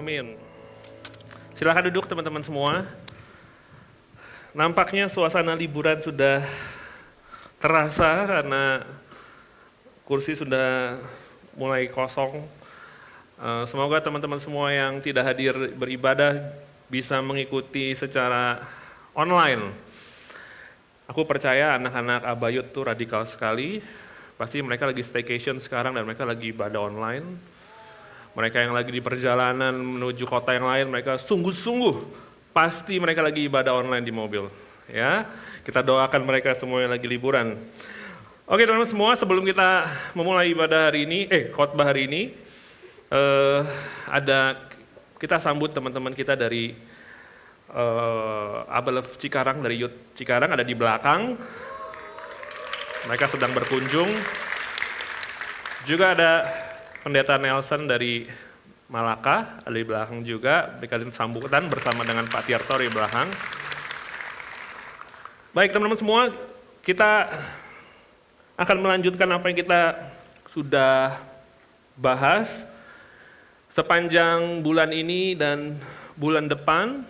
Amin. 0.00 0.32
Silahkan 1.60 1.84
duduk 1.92 2.08
teman-teman 2.08 2.40
semua. 2.40 2.88
Nampaknya 4.56 5.12
suasana 5.12 5.52
liburan 5.52 6.00
sudah 6.00 6.40
terasa 7.60 8.24
karena 8.24 8.80
kursi 10.08 10.32
sudah 10.32 10.96
mulai 11.52 11.84
kosong. 11.92 12.48
Eh, 13.44 13.64
semoga 13.68 14.00
teman-teman 14.00 14.40
semua 14.40 14.72
yang 14.72 15.04
tidak 15.04 15.36
hadir 15.36 15.76
beribadah 15.76 16.48
bisa 16.88 17.20
mengikuti 17.20 17.92
secara 17.92 18.56
online. 19.12 19.68
Aku 21.12 21.28
percaya 21.28 21.76
anak-anak 21.76 22.24
Abayut 22.24 22.72
tuh 22.72 22.88
radikal 22.88 23.28
sekali. 23.28 23.84
Pasti 24.40 24.64
mereka 24.64 24.88
lagi 24.88 25.04
staycation 25.04 25.60
sekarang 25.60 25.92
dan 25.92 26.08
mereka 26.08 26.24
lagi 26.24 26.56
ibadah 26.56 26.88
online 26.88 27.49
mereka 28.34 28.62
yang 28.62 28.70
lagi 28.70 28.94
di 28.94 29.02
perjalanan 29.02 29.74
menuju 29.74 30.22
kota 30.26 30.54
yang 30.54 30.66
lain, 30.66 30.86
mereka 30.86 31.18
sungguh-sungguh 31.18 31.96
pasti 32.54 32.98
mereka 33.02 33.22
lagi 33.22 33.46
ibadah 33.46 33.74
online 33.74 34.06
di 34.06 34.14
mobil. 34.14 34.46
Ya, 34.90 35.26
kita 35.62 35.82
doakan 35.82 36.22
mereka 36.26 36.54
semua 36.54 36.82
yang 36.82 36.90
lagi 36.90 37.06
liburan. 37.06 37.58
Oke 38.50 38.66
teman-teman 38.66 38.90
semua, 38.90 39.10
sebelum 39.14 39.46
kita 39.46 39.86
memulai 40.18 40.50
ibadah 40.50 40.90
hari 40.90 41.06
ini, 41.06 41.30
eh 41.30 41.54
khotbah 41.54 41.86
hari 41.86 42.10
ini, 42.10 42.34
eh, 43.06 43.60
ada 44.10 44.58
kita 45.22 45.38
sambut 45.38 45.70
teman-teman 45.70 46.10
kita 46.10 46.34
dari 46.34 46.74
eh, 47.70 48.58
Cikarang, 49.22 49.62
dari 49.62 49.78
Yud 49.78 50.18
Cikarang 50.18 50.50
ada 50.50 50.66
di 50.66 50.74
belakang. 50.74 51.38
Mereka 53.06 53.30
sedang 53.30 53.54
berkunjung. 53.54 54.10
Juga 55.86 56.12
ada 56.12 56.30
Pendeta 57.00 57.40
Nelson 57.40 57.88
dari 57.88 58.28
Malaka, 58.92 59.64
di 59.72 59.80
belakang 59.80 60.20
juga, 60.20 60.68
berikan 60.76 61.08
sambutan 61.08 61.64
bersama 61.72 62.04
dengan 62.04 62.28
Pak 62.28 62.44
Tirto 62.44 62.76
di 62.76 62.92
belakang. 62.92 63.24
Baik 65.56 65.72
teman-teman 65.72 65.96
semua, 65.96 66.22
kita 66.84 67.32
akan 68.60 68.76
melanjutkan 68.84 69.32
apa 69.32 69.48
yang 69.48 69.64
kita 69.64 69.80
sudah 70.52 71.16
bahas 71.96 72.68
sepanjang 73.72 74.60
bulan 74.60 74.92
ini 74.92 75.32
dan 75.32 75.80
bulan 76.20 76.52
depan, 76.52 77.00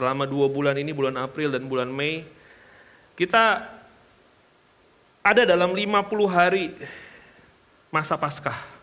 selama 0.00 0.24
dua 0.24 0.48
bulan 0.48 0.80
ini, 0.80 0.96
bulan 0.96 1.20
April 1.20 1.52
dan 1.52 1.68
bulan 1.68 1.92
Mei, 1.92 2.24
kita 3.20 3.68
ada 5.20 5.42
dalam 5.44 5.76
50 5.76 6.24
hari 6.24 6.72
masa 7.92 8.16
Paskah. 8.16 8.75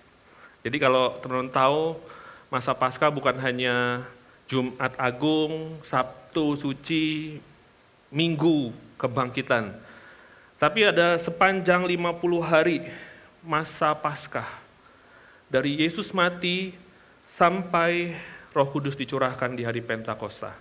Jadi 0.64 0.80
kalau 0.80 1.19
teman-teman 1.19 1.52
tahu 1.52 2.00
masa 2.47 2.72
Paskah 2.72 3.11
bukan 3.11 3.36
hanya 3.44 4.08
Jumat 4.47 4.95
Agung, 4.95 5.75
Sabtu 5.83 6.56
Suci, 6.56 7.36
Minggu 8.08 8.72
kebangkitan. 8.95 9.75
Tapi 10.56 10.88
ada 10.88 11.19
sepanjang 11.19 11.84
50 11.84 12.39
hari 12.39 12.80
masa 13.44 13.91
Paskah. 13.91 14.47
Dari 15.52 15.84
Yesus 15.84 16.16
mati 16.16 16.72
sampai 17.28 18.16
Roh 18.56 18.69
Kudus 18.72 18.95
dicurahkan 18.95 19.52
di 19.59 19.67
hari 19.67 19.84
Pentakosta. 19.84 20.56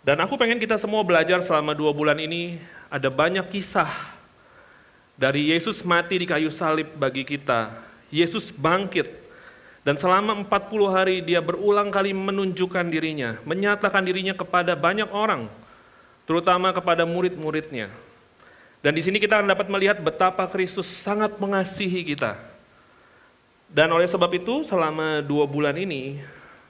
Dan 0.00 0.16
aku 0.24 0.40
pengen 0.40 0.56
kita 0.56 0.80
semua 0.80 1.04
belajar 1.04 1.44
selama 1.44 1.76
dua 1.76 1.92
bulan 1.92 2.16
ini 2.16 2.56
ada 2.88 3.12
banyak 3.12 3.44
kisah 3.52 3.92
dari 5.12 5.52
Yesus 5.52 5.84
mati 5.84 6.16
di 6.16 6.24
kayu 6.24 6.48
salib 6.48 6.88
bagi 6.96 7.28
kita 7.28 7.83
Yesus 8.12 8.52
bangkit 8.54 9.24
dan 9.84 10.00
selama 10.00 10.32
40 10.48 10.88
hari 10.96 11.20
dia 11.20 11.44
berulang 11.44 11.92
kali 11.92 12.16
menunjukkan 12.16 12.88
dirinya, 12.88 13.36
menyatakan 13.44 14.00
dirinya 14.00 14.32
kepada 14.32 14.72
banyak 14.72 15.12
orang, 15.12 15.44
terutama 16.24 16.72
kepada 16.72 17.04
murid-muridnya. 17.04 17.92
Dan 18.80 18.96
di 18.96 19.04
sini 19.04 19.20
kita 19.20 19.40
akan 19.40 19.52
dapat 19.52 19.68
melihat 19.68 20.00
betapa 20.00 20.48
Kristus 20.48 20.88
sangat 20.88 21.36
mengasihi 21.36 22.00
kita. 22.00 22.40
Dan 23.68 23.92
oleh 23.92 24.08
sebab 24.08 24.32
itu 24.32 24.64
selama 24.64 25.20
dua 25.20 25.44
bulan 25.44 25.76
ini, 25.76 26.16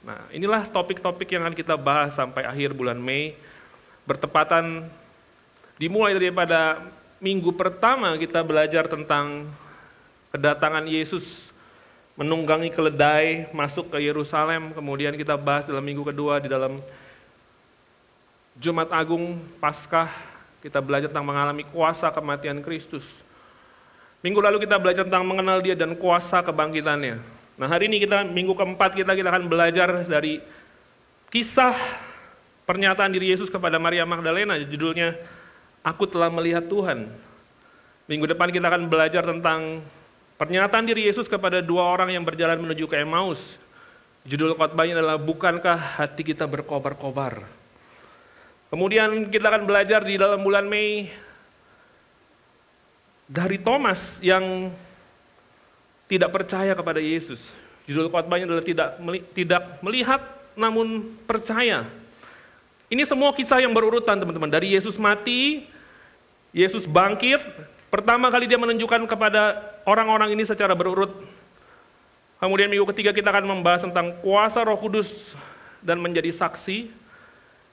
nah 0.03 0.27
inilah 0.35 0.67
topik-topik 0.67 1.31
yang 1.31 1.47
akan 1.47 1.55
kita 1.55 1.79
bahas 1.79 2.19
sampai 2.19 2.43
akhir 2.43 2.75
bulan 2.75 2.99
Mei, 2.99 3.39
bertepatan 4.03 4.91
dimulai 5.79 6.19
daripada 6.19 6.83
minggu 7.23 7.55
pertama 7.55 8.11
kita 8.19 8.43
belajar 8.43 8.91
tentang 8.91 9.47
kedatangan 10.35 10.83
Yesus 10.83 11.47
menunggangi 12.19 12.67
keledai 12.67 13.47
masuk 13.55 13.87
ke 13.87 14.03
Yerusalem, 14.03 14.75
kemudian 14.75 15.15
kita 15.15 15.39
bahas 15.39 15.63
dalam 15.63 15.79
minggu 15.79 16.03
kedua 16.03 16.43
di 16.43 16.51
dalam 16.51 16.83
Jumat 18.59 18.91
Agung 18.91 19.39
Paskah, 19.63 20.11
kita 20.59 20.83
belajar 20.83 21.07
tentang 21.07 21.27
mengalami 21.27 21.63
kuasa 21.71 22.11
kematian 22.11 22.59
Kristus. 22.59 23.07
Minggu 24.19 24.43
lalu 24.43 24.67
kita 24.67 24.75
belajar 24.75 25.07
tentang 25.07 25.23
mengenal 25.23 25.63
dia 25.63 25.75
dan 25.75 25.95
kuasa 25.95 26.43
kebangkitannya. 26.43 27.15
Nah 27.55 27.67
hari 27.71 27.87
ini 27.87 28.03
kita 28.03 28.27
minggu 28.27 28.51
keempat 28.51 28.91
kita 28.91 29.15
kita 29.15 29.31
akan 29.31 29.47
belajar 29.47 30.03
dari 30.03 30.43
kisah 31.31 31.75
pernyataan 32.67 33.11
diri 33.11 33.31
Yesus 33.31 33.47
kepada 33.47 33.79
Maria 33.79 34.03
Magdalena, 34.03 34.59
judulnya 34.59 35.15
Aku 35.85 36.09
telah 36.09 36.33
melihat 36.33 36.65
Tuhan. 36.65 37.05
Minggu 38.09 38.25
depan 38.25 38.49
kita 38.49 38.65
akan 38.73 38.89
belajar 38.89 39.21
tentang 39.21 39.85
Pernyataan 40.35 40.83
diri 40.83 41.07
Yesus 41.07 41.31
kepada 41.31 41.63
dua 41.63 41.87
orang 41.87 42.11
yang 42.11 42.27
berjalan 42.27 42.59
menuju 42.59 42.91
ke 42.91 42.99
Emmaus. 42.99 43.55
Judul 44.27 44.51
khotbahnya 44.51 44.99
adalah 44.99 45.15
Bukankah 45.15 46.03
hati 46.03 46.27
kita 46.27 46.43
berkobar-kobar? 46.43 47.47
Kemudian 48.67 49.31
kita 49.31 49.47
akan 49.47 49.63
belajar 49.63 50.03
di 50.03 50.19
dalam 50.19 50.43
bulan 50.43 50.67
Mei 50.67 51.07
dari 53.31 53.55
Thomas 53.55 54.19
yang 54.19 54.75
tidak 56.11 56.35
percaya 56.35 56.75
kepada 56.75 56.99
Yesus. 56.99 57.39
Judul 57.87 58.11
khotbahnya 58.11 58.43
adalah 58.51 58.65
tidak 58.65 58.99
tidak 59.31 59.63
melihat 59.79 60.19
namun 60.59 61.15
percaya. 61.23 61.87
Ini 62.91 63.07
semua 63.07 63.31
kisah 63.31 63.63
yang 63.63 63.71
berurutan 63.71 64.19
teman-teman. 64.19 64.51
Dari 64.51 64.75
Yesus 64.75 64.99
mati, 64.99 65.63
Yesus 66.51 66.83
bangkit, 66.83 67.39
Pertama 67.95 68.27
kali 68.27 68.43
dia 68.43 68.59
menunjukkan 68.59 69.07
kepada 69.07 69.55
orang-orang 69.87 70.35
ini 70.35 70.43
secara 70.43 70.75
berurut. 70.75 71.15
Kemudian 72.43 72.67
minggu 72.67 72.83
ketiga 72.91 73.15
kita 73.15 73.31
akan 73.31 73.47
membahas 73.47 73.87
tentang 73.87 74.19
kuasa 74.19 74.67
roh 74.67 74.75
kudus 74.75 75.31
dan 75.79 76.03
menjadi 76.03 76.27
saksi. 76.27 76.91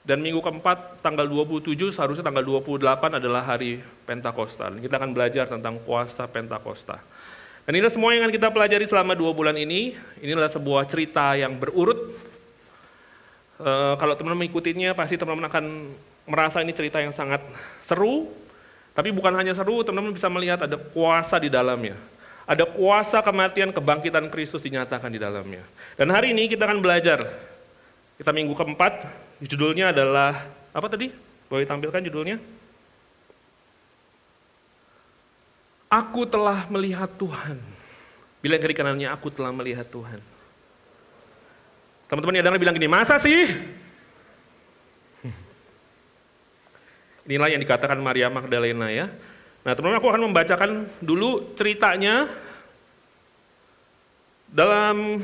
Dan 0.07 0.23
minggu 0.23 0.39
keempat 0.39 1.03
tanggal 1.03 1.27
27 1.27 1.75
seharusnya 1.91 2.23
tanggal 2.23 2.39
28 2.39 3.19
adalah 3.19 3.43
hari 3.43 3.83
Pentakosta. 4.07 4.71
Kita 4.71 4.95
akan 4.95 5.11
belajar 5.11 5.51
tentang 5.51 5.83
kuasa 5.83 6.23
Pentakosta. 6.31 7.03
Dan 7.67 7.75
inilah 7.75 7.91
semua 7.91 8.15
yang 8.15 8.23
akan 8.23 8.31
kita 8.31 8.47
pelajari 8.47 8.87
selama 8.87 9.19
dua 9.19 9.35
bulan 9.35 9.59
ini. 9.59 9.91
Inilah 10.23 10.47
sebuah 10.47 10.87
cerita 10.87 11.35
yang 11.35 11.59
berurut. 11.59 11.99
E, 13.59 13.71
kalau 13.99 14.15
teman-teman 14.15 14.47
mengikutinya 14.47 14.95
pasti 14.95 15.19
teman-teman 15.19 15.51
akan 15.51 15.65
merasa 16.31 16.63
ini 16.63 16.71
cerita 16.71 17.03
yang 17.03 17.11
sangat 17.11 17.43
seru, 17.83 18.42
tapi 18.93 19.09
bukan 19.09 19.33
hanya 19.33 19.57
seru, 19.57 19.81
teman-teman 19.81 20.13
bisa 20.13 20.29
melihat 20.29 20.69
ada 20.69 20.77
kuasa 20.77 21.41
di 21.41 21.49
dalamnya. 21.49 21.97
Ada 22.45 22.69
kuasa 22.69 23.25
kematian 23.25 23.73
kebangkitan 23.73 24.29
Kristus 24.29 24.61
dinyatakan 24.61 25.09
di 25.09 25.17
dalamnya. 25.17 25.65
Dan 25.97 26.13
hari 26.13 26.29
ini 26.29 26.45
kita 26.45 26.69
akan 26.69 26.77
belajar. 26.77 27.25
Kita 28.21 28.29
minggu 28.29 28.53
keempat, 28.53 29.09
judulnya 29.41 29.89
adalah, 29.89 30.37
apa 30.69 30.85
tadi? 30.85 31.09
Boleh 31.49 31.65
tampilkan 31.65 32.05
judulnya? 32.05 32.37
Aku 35.89 36.29
telah 36.29 36.69
melihat 36.69 37.09
Tuhan. 37.17 37.57
Bilang 38.45 38.61
kiri 38.61 38.75
kanannya, 38.77 39.09
aku 39.09 39.33
telah 39.33 39.49
melihat 39.49 39.89
Tuhan. 39.89 40.21
Teman-teman 42.11 42.37
yang 42.37 42.61
bilang 42.61 42.75
gini, 42.77 42.85
masa 42.91 43.17
sih? 43.17 43.49
Inilah 47.23 47.47
yang 47.55 47.61
dikatakan 47.63 47.95
Maria 48.03 48.27
Magdalena 48.27 48.91
ya. 48.91 49.07
Nah 49.63 49.71
teman-teman 49.71 49.99
aku 50.03 50.11
akan 50.11 50.23
membacakan 50.27 50.71
dulu 50.99 51.55
ceritanya 51.55 52.27
dalam 54.51 55.23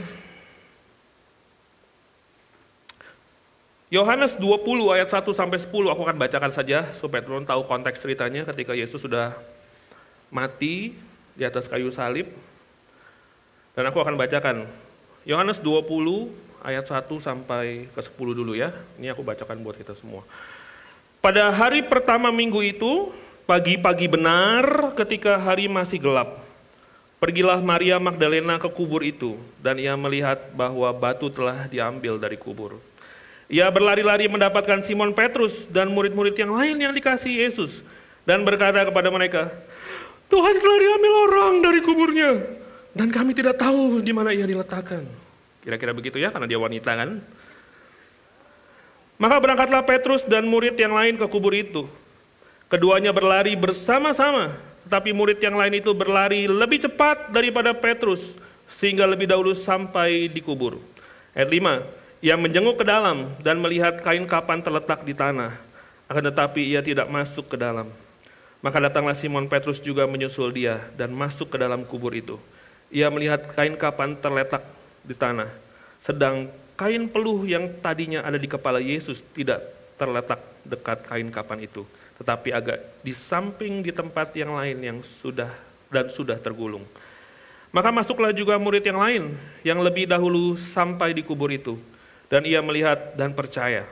Yohanes 3.92 4.40
20 4.40 4.96
ayat 4.96 5.12
1 5.12 5.28
sampai 5.34 5.60
10 5.60 5.70
aku 5.92 6.02
akan 6.08 6.18
bacakan 6.22 6.54
saja 6.56 6.88
supaya 7.02 7.20
teman-teman 7.20 7.50
tahu 7.52 7.68
konteks 7.68 8.00
ceritanya 8.00 8.48
ketika 8.48 8.72
Yesus 8.78 9.04
sudah 9.04 9.36
mati 10.32 10.96
di 11.36 11.44
atas 11.44 11.68
kayu 11.68 11.92
salib. 11.92 12.32
Dan 13.76 13.90
aku 13.92 14.00
akan 14.00 14.16
bacakan 14.16 14.70
Yohanes 15.28 15.60
20 15.60 15.84
ayat 16.64 16.86
1 16.88 17.12
sampai 17.20 17.92
ke 17.92 18.02
10 18.02 18.40
dulu 18.40 18.56
ya. 18.56 18.72
Ini 18.96 19.12
aku 19.12 19.26
bacakan 19.26 19.60
buat 19.60 19.76
kita 19.76 19.98
semua. 20.00 20.24
Pada 21.20 21.52
hari 21.52 21.84
pertama 21.84 22.32
minggu 22.32 22.64
itu, 22.64 23.12
pagi-pagi 23.44 24.08
benar 24.08 24.96
ketika 24.96 25.36
hari 25.36 25.68
masih 25.68 26.00
gelap, 26.00 26.40
Pergilah 27.20 27.60
Maria 27.60 28.00
Magdalena 28.00 28.56
ke 28.56 28.72
kubur 28.72 29.04
itu, 29.04 29.36
dan 29.60 29.76
ia 29.76 29.92
melihat 30.00 30.40
bahwa 30.56 30.88
batu 30.96 31.28
telah 31.28 31.68
diambil 31.68 32.16
dari 32.16 32.40
kubur. 32.40 32.80
Ia 33.52 33.68
berlari-lari 33.68 34.32
mendapatkan 34.32 34.80
Simon 34.80 35.12
Petrus 35.12 35.68
dan 35.68 35.92
murid-murid 35.92 36.32
yang 36.40 36.56
lain 36.56 36.80
yang 36.80 36.96
dikasih 36.96 37.44
Yesus, 37.44 37.84
dan 38.24 38.48
berkata 38.48 38.88
kepada 38.88 39.12
mereka, 39.12 39.52
Tuhan 40.32 40.56
telah 40.56 40.80
diambil 40.80 41.14
orang 41.28 41.54
dari 41.60 41.80
kuburnya, 41.84 42.32
dan 42.96 43.12
kami 43.12 43.36
tidak 43.36 43.60
tahu 43.60 44.00
di 44.00 44.16
mana 44.16 44.32
ia 44.32 44.48
diletakkan. 44.48 45.04
Kira-kira 45.60 45.92
begitu 45.92 46.16
ya, 46.16 46.32
karena 46.32 46.48
dia 46.48 46.56
wanita 46.56 46.96
kan. 46.96 47.20
Maka 49.20 49.36
berangkatlah 49.36 49.84
Petrus 49.84 50.24
dan 50.24 50.48
murid 50.48 50.80
yang 50.80 50.96
lain 50.96 51.20
ke 51.20 51.28
kubur 51.28 51.52
itu. 51.52 51.84
Keduanya 52.72 53.12
berlari 53.12 53.52
bersama-sama, 53.60 54.56
tetapi 54.88 55.12
murid 55.12 55.44
yang 55.44 55.60
lain 55.60 55.84
itu 55.84 55.92
berlari 55.92 56.48
lebih 56.48 56.88
cepat 56.88 57.28
daripada 57.28 57.76
Petrus, 57.76 58.40
sehingga 58.80 59.04
lebih 59.04 59.28
dahulu 59.28 59.52
sampai 59.52 60.32
di 60.32 60.40
kubur. 60.40 60.80
Ayat 61.36 61.52
5, 61.52 62.24
ia 62.24 62.40
menjenguk 62.40 62.80
ke 62.80 62.86
dalam 62.88 63.28
dan 63.44 63.60
melihat 63.60 64.00
kain 64.00 64.24
kapan 64.24 64.64
terletak 64.64 65.04
di 65.04 65.12
tanah, 65.12 65.52
akan 66.08 66.24
tetapi 66.32 66.64
ia 66.64 66.80
tidak 66.80 67.12
masuk 67.12 67.52
ke 67.52 67.60
dalam. 67.60 67.92
Maka 68.64 68.80
datanglah 68.80 69.20
Simon 69.20 69.52
Petrus 69.52 69.84
juga 69.84 70.08
menyusul 70.08 70.52
dia 70.56 70.80
dan 70.96 71.12
masuk 71.12 71.52
ke 71.52 71.58
dalam 71.60 71.84
kubur 71.84 72.16
itu. 72.16 72.40
Ia 72.88 73.12
melihat 73.12 73.52
kain 73.52 73.76
kapan 73.76 74.16
terletak 74.16 74.64
di 75.04 75.16
tanah, 75.16 75.52
sedang 76.00 76.48
kain 76.80 77.12
peluh 77.12 77.44
yang 77.44 77.68
tadinya 77.84 78.24
ada 78.24 78.40
di 78.40 78.48
kepala 78.48 78.80
Yesus 78.80 79.20
tidak 79.36 79.60
terletak 80.00 80.40
dekat 80.64 81.04
kain 81.04 81.28
kapan 81.28 81.68
itu, 81.68 81.84
tetapi 82.16 82.56
agak 82.56 83.04
di 83.04 83.12
samping 83.12 83.84
di 83.84 83.92
tempat 83.92 84.32
yang 84.32 84.56
lain 84.56 84.80
yang 84.80 84.98
sudah 85.04 85.52
dan 85.92 86.08
sudah 86.08 86.40
tergulung. 86.40 86.88
Maka 87.76 87.92
masuklah 87.92 88.32
juga 88.32 88.56
murid 88.56 88.82
yang 88.88 88.96
lain 88.96 89.36
yang 89.62 89.84
lebih 89.84 90.08
dahulu 90.08 90.56
sampai 90.56 91.12
di 91.12 91.20
kubur 91.20 91.52
itu, 91.52 91.76
dan 92.32 92.48
ia 92.48 92.64
melihat 92.64 93.12
dan 93.20 93.36
percaya. 93.36 93.84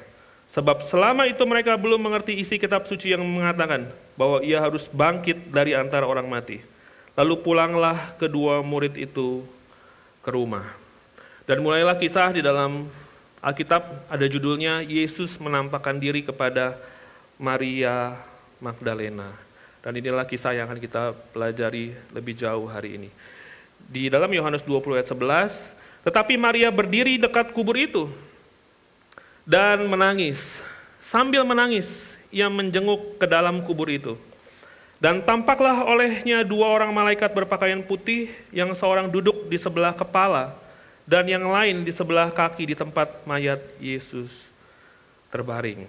Sebab 0.47 0.79
selama 0.79 1.27
itu 1.27 1.43
mereka 1.43 1.75
belum 1.75 1.99
mengerti 1.99 2.39
isi 2.39 2.55
kitab 2.55 2.87
suci 2.87 3.11
yang 3.11 3.19
mengatakan 3.19 3.91
bahwa 4.15 4.39
ia 4.39 4.63
harus 4.63 4.87
bangkit 4.87 5.51
dari 5.51 5.75
antara 5.75 6.07
orang 6.07 6.23
mati. 6.23 6.63
Lalu 7.19 7.35
pulanglah 7.43 8.15
kedua 8.15 8.63
murid 8.63 8.95
itu 8.95 9.43
ke 10.23 10.29
rumah. 10.31 10.86
Dan 11.47 11.63
mulailah 11.63 11.95
kisah 11.95 12.35
di 12.35 12.43
dalam 12.43 12.91
Alkitab 13.39 14.11
ada 14.11 14.25
judulnya 14.27 14.83
Yesus 14.83 15.39
menampakkan 15.39 15.95
diri 15.95 16.19
kepada 16.19 16.75
Maria 17.39 18.19
Magdalena. 18.59 19.31
Dan 19.79 19.95
inilah 19.95 20.27
kisah 20.27 20.51
yang 20.51 20.67
akan 20.67 20.75
kita 20.83 21.15
pelajari 21.31 21.95
lebih 22.11 22.35
jauh 22.35 22.67
hari 22.67 22.99
ini. 22.99 23.09
Di 23.79 24.11
dalam 24.11 24.27
Yohanes 24.27 24.59
20 24.59 24.99
ayat 24.99 25.07
11, 25.07 25.71
tetapi 26.03 26.35
Maria 26.35 26.67
berdiri 26.67 27.15
dekat 27.15 27.55
kubur 27.55 27.79
itu 27.79 28.11
dan 29.47 29.87
menangis. 29.87 30.59
Sambil 30.99 31.47
menangis, 31.47 32.19
ia 32.27 32.51
menjenguk 32.51 33.15
ke 33.15 33.23
dalam 33.23 33.63
kubur 33.63 33.87
itu. 33.87 34.19
Dan 34.99 35.23
tampaklah 35.23 35.87
olehnya 35.87 36.43
dua 36.43 36.75
orang 36.75 36.91
malaikat 36.91 37.31
berpakaian 37.31 37.79
putih 37.79 38.35
yang 38.51 38.75
seorang 38.75 39.07
duduk 39.07 39.47
di 39.47 39.55
sebelah 39.55 39.95
kepala 39.95 40.66
dan 41.07 41.23
yang 41.23 41.47
lain 41.47 41.87
di 41.87 41.95
sebelah 41.95 42.27
kaki 42.35 42.67
di 42.67 42.75
tempat 42.75 43.23
mayat 43.23 43.63
Yesus 43.79 44.27
terbaring. 45.31 45.87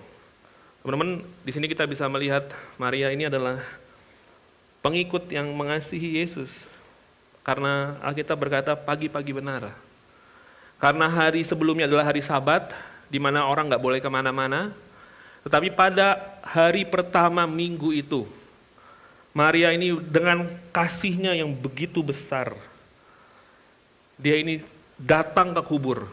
Teman-teman, 0.78 1.26
di 1.42 1.50
sini 1.50 1.66
kita 1.66 1.82
bisa 1.90 2.06
melihat 2.06 2.46
Maria 2.78 3.10
ini 3.10 3.26
adalah 3.26 3.58
pengikut 4.78 5.26
yang 5.26 5.50
mengasihi 5.50 6.22
Yesus. 6.22 6.48
Karena 7.42 7.98
Alkitab 7.98 8.38
berkata 8.38 8.78
pagi-pagi 8.78 9.34
benar. 9.34 9.74
Karena 10.78 11.10
hari 11.10 11.42
sebelumnya 11.42 11.90
adalah 11.90 12.06
hari 12.06 12.22
sabat, 12.22 12.70
di 13.10 13.18
mana 13.18 13.42
orang 13.42 13.66
nggak 13.66 13.82
boleh 13.82 13.98
ke 13.98 14.06
mana-mana. 14.06 14.70
Tetapi 15.42 15.74
pada 15.74 16.38
hari 16.46 16.86
pertama 16.86 17.42
minggu 17.42 17.90
itu, 17.90 18.22
Maria 19.34 19.74
ini 19.74 19.98
dengan 19.98 20.46
kasihnya 20.70 21.34
yang 21.34 21.50
begitu 21.50 22.06
besar, 22.06 22.54
dia 24.14 24.38
ini 24.38 24.62
datang 24.98 25.54
ke 25.54 25.62
kubur. 25.62 26.10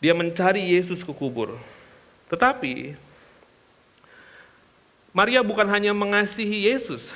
Dia 0.00 0.16
mencari 0.16 0.72
Yesus 0.72 1.04
ke 1.04 1.12
kubur. 1.12 1.54
Tetapi 2.32 2.96
Maria 5.12 5.44
bukan 5.44 5.68
hanya 5.68 5.92
mengasihi 5.92 6.68
Yesus, 6.68 7.08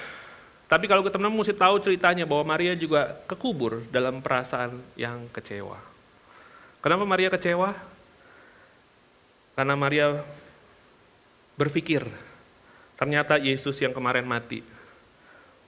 tapi 0.66 0.88
kalau 0.88 1.04
kita 1.04 1.20
mesti 1.20 1.52
tahu 1.52 1.76
ceritanya 1.84 2.24
bahwa 2.24 2.56
Maria 2.56 2.72
juga 2.72 3.12
ke 3.28 3.36
kubur 3.36 3.84
dalam 3.92 4.24
perasaan 4.24 4.80
yang 4.96 5.28
kecewa. 5.28 5.76
Kenapa 6.80 7.04
Maria 7.04 7.28
kecewa? 7.28 7.76
Karena 9.52 9.76
Maria 9.76 10.24
berpikir, 11.60 12.02
ternyata 12.96 13.36
Yesus 13.36 13.76
yang 13.84 13.92
kemarin 13.92 14.24
mati 14.24 14.64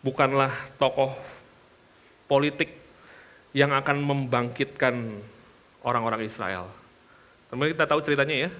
bukanlah 0.00 0.50
tokoh 0.80 1.12
politik 2.26 2.83
yang 3.54 3.70
akan 3.70 4.02
membangkitkan 4.02 5.22
orang-orang 5.86 6.26
Israel. 6.26 6.66
Teman 7.46 7.70
kita 7.70 7.86
tahu 7.86 8.02
ceritanya 8.02 8.48
ya. 8.48 8.50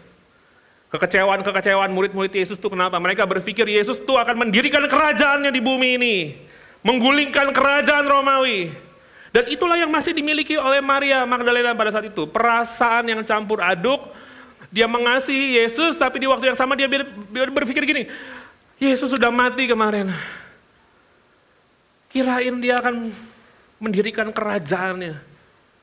Kekecewaan-kekecewaan 0.95 1.91
murid-murid 1.91 2.31
Yesus 2.31 2.55
itu 2.55 2.71
kenapa? 2.71 3.03
Mereka 3.03 3.27
berpikir 3.27 3.67
Yesus 3.67 3.99
itu 3.99 4.15
akan 4.15 4.47
mendirikan 4.47 4.87
kerajaannya 4.87 5.51
di 5.51 5.59
bumi 5.59 5.89
ini. 5.99 6.17
Menggulingkan 6.87 7.51
kerajaan 7.51 8.07
Romawi. 8.07 8.71
Dan 9.35 9.51
itulah 9.51 9.75
yang 9.75 9.91
masih 9.91 10.15
dimiliki 10.15 10.55
oleh 10.55 10.79
Maria 10.79 11.27
Magdalena 11.27 11.75
pada 11.75 11.91
saat 11.91 12.07
itu. 12.07 12.31
Perasaan 12.31 13.11
yang 13.11 13.27
campur 13.27 13.59
aduk. 13.59 14.15
Dia 14.71 14.87
mengasihi 14.87 15.59
Yesus, 15.59 15.99
tapi 15.99 16.23
di 16.23 16.31
waktu 16.31 16.55
yang 16.55 16.59
sama 16.59 16.79
dia 16.79 16.87
berpikir 17.31 17.83
gini, 17.83 18.07
Yesus 18.79 19.11
sudah 19.11 19.31
mati 19.31 19.67
kemarin. 19.71 20.11
Kirain 22.11 22.55
dia 22.63 22.79
akan 22.79 23.11
mendirikan 23.85 24.33
kerajaannya. 24.33 25.21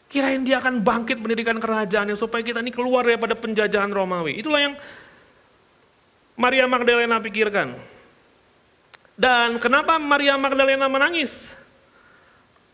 Kirain 0.10 0.42
dia 0.44 0.60
akan 0.60 0.82
bangkit 0.82 1.22
mendirikan 1.22 1.56
kerajaannya 1.62 2.18
supaya 2.18 2.42
kita 2.42 2.60
ini 2.60 2.74
keluar 2.74 3.06
daripada 3.06 3.38
penjajahan 3.38 3.94
Romawi. 3.94 4.42
Itulah 4.42 4.60
yang 4.60 4.74
Maria 6.36 6.66
Magdalena 6.66 7.22
pikirkan. 7.22 7.78
Dan 9.16 9.62
kenapa 9.62 10.02
Maria 10.02 10.34
Magdalena 10.36 10.90
menangis? 10.90 11.54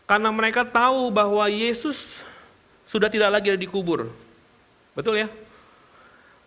Karena 0.08 0.32
mereka 0.32 0.64
tahu 0.64 1.12
bahwa 1.12 1.44
Yesus 1.52 2.00
sudah 2.88 3.12
tidak 3.12 3.28
lagi 3.28 3.52
ada 3.52 3.60
di 3.60 3.68
kubur. 3.68 4.08
Betul 4.96 5.20
ya? 5.20 5.28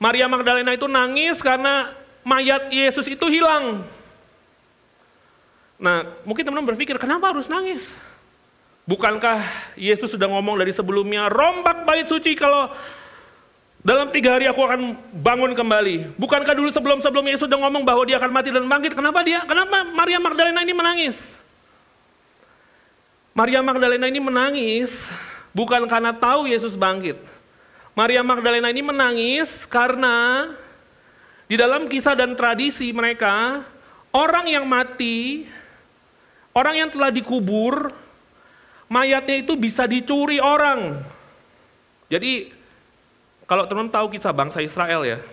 Maria 0.02 0.26
Magdalena 0.26 0.74
itu 0.74 0.90
nangis 0.90 1.38
karena 1.46 1.94
mayat 2.26 2.74
Yesus 2.74 3.06
itu 3.06 3.30
hilang. 3.30 3.86
Nah, 5.78 6.10
mungkin 6.26 6.42
teman-teman 6.42 6.74
berpikir, 6.74 6.98
kenapa 6.98 7.30
harus 7.30 7.46
nangis? 7.46 7.94
Bukankah 8.86 9.46
Yesus 9.78 10.12
sudah 10.12 10.26
ngomong 10.26 10.58
dari 10.58 10.74
sebelumnya, 10.74 11.30
rombak 11.30 11.86
bait 11.86 12.10
suci 12.10 12.34
kalau 12.34 12.74
dalam 13.82 14.14
tiga 14.14 14.38
hari 14.38 14.46
aku 14.46 14.62
akan 14.62 14.94
bangun 15.22 15.54
kembali. 15.58 16.18
Bukankah 16.18 16.54
dulu 16.54 16.70
sebelum-sebelum 16.70 17.26
Yesus 17.30 17.46
sudah 17.50 17.62
ngomong 17.62 17.82
bahwa 17.82 18.06
dia 18.06 18.18
akan 18.22 18.30
mati 18.30 18.50
dan 18.54 18.66
bangkit? 18.66 18.94
Kenapa 18.94 19.26
dia? 19.26 19.42
Kenapa 19.46 19.86
Maria 19.90 20.22
Magdalena 20.22 20.62
ini 20.62 20.74
menangis? 20.74 21.38
Maria 23.32 23.64
Magdalena 23.64 24.06
ini 24.12 24.20
menangis 24.20 25.08
bukan 25.50 25.88
karena 25.90 26.12
tahu 26.14 26.52
Yesus 26.52 26.78
bangkit. 26.78 27.18
Maria 27.98 28.22
Magdalena 28.22 28.70
ini 28.70 28.84
menangis 28.86 29.64
karena 29.66 30.48
di 31.50 31.60
dalam 31.60 31.90
kisah 31.90 32.16
dan 32.16 32.38
tradisi 32.38 32.94
mereka, 32.96 33.66
orang 34.16 34.48
yang 34.48 34.64
mati, 34.64 35.44
orang 36.56 36.86
yang 36.86 36.90
telah 36.92 37.12
dikubur, 37.12 37.92
mayatnya 38.92 39.40
itu 39.40 39.56
bisa 39.56 39.88
dicuri 39.88 40.44
orang. 40.44 41.00
Jadi 42.12 42.52
kalau 43.48 43.64
teman 43.64 43.88
tahu 43.88 44.12
kisah 44.12 44.36
bangsa 44.36 44.60
Israel 44.60 45.08
ya, 45.08 45.24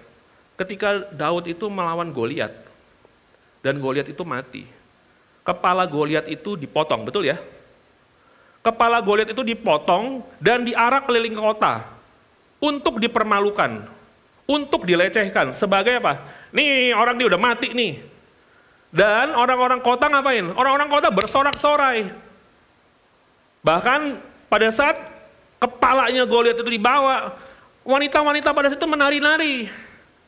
ketika 0.54 1.10
Daud 1.10 1.50
itu 1.50 1.66
melawan 1.66 2.14
Goliat 2.14 2.54
dan 3.66 3.82
Goliat 3.82 4.06
itu 4.06 4.22
mati. 4.22 4.62
Kepala 5.42 5.90
Goliat 5.90 6.30
itu 6.30 6.54
dipotong, 6.54 7.02
betul 7.02 7.26
ya? 7.26 7.42
Kepala 8.62 9.02
Goliat 9.02 9.34
itu 9.34 9.42
dipotong 9.42 10.22
dan 10.38 10.62
diarak 10.62 11.10
keliling 11.10 11.34
kota 11.34 11.82
untuk 12.62 13.02
dipermalukan, 13.02 13.90
untuk 14.46 14.86
dilecehkan 14.86 15.50
sebagai 15.50 15.98
apa? 15.98 16.46
Nih 16.54 16.94
orang 16.94 17.18
dia 17.18 17.26
udah 17.26 17.40
mati 17.42 17.74
nih. 17.74 18.06
Dan 18.88 19.36
orang-orang 19.36 19.84
kota 19.84 20.08
ngapain? 20.08 20.48
Orang-orang 20.56 20.88
kota 20.88 21.12
bersorak-sorai 21.12 22.27
Bahkan 23.62 24.20
pada 24.48 24.68
saat 24.70 24.96
kepalanya 25.58 26.24
Goliat 26.24 26.58
itu 26.58 26.70
dibawa, 26.70 27.34
wanita-wanita 27.82 28.54
pada 28.54 28.68
situ 28.70 28.84
menari-nari. 28.86 29.68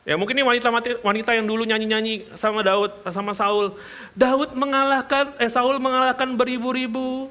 Ya 0.01 0.17
mungkin 0.17 0.33
ini 0.33 0.41
wanita 0.41 0.73
wanita 1.05 1.31
yang 1.37 1.45
dulu 1.45 1.61
nyanyi-nyanyi 1.61 2.33
sama 2.33 2.65
Daud 2.65 2.89
sama 3.13 3.37
Saul. 3.37 3.77
Daud 4.17 4.57
mengalahkan 4.57 5.37
eh 5.37 5.45
Saul 5.45 5.77
mengalahkan 5.77 6.33
beribu-ribu. 6.33 7.29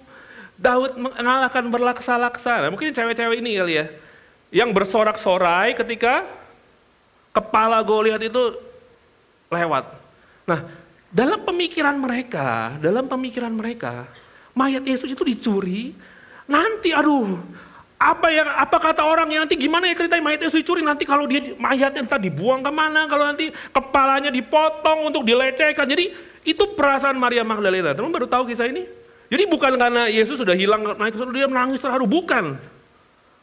Daud 0.54 0.94
mengalahkan 0.94 1.66
berlaksa-laksa. 1.66 2.62
Nah, 2.62 2.70
mungkin 2.70 2.92
cewek-cewek 2.94 3.42
ini 3.42 3.58
kali 3.58 3.74
ya. 3.80 3.86
Yang 4.54 4.70
bersorak-sorai 4.76 5.74
ketika 5.74 6.28
kepala 7.34 7.82
Goliat 7.82 8.22
itu 8.22 8.54
lewat. 9.50 9.90
Nah, 10.46 10.60
dalam 11.10 11.42
pemikiran 11.42 11.98
mereka, 11.98 12.78
dalam 12.78 13.10
pemikiran 13.10 13.50
mereka, 13.50 14.06
mayat 14.60 14.84
Yesus 14.84 15.08
itu 15.08 15.24
dicuri. 15.24 15.96
Nanti 16.44 16.92
aduh, 16.92 17.40
apa 17.96 18.28
yang 18.28 18.48
apa 18.52 18.76
kata 18.76 19.00
orang 19.00 19.32
yang 19.32 19.48
nanti 19.48 19.56
gimana 19.56 19.88
ya 19.88 19.96
ceritain 19.96 20.20
mayat 20.20 20.44
Yesus 20.44 20.60
dicuri? 20.60 20.84
Nanti 20.84 21.08
kalau 21.08 21.24
dia 21.24 21.56
mayatnya 21.56 22.04
entah 22.04 22.20
dibuang 22.20 22.60
ke 22.60 22.68
mana 22.68 23.08
kalau 23.08 23.24
nanti 23.24 23.48
kepalanya 23.72 24.28
dipotong 24.28 25.08
untuk 25.08 25.24
dilecehkan. 25.24 25.88
Jadi 25.88 26.12
itu 26.44 26.64
perasaan 26.76 27.16
Maria 27.16 27.40
Magdalena. 27.40 27.96
Teman 27.96 28.12
baru 28.12 28.28
tahu 28.28 28.52
kisah 28.52 28.68
ini? 28.68 28.84
Jadi 29.30 29.46
bukan 29.46 29.78
karena 29.78 30.10
Yesus 30.10 30.42
sudah 30.42 30.58
hilang 30.58 30.84
naik 30.98 31.16
dia 31.32 31.46
menangis 31.48 31.80
terharu. 31.80 32.04
Bukan. 32.04 32.58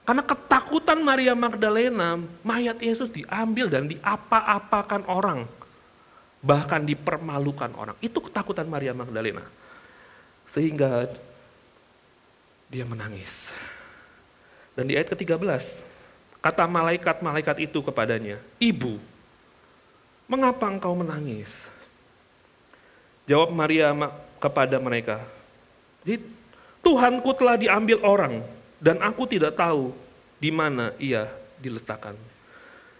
Karena 0.07 0.23
ketakutan 0.23 1.03
Maria 1.03 1.35
Magdalena 1.35 2.15
mayat 2.43 2.79
Yesus 2.79 3.11
diambil 3.11 3.67
dan 3.67 3.91
diapa-apakan 3.91 5.03
orang. 5.07 5.47
Bahkan 6.43 6.81
dipermalukan 6.87 7.71
orang. 7.75 7.95
Itu 7.99 8.23
ketakutan 8.23 8.67
Maria 8.67 8.95
Magdalena 8.95 9.43
sehingga 10.57 11.05
dia 12.65 12.81
menangis. 12.81 13.53
Dan 14.73 14.89
di 14.89 14.97
ayat 14.97 15.13
ke-13, 15.13 15.37
kata 16.41 16.65
malaikat-malaikat 16.65 17.69
itu 17.69 17.77
kepadanya, 17.85 18.41
Ibu, 18.57 18.97
mengapa 20.25 20.65
engkau 20.65 20.97
menangis? 20.97 21.53
Jawab 23.29 23.53
Maria 23.53 23.93
kepada 24.41 24.81
mereka, 24.81 25.21
Tuhanku 26.81 27.37
telah 27.37 27.53
diambil 27.53 28.01
orang 28.01 28.41
dan 28.81 28.97
aku 29.05 29.29
tidak 29.29 29.53
tahu 29.53 29.93
di 30.41 30.49
mana 30.49 30.89
ia 30.97 31.29
diletakkan. 31.61 32.17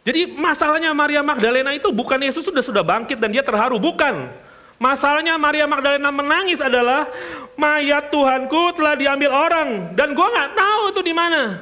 Jadi 0.06 0.30
masalahnya 0.30 0.94
Maria 0.94 1.26
Magdalena 1.26 1.74
itu 1.74 1.90
bukan 1.90 2.22
Yesus 2.22 2.46
sudah 2.46 2.62
sudah 2.62 2.86
bangkit 2.86 3.18
dan 3.18 3.34
dia 3.34 3.42
terharu, 3.42 3.82
bukan. 3.82 4.30
Masalahnya 4.78 5.42
Maria 5.42 5.66
Magdalena 5.66 6.14
menangis 6.14 6.62
adalah 6.62 7.10
mayat 7.58 8.14
Tuhanku 8.14 8.78
telah 8.78 8.94
diambil 8.94 9.34
orang 9.34 9.70
dan 9.98 10.14
gue 10.14 10.28
nggak 10.28 10.54
tahu 10.54 10.82
itu 10.94 11.02
di 11.02 11.14
mana. 11.18 11.58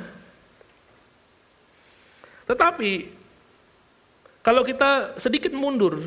Tetapi 2.46 2.92
kalau 4.44 4.62
kita 4.62 5.18
sedikit 5.18 5.56
mundur, 5.56 5.98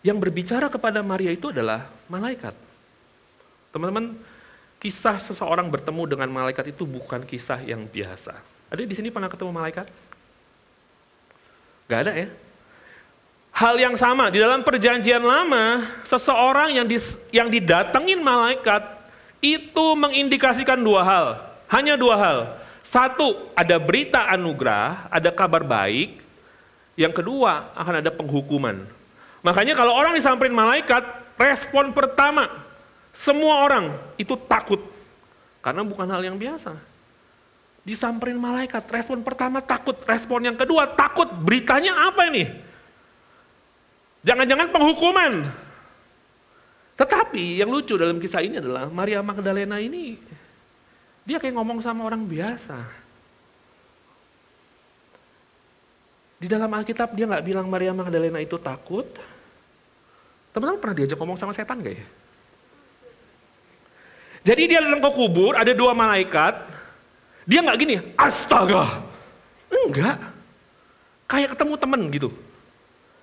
yang 0.00 0.16
berbicara 0.16 0.72
kepada 0.72 1.04
Maria 1.04 1.32
itu 1.32 1.52
adalah 1.52 1.88
malaikat. 2.08 2.56
Teman-teman, 3.70 4.16
kisah 4.80 5.20
seseorang 5.20 5.68
bertemu 5.68 6.16
dengan 6.16 6.28
malaikat 6.32 6.72
itu 6.72 6.88
bukan 6.88 7.20
kisah 7.24 7.60
yang 7.60 7.84
biasa. 7.84 8.36
Ada 8.72 8.82
di 8.82 8.94
sini 8.96 9.12
pernah 9.12 9.28
ketemu 9.28 9.52
malaikat? 9.52 9.86
Gak 11.86 12.00
ada 12.08 12.12
ya? 12.16 12.28
Hal 13.60 13.76
yang 13.76 13.92
sama 13.92 14.32
di 14.32 14.40
dalam 14.40 14.64
perjanjian 14.64 15.20
lama, 15.20 15.84
seseorang 16.08 16.80
yang, 16.80 16.88
dis, 16.88 17.20
yang 17.28 17.52
didatengin 17.52 18.16
malaikat 18.16 18.80
itu 19.44 19.86
mengindikasikan 20.00 20.80
dua 20.80 21.04
hal. 21.04 21.26
Hanya 21.68 21.92
dua 22.00 22.16
hal. 22.16 22.38
Satu, 22.80 23.52
ada 23.52 23.76
berita 23.76 24.32
anugerah, 24.32 25.12
ada 25.12 25.28
kabar 25.28 25.60
baik. 25.60 26.24
Yang 26.96 27.20
kedua, 27.20 27.68
akan 27.76 28.00
ada 28.00 28.08
penghukuman. 28.08 28.80
Makanya 29.44 29.76
kalau 29.76 29.92
orang 29.92 30.16
disamperin 30.16 30.56
malaikat, 30.56 31.04
respon 31.36 31.92
pertama, 31.92 32.48
semua 33.12 33.60
orang 33.60 33.92
itu 34.16 34.40
takut. 34.40 34.80
Karena 35.60 35.84
bukan 35.84 36.08
hal 36.08 36.24
yang 36.24 36.40
biasa. 36.40 36.80
Disamperin 37.84 38.40
malaikat, 38.40 38.88
respon 38.88 39.20
pertama 39.20 39.60
takut, 39.60 40.00
respon 40.08 40.48
yang 40.48 40.56
kedua 40.56 40.88
takut. 40.96 41.28
Beritanya 41.28 42.08
apa 42.08 42.24
ini? 42.24 42.69
Jangan-jangan 44.20 44.68
penghukuman. 44.68 45.32
Tetapi 47.00 47.64
yang 47.64 47.72
lucu 47.72 47.96
dalam 47.96 48.20
kisah 48.20 48.44
ini 48.44 48.60
adalah 48.60 48.92
Maria 48.92 49.24
Magdalena 49.24 49.80
ini 49.80 50.20
dia 51.24 51.40
kayak 51.40 51.56
ngomong 51.56 51.80
sama 51.80 52.04
orang 52.04 52.28
biasa. 52.28 52.76
Di 56.40 56.48
dalam 56.48 56.68
Alkitab 56.72 57.16
dia 57.16 57.24
nggak 57.28 57.44
bilang 57.44 57.66
Maria 57.68 57.96
Magdalena 57.96 58.40
itu 58.40 58.60
takut. 58.60 59.08
Teman-teman 60.52 60.80
pernah 60.80 60.96
diajak 60.96 61.16
ngomong 61.16 61.38
sama 61.38 61.54
setan 61.56 61.80
gak 61.80 61.94
ya? 61.94 62.06
Jadi 64.40 64.62
dia 64.72 64.80
datang 64.80 65.04
ke 65.04 65.10
kubur, 65.14 65.52
ada 65.54 65.70
dua 65.70 65.92
malaikat. 65.92 66.58
Dia 67.44 67.60
nggak 67.60 67.78
gini, 67.78 67.96
astaga. 68.16 69.04
Enggak. 69.68 70.16
Kayak 71.30 71.54
ketemu 71.54 71.74
temen 71.76 72.00
gitu. 72.10 72.28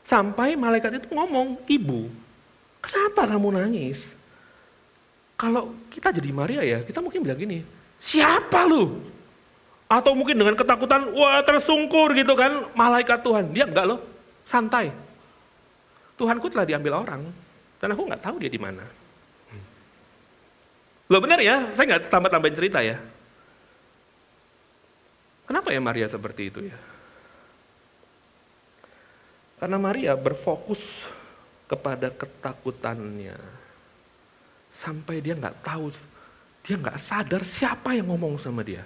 Sampai 0.08 0.56
malaikat 0.56 1.04
itu 1.04 1.12
ngomong, 1.12 1.60
ibu, 1.68 2.08
kenapa 2.80 3.28
kamu 3.28 3.60
nangis? 3.60 4.08
Kalau 5.36 5.76
kita 5.92 6.16
jadi 6.16 6.32
Maria 6.32 6.62
ya, 6.64 6.80
kita 6.88 7.04
mungkin 7.04 7.28
bilang 7.28 7.36
gini, 7.36 7.60
Siapa 8.02 8.70
lu? 8.70 9.02
Atau 9.88 10.14
mungkin 10.14 10.36
dengan 10.36 10.56
ketakutan, 10.56 11.12
wah 11.16 11.40
tersungkur 11.44 12.12
gitu 12.12 12.36
kan, 12.36 12.72
malaikat 12.76 13.24
Tuhan. 13.24 13.52
Dia 13.56 13.66
enggak 13.66 13.88
loh, 13.88 14.00
santai. 14.44 14.92
Tuhanku 16.20 16.52
telah 16.52 16.68
diambil 16.68 17.04
orang, 17.08 17.24
dan 17.80 17.88
aku 17.94 18.04
nggak 18.04 18.24
tahu 18.24 18.36
dia 18.42 18.52
di 18.52 18.60
mana. 18.60 18.84
Loh 21.08 21.24
benar 21.24 21.40
ya, 21.40 21.72
saya 21.72 21.96
nggak 21.96 22.12
tambah-tambahin 22.12 22.58
cerita 22.58 22.84
ya. 22.84 23.00
Kenapa 25.48 25.72
ya 25.72 25.80
Maria 25.80 26.08
seperti 26.12 26.52
itu 26.52 26.60
ya? 26.68 26.76
Karena 29.58 29.78
Maria 29.82 30.14
berfokus 30.14 30.82
kepada 31.66 32.14
ketakutannya. 32.14 33.38
Sampai 34.78 35.20
dia 35.20 35.34
nggak 35.34 35.66
tahu 35.66 35.90
dia 36.68 36.76
nggak 36.76 37.00
sadar 37.00 37.42
siapa 37.48 37.96
yang 37.96 38.12
ngomong 38.12 38.38
sama 38.38 38.62
dia. 38.62 38.84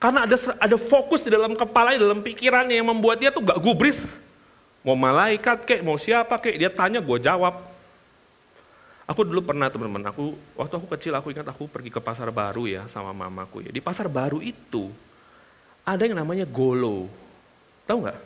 Karena 0.00 0.24
ada 0.24 0.36
ada 0.60 0.76
fokus 0.76 1.24
di 1.24 1.30
dalam 1.32 1.52
kepala, 1.52 1.92
di 1.92 2.00
dalam 2.00 2.20
pikirannya 2.24 2.76
yang 2.76 2.88
membuat 2.88 3.20
dia 3.20 3.32
tuh 3.32 3.44
gak 3.44 3.60
gubris. 3.60 4.04
Mau 4.84 4.96
malaikat 4.96 5.64
kek, 5.64 5.80
mau 5.82 5.96
siapa 5.96 6.36
kek, 6.36 6.56
dia 6.56 6.70
tanya 6.72 7.00
gue 7.00 7.18
jawab. 7.20 7.64
Aku 9.06 9.22
dulu 9.22 9.40
pernah 9.42 9.70
teman-teman, 9.70 10.10
aku 10.10 10.34
waktu 10.58 10.74
aku 10.76 10.86
kecil 10.98 11.12
aku 11.14 11.30
ingat 11.30 11.46
aku 11.46 11.70
pergi 11.70 11.90
ke 11.94 12.02
pasar 12.02 12.28
baru 12.34 12.66
ya 12.66 12.82
sama 12.90 13.14
mamaku 13.14 13.66
ya. 13.66 13.70
Di 13.70 13.78
pasar 13.78 14.10
baru 14.10 14.42
itu 14.42 14.90
ada 15.86 16.02
yang 16.02 16.18
namanya 16.18 16.44
golo. 16.48 17.06
Tahu 17.86 17.98
nggak? 18.02 18.18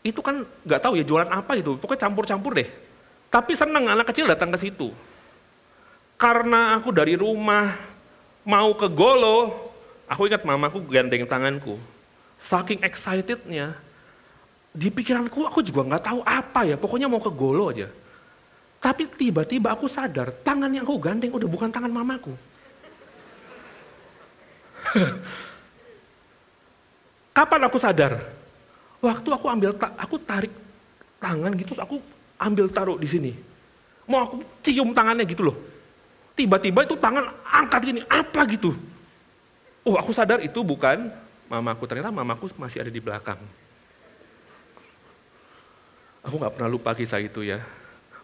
Itu 0.00 0.24
kan 0.24 0.48
nggak 0.64 0.80
tahu 0.80 0.96
ya 0.96 1.04
jualan 1.04 1.28
apa 1.28 1.60
itu, 1.60 1.76
pokoknya 1.76 2.08
campur-campur 2.08 2.56
deh. 2.56 2.68
Tapi 3.28 3.52
seneng 3.54 3.86
anak 3.86 4.10
kecil 4.10 4.26
datang 4.26 4.50
ke 4.50 4.58
situ. 4.58 4.90
Karena 6.16 6.76
aku 6.76 6.92
dari 6.92 7.16
rumah 7.16 7.72
mau 8.44 8.72
ke 8.76 8.88
Golo, 8.88 9.70
aku 10.08 10.26
ingat 10.26 10.44
mamaku 10.44 10.80
gandeng 10.88 11.28
tanganku. 11.28 11.78
Saking 12.40 12.80
excitednya, 12.80 13.76
di 14.72 14.88
pikiranku 14.88 15.44
aku 15.44 15.60
juga 15.60 15.84
nggak 15.84 16.04
tahu 16.04 16.20
apa 16.24 16.64
ya, 16.64 16.76
pokoknya 16.80 17.06
mau 17.06 17.20
ke 17.20 17.30
Golo 17.30 17.68
aja. 17.68 17.88
Tapi 18.80 19.04
tiba-tiba 19.12 19.76
aku 19.76 19.84
sadar, 19.84 20.32
tangan 20.40 20.72
yang 20.72 20.88
aku 20.88 20.96
gandeng 20.96 21.36
udah 21.36 21.44
bukan 21.44 21.68
tangan 21.68 21.92
mamaku. 21.92 22.32
Kapan 27.36 27.60
aku 27.68 27.76
sadar? 27.76 28.39
Waktu 29.00 29.28
aku 29.32 29.46
ambil, 29.48 29.72
aku 29.76 30.16
tarik 30.20 30.52
tangan 31.16 31.52
gitu, 31.56 31.72
aku 31.80 31.96
ambil 32.36 32.68
taruh 32.68 33.00
di 33.00 33.08
sini. 33.08 33.32
Mau 34.04 34.20
aku 34.20 34.44
cium 34.60 34.92
tangannya 34.92 35.24
gitu 35.24 35.48
loh. 35.48 35.56
Tiba-tiba 36.36 36.84
itu 36.84 36.96
tangan 37.00 37.32
angkat 37.44 37.80
gini, 37.84 38.00
apa 38.08 38.44
gitu. 38.48 38.76
Oh 39.84 39.96
aku 39.96 40.12
sadar 40.12 40.44
itu 40.44 40.60
bukan 40.60 41.08
mamaku, 41.48 41.88
ternyata 41.88 42.12
mamaku 42.12 42.52
masih 42.60 42.84
ada 42.84 42.92
di 42.92 43.00
belakang. 43.00 43.40
Aku 46.20 46.36
gak 46.36 46.60
pernah 46.60 46.68
lupa 46.68 46.92
kisah 46.92 47.20
itu 47.20 47.40
ya. 47.40 47.64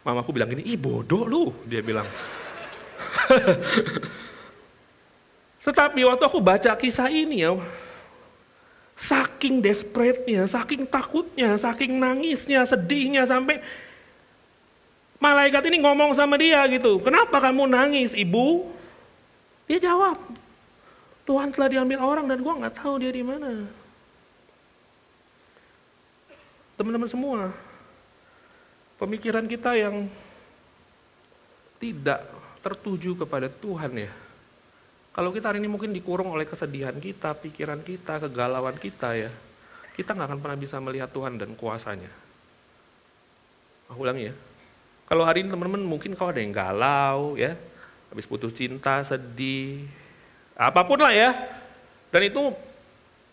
Mamaku 0.04 0.36
bilang 0.36 0.52
gini, 0.52 0.62
ih 0.68 0.76
bodoh 0.76 1.24
lu, 1.24 1.44
dia 1.64 1.80
bilang. 1.80 2.04
Tetapi 5.66 6.00
waktu 6.06 6.24
aku 6.28 6.38
baca 6.38 6.78
kisah 6.78 7.10
ini 7.10 7.42
ya, 7.42 7.58
saking 8.96 9.60
desperate-nya, 9.60 10.48
saking 10.48 10.88
takutnya, 10.88 11.54
saking 11.60 12.00
nangisnya, 12.00 12.64
sedihnya, 12.64 13.28
sampai 13.28 13.60
Malaikat 15.16 15.64
ini 15.72 15.80
ngomong 15.80 16.12
sama 16.12 16.36
dia 16.36 16.60
gitu, 16.68 17.00
kenapa 17.00 17.40
kamu 17.40 17.64
nangis 17.64 18.12
ibu? 18.12 18.68
Dia 19.64 19.80
jawab, 19.80 20.20
Tuhan 21.24 21.48
telah 21.50 21.72
diambil 21.72 21.98
orang 22.04 22.28
dan 22.28 22.38
gue 22.44 22.52
nggak 22.52 22.76
tahu 22.76 23.00
dia 23.00 23.12
di 23.12 23.24
mana. 23.24 23.64
teman-teman 26.76 27.08
semua, 27.08 27.56
pemikiran 29.00 29.48
kita 29.48 29.72
yang 29.80 30.12
tidak 31.80 32.20
tertuju 32.60 33.16
kepada 33.16 33.48
Tuhan 33.48 33.96
ya. 33.96 34.12
Kalau 35.16 35.32
kita 35.32 35.48
hari 35.48 35.64
ini 35.64 35.72
mungkin 35.72 35.96
dikurung 35.96 36.28
oleh 36.28 36.44
kesedihan 36.44 36.92
kita, 36.92 37.32
pikiran 37.40 37.80
kita, 37.80 38.20
kegalauan 38.28 38.76
kita 38.76 39.16
ya, 39.16 39.32
kita 39.96 40.12
nggak 40.12 40.28
akan 40.28 40.40
pernah 40.44 40.58
bisa 40.60 40.76
melihat 40.76 41.08
Tuhan 41.08 41.40
dan 41.40 41.56
kuasanya. 41.56 42.12
Aku 43.88 44.04
ulangi 44.04 44.28
ya. 44.28 44.34
Kalau 45.08 45.24
hari 45.24 45.40
ini 45.40 45.48
teman-teman 45.48 45.80
mungkin 45.80 46.12
kau 46.12 46.28
ada 46.28 46.36
yang 46.36 46.52
galau 46.52 47.32
ya, 47.40 47.56
habis 48.12 48.28
putus 48.28 48.52
cinta, 48.52 49.00
sedih, 49.08 49.88
apa 50.52 50.84
pun 50.84 51.00
lah 51.00 51.16
ya. 51.16 51.32
Dan 52.12 52.28
itu 52.28 52.52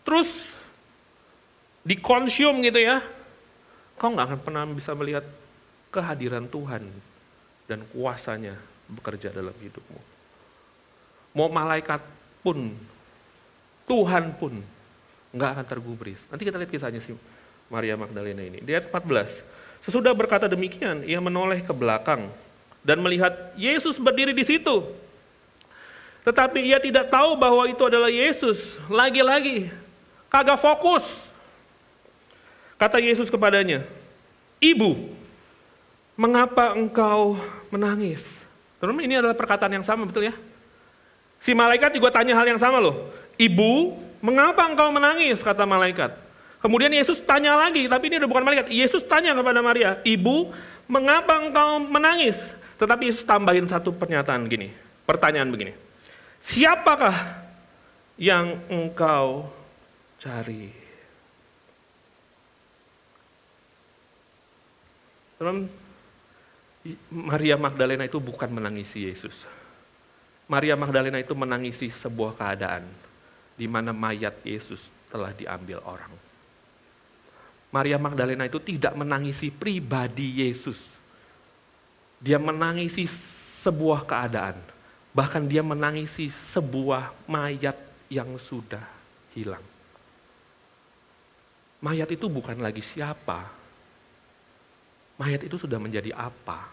terus 0.08 0.48
dikonsum 1.84 2.64
gitu 2.64 2.80
ya, 2.80 3.04
kau 4.00 4.08
nggak 4.08 4.32
akan 4.32 4.40
pernah 4.40 4.64
bisa 4.72 4.96
melihat 4.96 5.28
kehadiran 5.92 6.48
Tuhan 6.48 6.88
dan 7.68 7.84
kuasanya 7.92 8.56
bekerja 8.88 9.28
dalam 9.36 9.52
hidupmu. 9.52 10.13
Mau 11.34 11.50
malaikat 11.50 11.98
pun, 12.46 12.70
Tuhan 13.90 14.32
pun 14.38 14.62
nggak 15.34 15.50
akan 15.58 15.66
tergubris. 15.66 16.22
Nanti 16.30 16.46
kita 16.46 16.56
lihat 16.56 16.70
kisahnya 16.70 17.02
si 17.02 17.10
Maria 17.66 17.98
Magdalena 17.98 18.40
ini. 18.40 18.62
Di 18.62 18.70
ayat 18.70 18.86
14, 18.88 19.42
sesudah 19.82 20.14
berkata 20.14 20.46
demikian, 20.46 21.02
ia 21.02 21.18
menoleh 21.18 21.58
ke 21.60 21.74
belakang 21.74 22.30
dan 22.86 23.02
melihat 23.02 23.34
Yesus 23.58 23.98
berdiri 23.98 24.30
di 24.30 24.46
situ. 24.46 24.86
Tetapi 26.24 26.62
ia 26.64 26.80
tidak 26.80 27.12
tahu 27.12 27.36
bahwa 27.36 27.68
itu 27.68 27.82
adalah 27.84 28.08
Yesus. 28.08 28.80
Lagi-lagi, 28.88 29.68
kagak 30.32 30.56
fokus. 30.56 31.04
Kata 32.80 32.96
Yesus 33.02 33.28
kepadanya, 33.28 33.84
Ibu, 34.62 35.12
mengapa 36.16 36.72
engkau 36.72 37.36
menangis? 37.68 38.24
Teman-teman 38.80 39.04
ini 39.04 39.14
adalah 39.20 39.36
perkataan 39.36 39.76
yang 39.76 39.84
sama 39.84 40.08
betul 40.08 40.30
ya? 40.30 40.34
Si 41.44 41.52
malaikat 41.52 41.92
juga 41.92 42.08
tanya 42.08 42.32
hal 42.40 42.48
yang 42.48 42.56
sama 42.56 42.80
loh. 42.80 43.12
Ibu, 43.36 43.92
mengapa 44.24 44.64
engkau 44.64 44.88
menangis? 44.88 45.44
Kata 45.44 45.68
malaikat. 45.68 46.16
Kemudian 46.64 46.88
Yesus 46.88 47.20
tanya 47.20 47.52
lagi, 47.60 47.84
tapi 47.84 48.08
ini 48.08 48.16
udah 48.16 48.30
bukan 48.32 48.44
malaikat. 48.48 48.72
Yesus 48.72 49.04
tanya 49.04 49.36
kepada 49.36 49.60
Maria, 49.60 50.00
Ibu, 50.00 50.48
mengapa 50.88 51.36
engkau 51.36 51.84
menangis? 51.84 52.56
Tetapi 52.80 53.12
Yesus 53.12 53.28
tambahin 53.28 53.68
satu 53.68 53.92
pernyataan 53.92 54.48
gini, 54.48 54.72
pertanyaan 55.04 55.52
begini. 55.52 55.76
Siapakah 56.40 57.12
yang 58.16 58.64
engkau 58.72 59.52
cari? 60.24 60.72
Maria 67.12 67.60
Magdalena 67.60 68.08
itu 68.08 68.16
bukan 68.16 68.48
menangisi 68.48 69.04
Yesus. 69.04 69.44
Maria 70.44 70.76
Magdalena 70.76 71.16
itu 71.16 71.32
menangisi 71.32 71.88
sebuah 71.88 72.36
keadaan 72.36 72.84
di 73.56 73.64
mana 73.64 73.94
mayat 73.94 74.44
Yesus 74.44 74.82
telah 75.08 75.32
diambil 75.32 75.80
orang. 75.86 76.12
Maria 77.74 77.98
Magdalena 77.98 78.46
itu 78.46 78.62
tidak 78.62 78.94
menangisi 78.94 79.50
pribadi 79.50 80.46
Yesus. 80.46 80.78
Dia 82.22 82.38
menangisi 82.38 83.02
sebuah 83.64 84.06
keadaan. 84.06 84.58
Bahkan 85.14 85.46
dia 85.50 85.62
menangisi 85.62 86.30
sebuah 86.30 87.26
mayat 87.26 87.74
yang 88.10 88.38
sudah 88.38 88.82
hilang. 89.34 89.62
Mayat 91.82 92.10
itu 92.14 92.30
bukan 92.30 92.62
lagi 92.62 92.82
siapa. 92.82 93.50
Mayat 95.18 95.46
itu 95.46 95.58
sudah 95.58 95.78
menjadi 95.78 96.14
apa? 96.14 96.70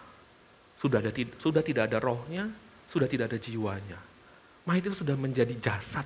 Sudah, 0.77 0.97
ada, 0.97 1.13
sudah 1.37 1.61
tidak 1.61 1.89
ada 1.89 2.01
rohnya, 2.01 2.49
sudah 2.91 3.07
tidak 3.07 3.31
ada 3.31 3.39
jiwanya. 3.39 3.99
Mayat 4.67 4.91
itu 4.91 5.01
sudah 5.01 5.15
menjadi 5.15 5.55
jasad. 5.57 6.05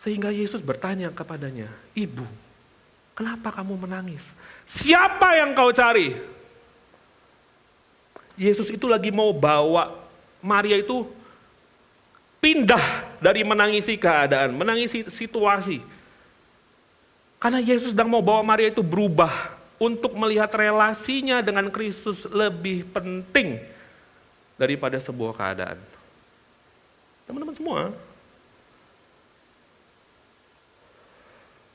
Sehingga 0.00 0.30
Yesus 0.30 0.62
bertanya 0.62 1.10
kepadanya, 1.10 1.66
Ibu, 1.92 2.24
kenapa 3.18 3.50
kamu 3.50 3.74
menangis? 3.74 4.30
Siapa 4.64 5.34
yang 5.36 5.52
kau 5.52 5.74
cari? 5.74 6.14
Yesus 8.38 8.70
itu 8.70 8.86
lagi 8.86 9.10
mau 9.10 9.32
bawa 9.34 9.96
Maria 10.44 10.78
itu 10.78 11.08
pindah 12.38 13.18
dari 13.18 13.42
menangisi 13.42 13.98
keadaan, 13.98 14.54
menangisi 14.54 15.08
situasi. 15.10 15.82
Karena 17.42 17.60
Yesus 17.60 17.90
sedang 17.90 18.08
mau 18.08 18.22
bawa 18.22 18.46
Maria 18.46 18.70
itu 18.70 18.84
berubah 18.84 19.52
untuk 19.76 20.14
melihat 20.16 20.48
relasinya 20.54 21.42
dengan 21.42 21.68
Kristus 21.68 22.24
lebih 22.30 22.88
penting 22.94 23.75
daripada 24.56 24.96
sebuah 24.96 25.32
keadaan. 25.36 25.78
Teman-teman 27.28 27.56
semua, 27.56 27.80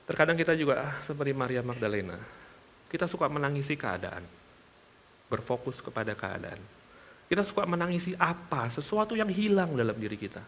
terkadang 0.09 0.37
kita 0.37 0.57
juga 0.57 0.89
ah, 0.89 0.95
seperti 1.05 1.31
Maria 1.31 1.61
Magdalena, 1.61 2.17
kita 2.89 3.05
suka 3.05 3.29
menangisi 3.29 3.77
keadaan, 3.77 4.25
berfokus 5.29 5.79
kepada 5.79 6.17
keadaan. 6.17 6.59
Kita 7.31 7.47
suka 7.47 7.63
menangisi 7.63 8.11
apa, 8.19 8.67
sesuatu 8.67 9.15
yang 9.15 9.31
hilang 9.31 9.71
dalam 9.71 9.95
diri 9.95 10.19
kita. 10.19 10.43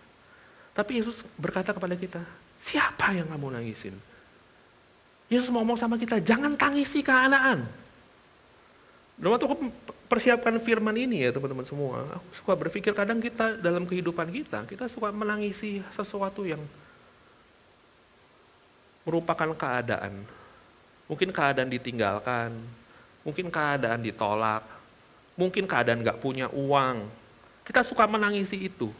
Tapi 0.75 0.99
Yesus 0.99 1.23
berkata 1.39 1.71
kepada 1.71 1.95
kita, 1.95 2.19
siapa 2.59 3.15
yang 3.15 3.31
kamu 3.31 3.55
nangisin? 3.55 3.95
Yesus 5.31 5.47
ngomong 5.47 5.79
sama 5.79 5.95
kita, 5.95 6.19
jangan 6.19 6.59
tangisi 6.59 6.99
keadaan. 6.99 7.82
Dan 9.13 9.29
waktu 9.29 9.45
aku 9.45 9.55
persiapkan 10.09 10.57
firman 10.57 10.93
ini 10.97 11.25
ya 11.25 11.29
teman-teman 11.33 11.65
semua, 11.65 12.05
aku 12.17 12.27
suka 12.33 12.53
berpikir 12.57 12.91
kadang 12.93 13.21
kita 13.21 13.57
dalam 13.57 13.85
kehidupan 13.85 14.29
kita, 14.29 14.65
kita 14.65 14.89
suka 14.89 15.13
menangisi 15.13 15.81
sesuatu 15.93 16.45
yang 16.45 16.61
merupakan 19.05 19.51
keadaan. 19.53 20.23
Mungkin 21.07 21.29
keadaan 21.35 21.69
ditinggalkan, 21.69 22.55
mungkin 23.21 23.51
keadaan 23.51 24.01
ditolak, 24.01 24.63
mungkin 25.35 25.67
keadaan 25.67 26.01
gak 26.01 26.19
punya 26.19 26.47
uang. 26.49 27.05
Kita 27.63 27.83
suka 27.83 28.07
menangisi 28.07 28.59
itu 28.59 28.91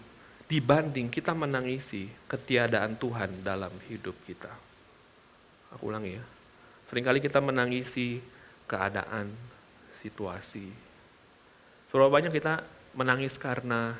dibanding 0.47 1.09
kita 1.09 1.31
menangisi 1.33 2.05
ketiadaan 2.29 2.93
Tuhan 2.99 3.41
dalam 3.41 3.71
hidup 3.89 4.13
kita. 4.27 4.51
Aku 5.73 5.89
ulangi 5.89 6.19
ya. 6.19 6.23
Seringkali 6.91 7.19
kita 7.23 7.41
menangisi 7.41 8.21
keadaan, 8.69 9.33
situasi. 10.03 10.67
Seberapa 11.87 12.11
banyak 12.11 12.35
kita 12.35 12.59
menangis 12.91 13.39
karena 13.39 13.95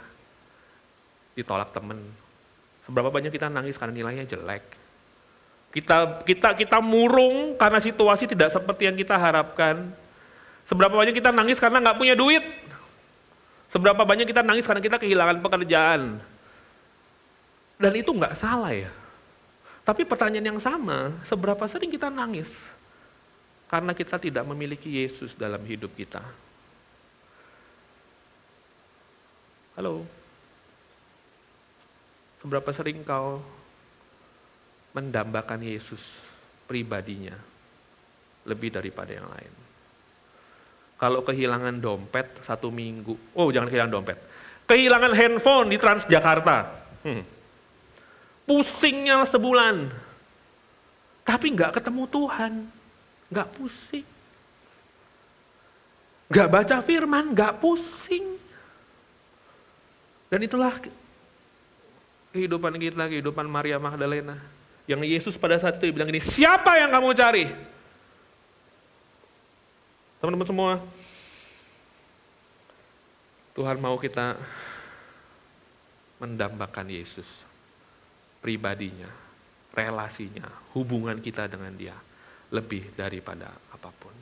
ditolak 1.39 1.72
teman. 1.72 2.04
Seberapa 2.84 3.08
banyak 3.08 3.32
kita 3.32 3.48
nangis 3.48 3.80
karena 3.80 3.96
nilainya 3.96 4.28
jelek. 4.28 4.63
Kita 5.72 6.22
kita 6.28 6.54
kita 6.60 6.78
murung 6.84 7.56
karena 7.56 7.80
situasi 7.80 8.28
tidak 8.28 8.52
seperti 8.52 8.92
yang 8.92 9.00
kita 9.00 9.16
harapkan. 9.16 9.96
Seberapa 10.68 10.94
banyak 10.94 11.16
kita 11.16 11.32
nangis 11.32 11.58
karena 11.58 11.80
nggak 11.80 11.98
punya 11.98 12.13
duit. 12.13 12.44
Seberapa 13.72 14.06
banyak 14.06 14.30
kita 14.30 14.46
nangis 14.46 14.68
karena 14.68 14.84
kita 14.84 15.02
kehilangan 15.02 15.42
pekerjaan. 15.42 16.22
Dan 17.80 17.94
itu 17.98 18.13
nggak 18.13 18.38
salah 18.38 18.70
ya. 18.70 18.92
Tapi 19.84 20.08
pertanyaan 20.08 20.56
yang 20.56 20.62
sama, 20.62 21.12
seberapa 21.28 21.66
sering 21.68 21.92
kita 21.92 22.08
nangis 22.08 22.56
karena 23.73 23.97
kita 23.97 24.21
tidak 24.21 24.45
memiliki 24.45 25.01
Yesus 25.01 25.33
dalam 25.33 25.57
hidup 25.65 25.89
kita. 25.97 26.21
Halo. 29.73 30.05
Seberapa 32.38 32.69
sering 32.69 33.01
kau 33.01 33.41
mendambakan 34.93 35.65
Yesus 35.65 36.05
pribadinya 36.69 37.33
lebih 38.45 38.69
daripada 38.77 39.09
yang 39.09 39.25
lain? 39.25 39.53
Kalau 41.01 41.25
kehilangan 41.25 41.73
dompet 41.81 42.45
satu 42.45 42.69
minggu, 42.69 43.33
oh 43.33 43.49
jangan 43.49 43.73
kehilangan 43.73 43.93
dompet. 43.97 44.17
Kehilangan 44.69 45.17
handphone 45.17 45.73
di 45.73 45.81
Transjakarta. 45.81 46.57
Hmm. 47.01 47.25
Pusingnya 48.45 49.25
sebulan. 49.25 49.89
Tapi 51.25 51.45
nggak 51.57 51.81
ketemu 51.81 52.05
Tuhan 52.05 52.83
nggak 53.34 53.50
pusing. 53.58 54.06
Nggak 56.30 56.50
baca 56.50 56.78
firman, 56.86 57.34
nggak 57.34 57.58
pusing. 57.58 58.38
Dan 60.30 60.39
itulah 60.46 60.74
kehidupan 62.34 62.78
kita, 62.78 63.10
kehidupan 63.10 63.46
Maria 63.50 63.82
Magdalena. 63.82 64.38
Yang 64.86 65.02
Yesus 65.10 65.36
pada 65.38 65.58
saat 65.58 65.82
itu 65.82 65.89
bilang 65.93 66.10
ini, 66.10 66.22
siapa 66.22 66.78
yang 66.78 66.93
kamu 66.93 67.10
cari? 67.17 67.46
Teman-teman 70.22 70.48
semua, 70.48 70.72
Tuhan 73.54 73.78
mau 73.80 73.96
kita 74.00 74.39
mendambakan 76.19 76.88
Yesus, 76.88 77.28
pribadinya, 78.39 79.12
relasinya, 79.76 80.48
hubungan 80.74 81.19
kita 81.19 81.48
dengan 81.52 81.76
dia 81.76 81.96
lebih 82.54 82.94
daripada 82.94 83.50
apa 83.74 83.89
pun. 83.89 84.13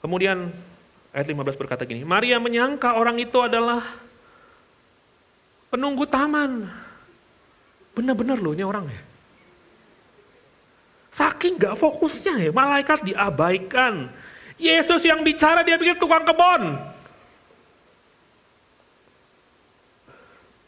Kemudian 0.00 0.48
ayat 1.12 1.28
15 1.28 1.60
berkata 1.60 1.84
gini, 1.84 2.02
Maria 2.08 2.40
menyangka 2.40 2.96
orang 2.96 3.20
itu 3.20 3.36
adalah 3.44 3.84
penunggu 5.68 6.08
taman. 6.08 6.64
Benar-benar 7.92 8.40
loh 8.40 8.56
ini 8.56 8.64
orang 8.64 8.88
ya. 8.88 9.02
Saking 11.16 11.56
gak 11.56 11.76
fokusnya 11.80 12.48
ya, 12.48 12.50
malaikat 12.52 13.04
diabaikan. 13.04 14.08
Yesus 14.56 15.04
yang 15.04 15.20
bicara 15.20 15.64
dia 15.64 15.76
pikir 15.76 15.96
tukang 16.00 16.24
kebon. 16.24 16.76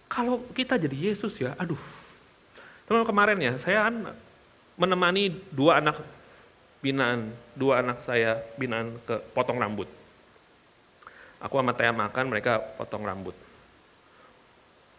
Kalau 0.09 0.41
kita 0.57 0.81
jadi 0.81 1.13
Yesus 1.13 1.37
ya, 1.37 1.53
aduh. 1.57 1.81
Teman 2.89 3.05
kemarin 3.05 3.37
ya, 3.37 3.53
saya 3.61 3.93
kan 3.93 4.17
menemani 4.81 5.37
dua 5.53 5.85
anak 5.85 6.01
binaan, 6.79 7.35
dua 7.59 7.83
anak 7.83 8.03
saya 8.07 8.39
binaan 8.55 8.95
ke 9.03 9.19
potong 9.35 9.59
rambut. 9.59 9.91
Aku 11.39 11.55
sama 11.55 11.71
Tia 11.75 11.95
makan, 11.95 12.25
mereka 12.31 12.59
potong 12.79 13.07
rambut. 13.07 13.35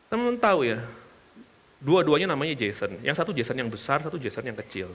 Teman-teman 0.08 0.39
tahu 0.39 0.63
ya, 0.63 0.80
dua-duanya 1.84 2.32
namanya 2.32 2.56
Jason. 2.56 2.96
Yang 3.04 3.15
satu 3.20 3.32
Jason 3.36 3.60
yang 3.60 3.68
besar, 3.68 4.00
satu 4.00 4.15
Jason 4.15 4.48
yang 4.48 4.56
kecil. 4.56 4.92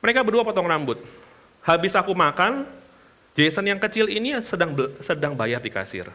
Mereka 0.00 0.24
berdua 0.24 0.46
potong 0.46 0.64
rambut. 0.64 0.96
Habis 1.60 1.92
aku 1.92 2.16
makan, 2.16 2.64
Jason 3.36 3.66
yang 3.68 3.76
kecil 3.76 4.08
ini 4.08 4.38
sedang 4.40 4.72
sedang 5.04 5.36
bayar 5.36 5.60
di 5.60 5.68
kasir. 5.68 6.08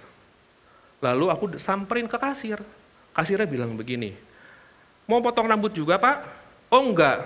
Lalu 1.04 1.26
aku 1.30 1.46
samperin 1.62 2.10
ke 2.10 2.18
kasir. 2.18 2.58
Kasirnya 3.16 3.48
bilang 3.48 3.78
begini, 3.78 4.12
mau 5.08 5.24
potong 5.24 5.48
rambut 5.48 5.72
juga 5.72 5.96
pak? 5.96 6.24
Oh 6.68 6.84
enggak. 6.84 7.24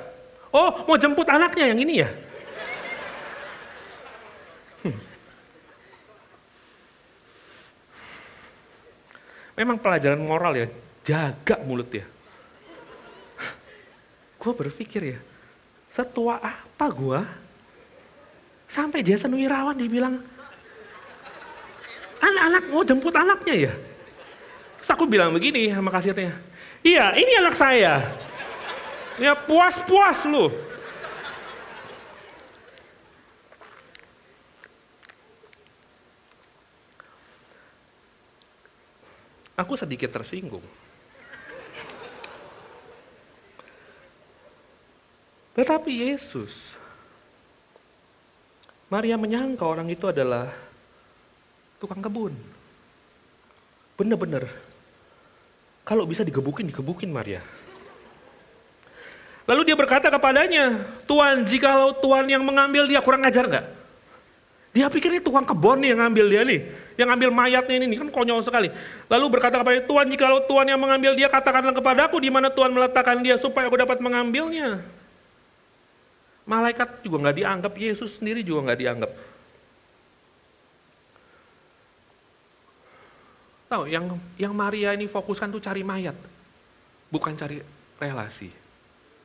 Oh 0.50 0.86
mau 0.90 0.98
jemput 0.98 1.30
anaknya 1.30 1.70
yang 1.70 1.80
ini 1.80 1.94
ya? 2.02 2.10
Hmm. 4.82 4.98
Memang 9.54 9.78
pelajaran 9.78 10.22
moral 10.24 10.54
ya, 10.58 10.68
jaga 11.06 11.62
mulut 11.62 11.90
ya. 11.94 12.06
Gue 14.40 14.54
berpikir 14.56 15.02
ya, 15.04 15.20
setua 15.92 16.40
apa 16.40 16.86
gue? 16.90 17.20
Sampai 18.72 19.04
Jason 19.04 19.36
Wirawan 19.36 19.76
dibilang, 19.76 20.16
anak-anak 22.24 22.64
mau 22.72 22.88
jemput 22.88 23.14
anaknya 23.14 23.70
ya. 23.70 23.74
Terus 24.80 24.90
aku 24.96 25.06
bilang 25.06 25.36
begini 25.36 25.76
sama 25.76 25.92
kasirnya, 25.92 26.34
iya 26.82 27.12
ini 27.20 27.36
anak 27.38 27.54
saya. 27.54 28.00
Ya 29.20 29.36
puas-puas 29.36 30.24
lu. 30.24 30.48
Aku 39.60 39.76
sedikit 39.76 40.08
tersinggung. 40.16 40.64
Tetapi 45.52 45.92
Yesus, 45.92 46.56
Maria 48.88 49.20
menyangka 49.20 49.68
orang 49.68 49.92
itu 49.92 50.08
adalah 50.08 50.48
tukang 51.84 52.00
kebun. 52.00 52.32
Bener-bener. 54.00 54.48
Kalau 55.84 56.08
bisa 56.08 56.24
digebukin, 56.24 56.72
digebukin 56.72 57.12
Maria. 57.12 57.44
Lalu 59.50 59.66
dia 59.66 59.74
berkata 59.74 60.14
kepadanya, 60.14 60.86
Tuhan, 61.10 61.42
jikalau 61.42 61.98
Tuhan 61.98 62.30
yang 62.30 62.46
mengambil 62.46 62.86
dia 62.86 63.02
kurang 63.02 63.26
ajar 63.26 63.50
nggak? 63.50 63.66
Dia 64.70 64.86
pikir 64.86 65.18
ini 65.18 65.22
tukang 65.26 65.42
kebun 65.42 65.82
nih 65.82 65.98
yang 65.98 66.06
ngambil 66.06 66.26
dia 66.30 66.42
nih. 66.46 66.62
Yang 66.94 67.08
ngambil 67.10 67.30
mayatnya 67.34 67.76
ini, 67.82 67.98
kan 67.98 68.14
konyol 68.14 68.46
sekali. 68.46 68.70
Lalu 69.10 69.26
berkata 69.34 69.58
kepada 69.58 69.82
Tuhan, 69.82 70.06
jikalau 70.06 70.46
Tuhan 70.46 70.70
yang 70.70 70.78
mengambil 70.78 71.18
dia, 71.18 71.26
katakanlah 71.26 71.74
kepadaku 71.74 72.22
di 72.22 72.30
mana 72.30 72.54
Tuhan 72.54 72.70
meletakkan 72.70 73.18
dia 73.26 73.42
supaya 73.42 73.66
aku 73.66 73.82
dapat 73.82 73.98
mengambilnya. 73.98 74.86
Malaikat 76.46 77.02
juga 77.02 77.18
nggak 77.26 77.38
dianggap, 77.42 77.74
Yesus 77.74 78.22
sendiri 78.22 78.46
juga 78.46 78.70
nggak 78.70 78.80
dianggap. 78.86 79.12
Tahu, 83.74 83.84
yang 83.90 84.06
yang 84.38 84.54
Maria 84.54 84.94
ini 84.94 85.10
fokuskan 85.10 85.50
tuh 85.50 85.62
cari 85.62 85.82
mayat, 85.82 86.18
bukan 87.10 87.34
cari 87.34 87.66
relasi. 87.98 88.69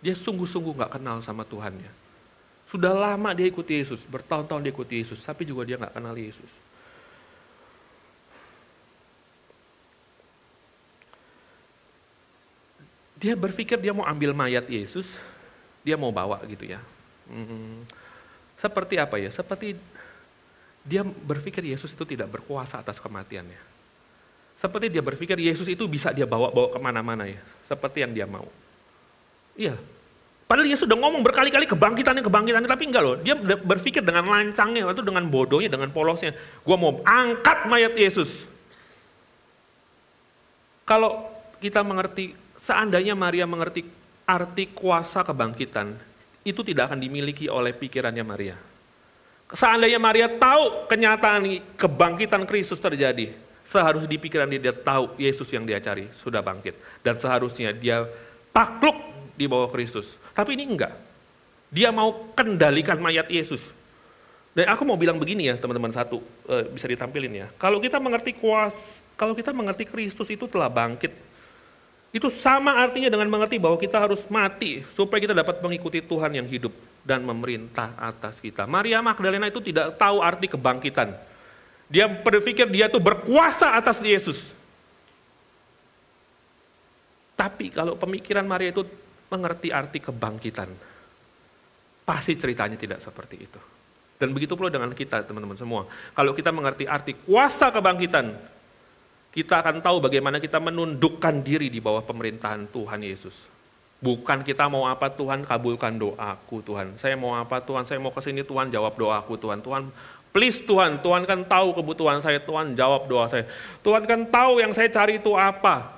Dia 0.04 0.12
sungguh-sungguh 0.12 0.76
nggak 0.76 1.00
kenal 1.00 1.24
sama 1.24 1.48
Tuhannya. 1.48 1.88
Sudah 2.68 2.92
lama 2.92 3.32
dia 3.32 3.48
ikuti 3.48 3.80
Yesus, 3.80 4.04
bertahun-tahun 4.04 4.60
dia 4.60 4.68
ikuti 4.68 5.00
Yesus, 5.00 5.24
tapi 5.24 5.48
juga 5.48 5.64
dia 5.64 5.80
nggak 5.80 5.96
kenal 5.96 6.12
Yesus. 6.12 6.52
Dia 13.16 13.32
berpikir 13.32 13.80
dia 13.80 13.96
mau 13.96 14.04
ambil 14.04 14.36
mayat 14.36 14.68
Yesus, 14.68 15.08
dia 15.80 15.96
mau 15.96 16.12
bawa 16.12 16.44
gitu 16.44 16.68
ya. 16.68 16.84
Hmm, 17.24 17.88
seperti 18.60 19.00
apa 19.00 19.16
ya? 19.16 19.32
Seperti 19.32 19.72
dia 20.84 21.00
berpikir 21.00 21.64
Yesus 21.64 21.96
itu 21.96 22.04
tidak 22.04 22.28
berkuasa 22.28 22.84
atas 22.84 23.00
kematiannya. 23.00 23.56
Seperti 24.60 24.92
dia 24.92 25.00
berpikir 25.00 25.40
Yesus 25.40 25.64
itu 25.64 25.88
bisa 25.88 26.12
dia 26.12 26.28
bawa-bawa 26.28 26.76
ke 26.76 26.78
mana-mana 26.80 27.24
ya. 27.24 27.40
Seperti 27.64 28.04
yang 28.04 28.12
dia 28.12 28.28
mau. 28.28 28.44
Iya. 29.56 29.80
Padahal 30.44 30.68
dia 30.68 30.76
sudah 30.76 30.92
ngomong 30.92 31.24
berkali-kali 31.24 31.64
kebangkitannya, 31.64 32.20
kebangkitannya. 32.20 32.68
Tapi 32.68 32.84
enggak 32.84 33.02
loh. 33.02 33.16
Dia 33.16 33.34
berpikir 33.40 34.04
dengan 34.04 34.28
lancangnya, 34.28 34.84
itu 34.84 35.02
dengan 35.02 35.24
bodohnya, 35.26 35.72
dengan 35.72 35.88
polosnya. 35.88 36.36
Gua 36.60 36.76
mau 36.76 37.00
angkat 37.00 37.64
mayat 37.64 37.96
Yesus. 37.96 38.44
Kalau 40.84 41.24
kita 41.64 41.80
mengerti, 41.80 42.36
seandainya 42.60 43.16
Maria 43.16 43.48
mengerti 43.48 43.88
arti 44.28 44.68
kuasa 44.68 45.24
kebangkitan, 45.24 45.96
itu 46.44 46.60
tidak 46.60 46.92
akan 46.92 47.00
dimiliki 47.00 47.48
oleh 47.48 47.72
pikirannya 47.72 48.20
Maria. 48.20 48.56
Seandainya 49.48 49.96
Maria 49.96 50.28
tahu 50.28 50.88
kenyataan 50.92 51.72
kebangkitan 51.80 52.44
Kristus 52.44 52.76
terjadi, 52.84 53.32
seharusnya 53.64 54.12
di 54.12 54.20
pikiran 54.20 54.48
dia, 54.52 54.60
dia 54.60 54.76
tahu 54.76 55.16
Yesus 55.16 55.48
yang 55.48 55.64
dia 55.64 55.80
cari 55.80 56.04
sudah 56.20 56.44
bangkit. 56.44 56.76
Dan 57.00 57.16
seharusnya 57.16 57.72
dia 57.72 58.04
takluk 58.52 58.96
di 59.40 59.48
bawah 59.48 59.72
Kristus. 59.72 60.20
Tapi 60.34 60.58
ini 60.58 60.66
enggak. 60.66 60.92
Dia 61.70 61.94
mau 61.94 62.34
kendalikan 62.34 62.98
mayat 62.98 63.30
Yesus. 63.30 63.62
Dan 64.54 64.70
aku 64.70 64.86
mau 64.86 64.94
bilang 64.94 65.18
begini 65.18 65.50
ya 65.50 65.58
teman-teman 65.58 65.90
satu, 65.90 66.22
eh, 66.46 66.70
bisa 66.70 66.86
ditampilin 66.86 67.32
ya. 67.34 67.46
Kalau 67.58 67.82
kita 67.82 67.98
mengerti 67.98 68.34
kuas, 68.38 69.02
kalau 69.18 69.34
kita 69.34 69.50
mengerti 69.50 69.82
Kristus 69.82 70.30
itu 70.30 70.46
telah 70.46 70.70
bangkit, 70.70 71.10
itu 72.14 72.30
sama 72.30 72.78
artinya 72.78 73.10
dengan 73.10 73.26
mengerti 73.26 73.58
bahwa 73.58 73.74
kita 73.74 73.98
harus 73.98 74.22
mati 74.30 74.86
supaya 74.94 75.18
kita 75.18 75.34
dapat 75.34 75.58
mengikuti 75.58 75.98
Tuhan 75.98 76.30
yang 76.38 76.46
hidup 76.46 76.70
dan 77.02 77.26
memerintah 77.26 77.98
atas 77.98 78.38
kita. 78.38 78.70
Maria 78.70 79.02
Magdalena 79.02 79.50
itu 79.50 79.58
tidak 79.58 79.98
tahu 79.98 80.22
arti 80.22 80.46
kebangkitan. 80.46 81.10
Dia 81.90 82.06
berpikir 82.06 82.70
dia 82.70 82.86
tuh 82.86 83.02
berkuasa 83.02 83.74
atas 83.74 83.98
Yesus. 83.98 84.38
Tapi 87.34 87.74
kalau 87.74 87.98
pemikiran 87.98 88.46
Maria 88.46 88.70
itu 88.70 88.86
mengerti 89.34 89.74
arti 89.74 89.98
kebangkitan, 89.98 90.70
pasti 92.06 92.38
ceritanya 92.38 92.78
tidak 92.78 93.02
seperti 93.02 93.36
itu. 93.42 93.60
Dan 94.14 94.30
begitu 94.30 94.54
pula 94.54 94.70
dengan 94.70 94.94
kita 94.94 95.26
teman-teman 95.26 95.58
semua. 95.58 95.90
Kalau 96.14 96.30
kita 96.38 96.54
mengerti 96.54 96.86
arti 96.86 97.18
kuasa 97.18 97.74
kebangkitan, 97.74 98.30
kita 99.34 99.58
akan 99.58 99.82
tahu 99.82 99.98
bagaimana 99.98 100.38
kita 100.38 100.62
menundukkan 100.62 101.42
diri 101.42 101.66
di 101.66 101.82
bawah 101.82 102.06
pemerintahan 102.06 102.70
Tuhan 102.70 103.02
Yesus. 103.02 103.34
Bukan 103.98 104.46
kita 104.46 104.70
mau 104.70 104.86
apa 104.86 105.10
Tuhan 105.10 105.42
kabulkan 105.42 105.98
doaku 105.98 106.62
Tuhan. 106.62 106.94
Saya 107.02 107.18
mau 107.18 107.34
apa 107.34 107.58
Tuhan, 107.58 107.82
saya 107.82 107.98
mau 107.98 108.14
ke 108.14 108.22
sini 108.22 108.46
Tuhan 108.46 108.70
jawab 108.70 108.94
doaku 108.94 109.34
Tuhan. 109.34 109.58
Tuhan 109.58 109.90
please 110.34 110.62
Tuhan, 110.66 110.98
Tuhan 110.98 111.22
kan 111.30 111.46
tahu 111.46 111.78
kebutuhan 111.78 112.18
saya, 112.18 112.42
Tuhan 112.42 112.74
jawab 112.74 113.06
doa 113.06 113.30
saya. 113.30 113.46
Tuhan 113.86 114.02
kan 114.02 114.26
tahu 114.26 114.58
yang 114.58 114.74
saya 114.74 114.90
cari 114.90 115.22
itu 115.22 115.30
apa. 115.38 115.93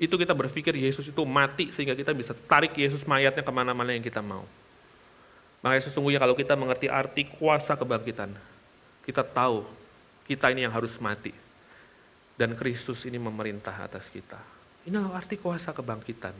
Itu 0.00 0.16
kita 0.16 0.32
berpikir 0.32 0.72
Yesus 0.72 1.12
itu 1.12 1.22
mati 1.28 1.68
sehingga 1.76 1.92
kita 1.92 2.16
bisa 2.16 2.32
tarik 2.32 2.72
Yesus 2.72 3.04
mayatnya 3.04 3.44
ke 3.44 3.52
mana-mana 3.52 3.92
yang 3.92 4.00
kita 4.00 4.24
mau. 4.24 4.48
Makanya 5.60 5.92
sesungguhnya 5.92 6.16
kalau 6.16 6.32
kita 6.32 6.56
mengerti 6.56 6.88
arti 6.88 7.28
kuasa 7.28 7.76
kebangkitan, 7.76 8.32
kita 9.04 9.20
tahu 9.20 9.68
kita 10.24 10.48
ini 10.56 10.64
yang 10.64 10.72
harus 10.72 10.96
mati. 10.96 11.36
Dan 12.32 12.56
Kristus 12.56 13.04
ini 13.04 13.20
memerintah 13.20 13.76
atas 13.76 14.08
kita. 14.08 14.40
Inilah 14.88 15.12
arti 15.12 15.36
kuasa 15.36 15.76
kebangkitan. 15.76 16.32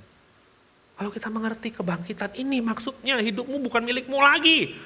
Kalau 0.97 1.13
kita 1.13 1.29
mengerti 1.29 1.69
kebangkitan 1.77 2.33
ini 2.41 2.65
maksudnya 2.65 3.21
hidupmu 3.21 3.61
bukan 3.69 3.85
milikmu 3.85 4.17
lagi. 4.17 4.81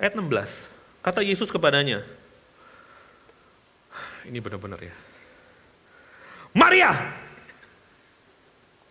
Ayat 0.00 0.12
16, 0.12 0.28
kata 1.04 1.20
Yesus 1.24 1.48
kepadanya, 1.48 2.04
ini 4.28 4.38
benar-benar 4.42 4.80
ya. 4.82 4.94
Maria. 6.56 6.90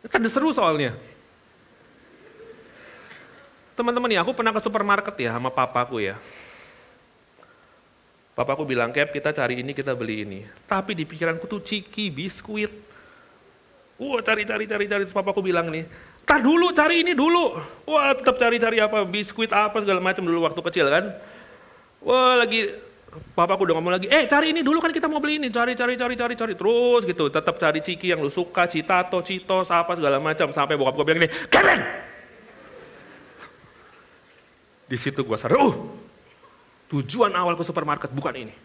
Kan 0.06 0.22
seru 0.30 0.54
soalnya. 0.54 0.94
Teman-teman 3.76 4.08
ya, 4.08 4.24
aku 4.24 4.32
pernah 4.32 4.56
ke 4.56 4.62
supermarket 4.64 5.16
ya 5.20 5.36
sama 5.36 5.52
papaku 5.52 6.00
ya. 6.00 6.16
Papaku 8.32 8.64
bilang, 8.64 8.92
Cap 8.92 9.12
kita 9.12 9.36
cari 9.36 9.60
ini, 9.60 9.72
kita 9.76 9.92
beli 9.96 10.24
ini. 10.24 10.40
Tapi 10.68 10.96
di 10.96 11.04
pikiranku 11.04 11.44
tuh 11.48 11.60
ciki, 11.60 12.08
biskuit. 12.12 12.72
Wah 13.96 14.20
cari, 14.20 14.44
cari, 14.44 14.68
cari, 14.68 14.86
cari. 14.88 15.04
Terus 15.08 15.16
papaku 15.16 15.40
bilang 15.40 15.72
nih, 15.72 15.88
tak 16.28 16.44
dulu 16.44 16.72
cari 16.76 17.04
ini 17.04 17.16
dulu. 17.16 17.56
Wah 17.88 18.12
tetap 18.16 18.36
cari-cari 18.36 18.84
apa, 18.84 19.08
biskuit 19.08 19.52
apa 19.52 19.80
segala 19.80 20.04
macam 20.04 20.24
dulu 20.24 20.44
waktu 20.44 20.62
kecil 20.72 20.88
kan. 20.92 21.06
Wah 22.04 22.36
lagi, 22.40 22.76
papaku 23.34 23.68
udah 23.70 23.76
ngomong 23.80 23.94
lagi, 24.00 24.08
eh 24.12 24.28
cari 24.28 24.52
ini 24.52 24.62
dulu 24.66 24.84
kan 24.84 24.92
kita 24.92 25.08
mau 25.08 25.24
beli 25.24 25.40
ini. 25.40 25.48
Cari, 25.48 25.76
cari, 25.76 25.96
cari, 25.96 26.16
cari, 26.16 26.34
cari. 26.36 26.54
Terus 26.54 27.02
gitu, 27.08 27.32
tetap 27.32 27.56
cari 27.56 27.80
ciki 27.80 28.12
yang 28.12 28.20
lu 28.20 28.32
suka, 28.32 28.68
citato, 28.68 29.24
citos, 29.24 29.72
apa 29.72 29.96
segala 29.96 30.20
macam. 30.20 30.52
Sampai 30.52 30.76
bokap 30.76 30.94
gue 31.00 31.06
bilang 31.06 31.20
gini, 31.24 31.32
Kevin, 31.48 31.80
di 34.86 34.98
situ 35.00 35.22
gue 35.26 35.38
sadar, 35.40 35.60
oh 35.60 35.76
tujuan 36.92 37.34
awal 37.34 37.58
ke 37.58 37.64
supermarket 37.66 38.14
bukan 38.14 38.36
ini. 38.36 38.56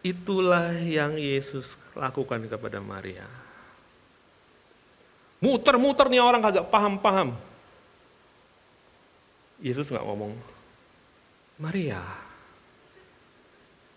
Itulah 0.00 0.72
yang 0.80 1.20
Yesus 1.20 1.76
lakukan 1.92 2.40
kepada 2.48 2.80
Maria. 2.80 3.28
Muter-muter 5.40 6.08
nih 6.08 6.20
orang 6.20 6.40
kagak 6.40 6.72
paham-paham. 6.72 7.36
Yesus 9.60 9.92
nggak 9.92 10.04
ngomong, 10.04 10.32
Maria, 11.60 12.00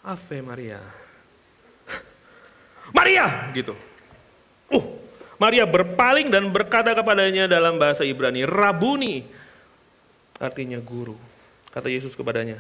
Ave 0.04 0.43
Maria. 0.43 0.84
Maria, 2.97 3.26
gitu. 3.56 3.71
Uh, 4.67 4.84
Maria 5.39 5.63
berpaling 5.63 6.28
dan 6.28 6.52
berkata 6.52 6.91
kepadanya 6.91 7.47
dalam 7.47 7.80
bahasa 7.80 8.04
Ibrani, 8.04 8.43
Rabuni, 8.43 9.23
artinya 10.39 10.80
guru. 10.84 11.15
Kata 11.71 11.88
Yesus 11.88 12.13
kepadanya, 12.13 12.60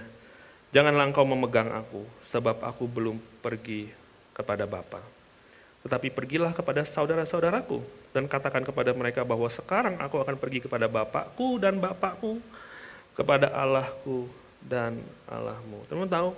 janganlah 0.71 1.05
engkau 1.05 1.27
memegang 1.27 1.69
aku, 1.69 2.07
sebab 2.27 2.63
aku 2.63 2.87
belum 2.87 3.19
pergi 3.43 3.91
kepada 4.33 4.63
Bapa. 4.65 5.03
Tetapi 5.83 6.15
pergilah 6.15 6.55
kepada 6.55 6.87
saudara-saudaraku 6.87 7.83
dan 8.15 8.23
katakan 8.25 8.63
kepada 8.63 8.95
mereka 8.95 9.27
bahwa 9.27 9.51
sekarang 9.51 9.99
aku 9.99 10.15
akan 10.23 10.39
pergi 10.39 10.63
kepada 10.63 10.87
Bapakku 10.87 11.59
dan 11.59 11.75
Bapakmu, 11.75 12.39
kepada 13.13 13.49
Allahku 13.53 14.27
dan 14.61 14.97
Allahmu. 15.29 15.85
Teman-teman 15.87 16.11
tahu, 16.11 16.29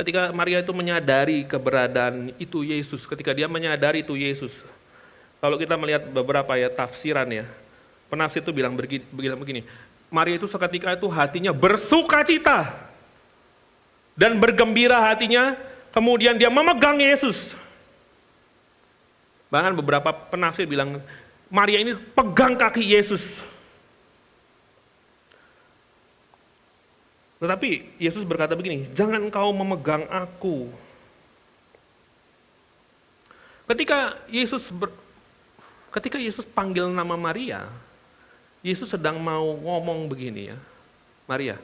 Ketika 0.00 0.32
Maria 0.32 0.64
itu 0.64 0.72
menyadari 0.72 1.44
keberadaan 1.44 2.32
itu 2.40 2.64
Yesus, 2.64 3.04
ketika 3.04 3.36
dia 3.36 3.44
menyadari 3.44 4.00
itu 4.00 4.16
Yesus. 4.16 4.48
Kalau 5.44 5.60
kita 5.60 5.76
melihat 5.76 6.08
beberapa 6.08 6.56
ya 6.56 6.72
tafsiran 6.72 7.28
ya, 7.28 7.44
penafsir 8.08 8.40
itu 8.40 8.48
bilang 8.48 8.72
begini, 8.72 9.04
begini 9.12 9.60
Maria 10.08 10.40
itu 10.40 10.48
seketika 10.48 10.96
itu 10.96 11.04
hatinya 11.04 11.52
bersuka 11.52 12.24
cita 12.24 12.72
dan 14.16 14.40
bergembira 14.40 15.04
hatinya, 15.04 15.52
kemudian 15.92 16.40
dia 16.40 16.48
memegang 16.48 16.96
Yesus. 16.96 17.52
Bahkan 19.52 19.76
beberapa 19.76 20.16
penafsir 20.32 20.64
bilang 20.64 21.04
Maria 21.52 21.76
ini 21.76 21.92
pegang 22.16 22.56
kaki 22.56 22.96
Yesus. 22.96 23.20
Tetapi 27.40 27.96
Yesus 27.96 28.22
berkata 28.28 28.52
begini, 28.52 28.84
jangan 28.92 29.32
kau 29.32 29.48
memegang 29.56 30.04
aku. 30.12 30.68
Ketika 33.64 34.20
Yesus 34.28 34.68
ber, 34.68 34.92
ketika 35.88 36.20
Yesus 36.20 36.44
panggil 36.44 36.84
nama 36.92 37.16
Maria, 37.16 37.64
Yesus 38.60 38.92
sedang 38.92 39.16
mau 39.16 39.56
ngomong 39.56 40.04
begini 40.04 40.52
ya, 40.52 40.58
Maria, 41.24 41.56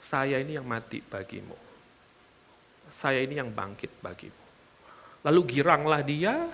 saya 0.00 0.40
ini 0.40 0.56
yang 0.56 0.64
mati 0.64 1.04
bagimu. 1.04 1.58
Saya 2.96 3.20
ini 3.20 3.36
yang 3.36 3.52
bangkit 3.52 3.92
bagimu. 4.00 4.40
Lalu 5.20 5.40
giranglah 5.52 6.00
dia, 6.00 6.48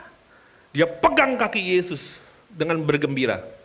dia 0.75 0.91
pegang 0.91 1.39
kaki 1.39 1.61
Yesus 1.61 2.03
dengan 2.51 2.83
bergembira. 2.83 3.60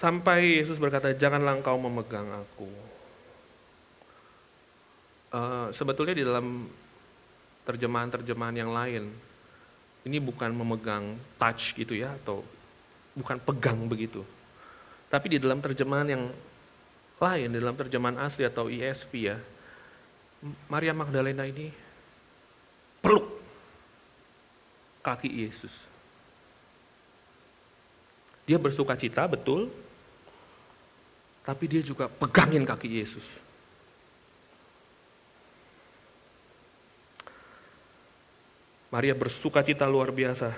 Sampai 0.00 0.64
Yesus 0.64 0.80
berkata, 0.80 1.12
janganlah 1.12 1.60
engkau 1.60 1.76
memegang 1.76 2.24
aku. 2.32 2.64
Uh, 5.28 5.68
sebetulnya 5.76 6.16
di 6.16 6.24
dalam 6.24 6.72
terjemahan-terjemahan 7.68 8.56
yang 8.56 8.72
lain, 8.72 9.12
ini 10.08 10.16
bukan 10.16 10.56
memegang 10.56 11.20
touch 11.36 11.76
gitu 11.76 11.92
ya, 11.92 12.16
atau 12.16 12.40
bukan 13.12 13.36
pegang 13.44 13.76
begitu. 13.84 14.24
Tapi 15.12 15.36
di 15.36 15.38
dalam 15.38 15.60
terjemahan 15.60 16.08
yang 16.08 16.24
lain, 17.20 17.48
di 17.52 17.60
dalam 17.60 17.76
terjemahan 17.76 18.24
asli 18.24 18.48
atau 18.48 18.72
ESV 18.72 19.12
ya, 19.20 19.36
Maria 20.72 20.96
Magdalena 20.96 21.44
ini 21.44 21.68
peluk 23.04 23.28
kaki 25.04 25.28
Yesus. 25.28 25.74
Dia 28.48 28.56
bersuka 28.56 28.96
cita, 28.96 29.28
betul, 29.28 29.68
tapi 31.44 31.64
dia 31.66 31.80
juga 31.80 32.06
pegangin 32.06 32.62
kaki 32.62 32.88
Yesus. 33.00 33.26
Maria 38.90 39.14
bersuka 39.14 39.62
cita 39.62 39.86
luar 39.86 40.10
biasa. 40.10 40.50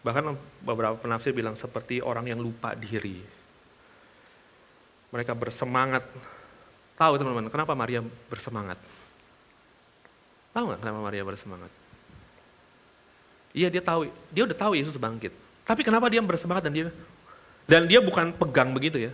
Bahkan 0.00 0.24
beberapa 0.64 0.96
penafsir 0.96 1.32
bilang 1.32 1.56
seperti 1.56 2.00
orang 2.04 2.28
yang 2.28 2.40
lupa 2.40 2.76
diri. 2.76 3.20
Mereka 5.10 5.32
bersemangat. 5.32 6.04
Tahu 7.00 7.12
teman-teman, 7.16 7.48
kenapa 7.48 7.72
Maria 7.72 8.04
bersemangat? 8.28 8.76
Tahu 10.52 10.64
nggak 10.68 10.80
kenapa 10.84 11.00
Maria 11.00 11.24
bersemangat? 11.24 11.72
Iya 13.50 13.72
dia 13.72 13.82
tahu, 13.82 14.06
dia 14.30 14.42
udah 14.46 14.56
tahu 14.56 14.72
Yesus 14.76 14.94
bangkit. 15.00 15.32
Tapi 15.64 15.80
kenapa 15.82 16.06
dia 16.12 16.22
bersemangat 16.22 16.68
dan 16.68 16.72
dia 16.76 16.86
dan 17.64 17.86
dia 17.86 18.02
bukan 18.02 18.34
pegang 18.34 18.74
begitu 18.74 18.98
ya, 18.98 19.12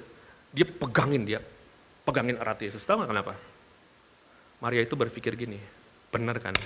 dia 0.55 0.67
pegangin 0.67 1.23
dia, 1.27 1.41
pegangin 2.07 2.39
erat 2.39 2.59
Yesus. 2.63 2.85
Tahu 2.85 3.03
nggak 3.03 3.11
kenapa? 3.11 3.35
Maria 4.63 4.83
itu 4.83 4.95
berpikir 4.97 5.37
gini, 5.37 5.61
benar 6.09 6.41
kan? 6.41 6.57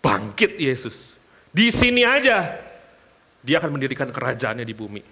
Bangkit 0.00 0.56
Yesus. 0.60 1.12
Di 1.54 1.70
sini 1.70 2.02
aja 2.02 2.58
dia 3.44 3.56
akan 3.60 3.76
mendirikan 3.76 4.08
kerajaannya 4.08 4.64
di 4.64 4.74
bumi. 4.74 5.02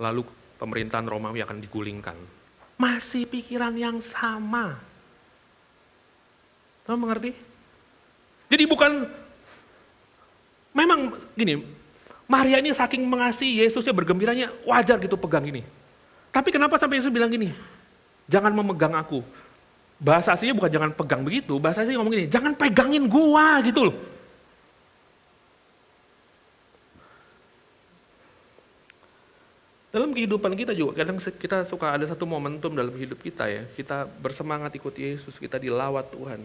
Lalu 0.00 0.22
pemerintahan 0.56 1.04
Romawi 1.04 1.44
akan 1.44 1.58
digulingkan. 1.60 2.16
Masih 2.80 3.28
pikiran 3.28 3.76
yang 3.76 4.00
sama. 4.00 4.80
Kamu 6.88 6.96
mengerti? 7.04 7.36
Jadi 8.50 8.64
bukan, 8.66 9.04
memang 10.72 11.12
gini, 11.36 11.60
Maria 12.30 12.58
ini 12.62 12.72
saking 12.72 13.04
mengasihi 13.04 13.62
Yesusnya 13.62 13.92
bergembiranya 13.92 14.48
wajar 14.64 14.96
gitu 15.02 15.18
pegang 15.20 15.44
ini. 15.44 15.60
Tapi 16.30 16.48
kenapa 16.54 16.78
sampai 16.78 17.02
Yesus 17.02 17.10
bilang 17.10 17.30
gini? 17.30 17.50
Jangan 18.30 18.54
memegang 18.54 18.94
aku. 18.94 19.22
Bahasa 20.00 20.32
aslinya 20.32 20.56
bukan 20.56 20.70
jangan 20.72 20.90
pegang 20.96 21.20
begitu, 21.26 21.60
bahasa 21.60 21.84
aslinya 21.84 22.00
ngomong 22.00 22.14
gini, 22.16 22.26
jangan 22.30 22.56
pegangin 22.56 23.04
gua 23.04 23.60
gitu 23.60 23.90
loh. 23.90 23.96
Dalam 29.90 30.14
kehidupan 30.14 30.54
kita 30.54 30.70
juga 30.70 31.02
kadang 31.02 31.18
kita 31.18 31.66
suka 31.66 31.90
ada 31.90 32.06
satu 32.06 32.22
momentum 32.22 32.70
dalam 32.72 32.94
hidup 32.94 33.18
kita 33.18 33.50
ya, 33.50 33.66
kita 33.74 34.06
bersemangat 34.06 34.70
ikut 34.78 34.94
Yesus, 34.94 35.34
kita 35.34 35.58
dilawat 35.58 36.14
Tuhan. 36.14 36.38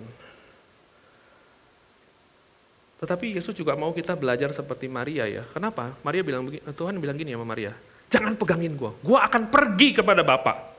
Tetapi 3.06 3.38
Yesus 3.38 3.54
juga 3.54 3.78
mau 3.78 3.94
kita 3.94 4.18
belajar 4.18 4.50
seperti 4.50 4.90
Maria 4.90 5.30
ya. 5.30 5.46
Kenapa? 5.54 5.94
Maria 6.02 6.26
bilang 6.26 6.50
Tuhan 6.50 6.98
bilang 6.98 7.16
gini 7.16 7.38
sama 7.38 7.46
Maria, 7.46 7.78
Jangan 8.16 8.40
pegangin 8.40 8.80
gue, 8.80 8.92
gue 9.04 9.20
akan 9.20 9.52
pergi 9.52 9.92
kepada 9.92 10.24
Bapak. 10.24 10.72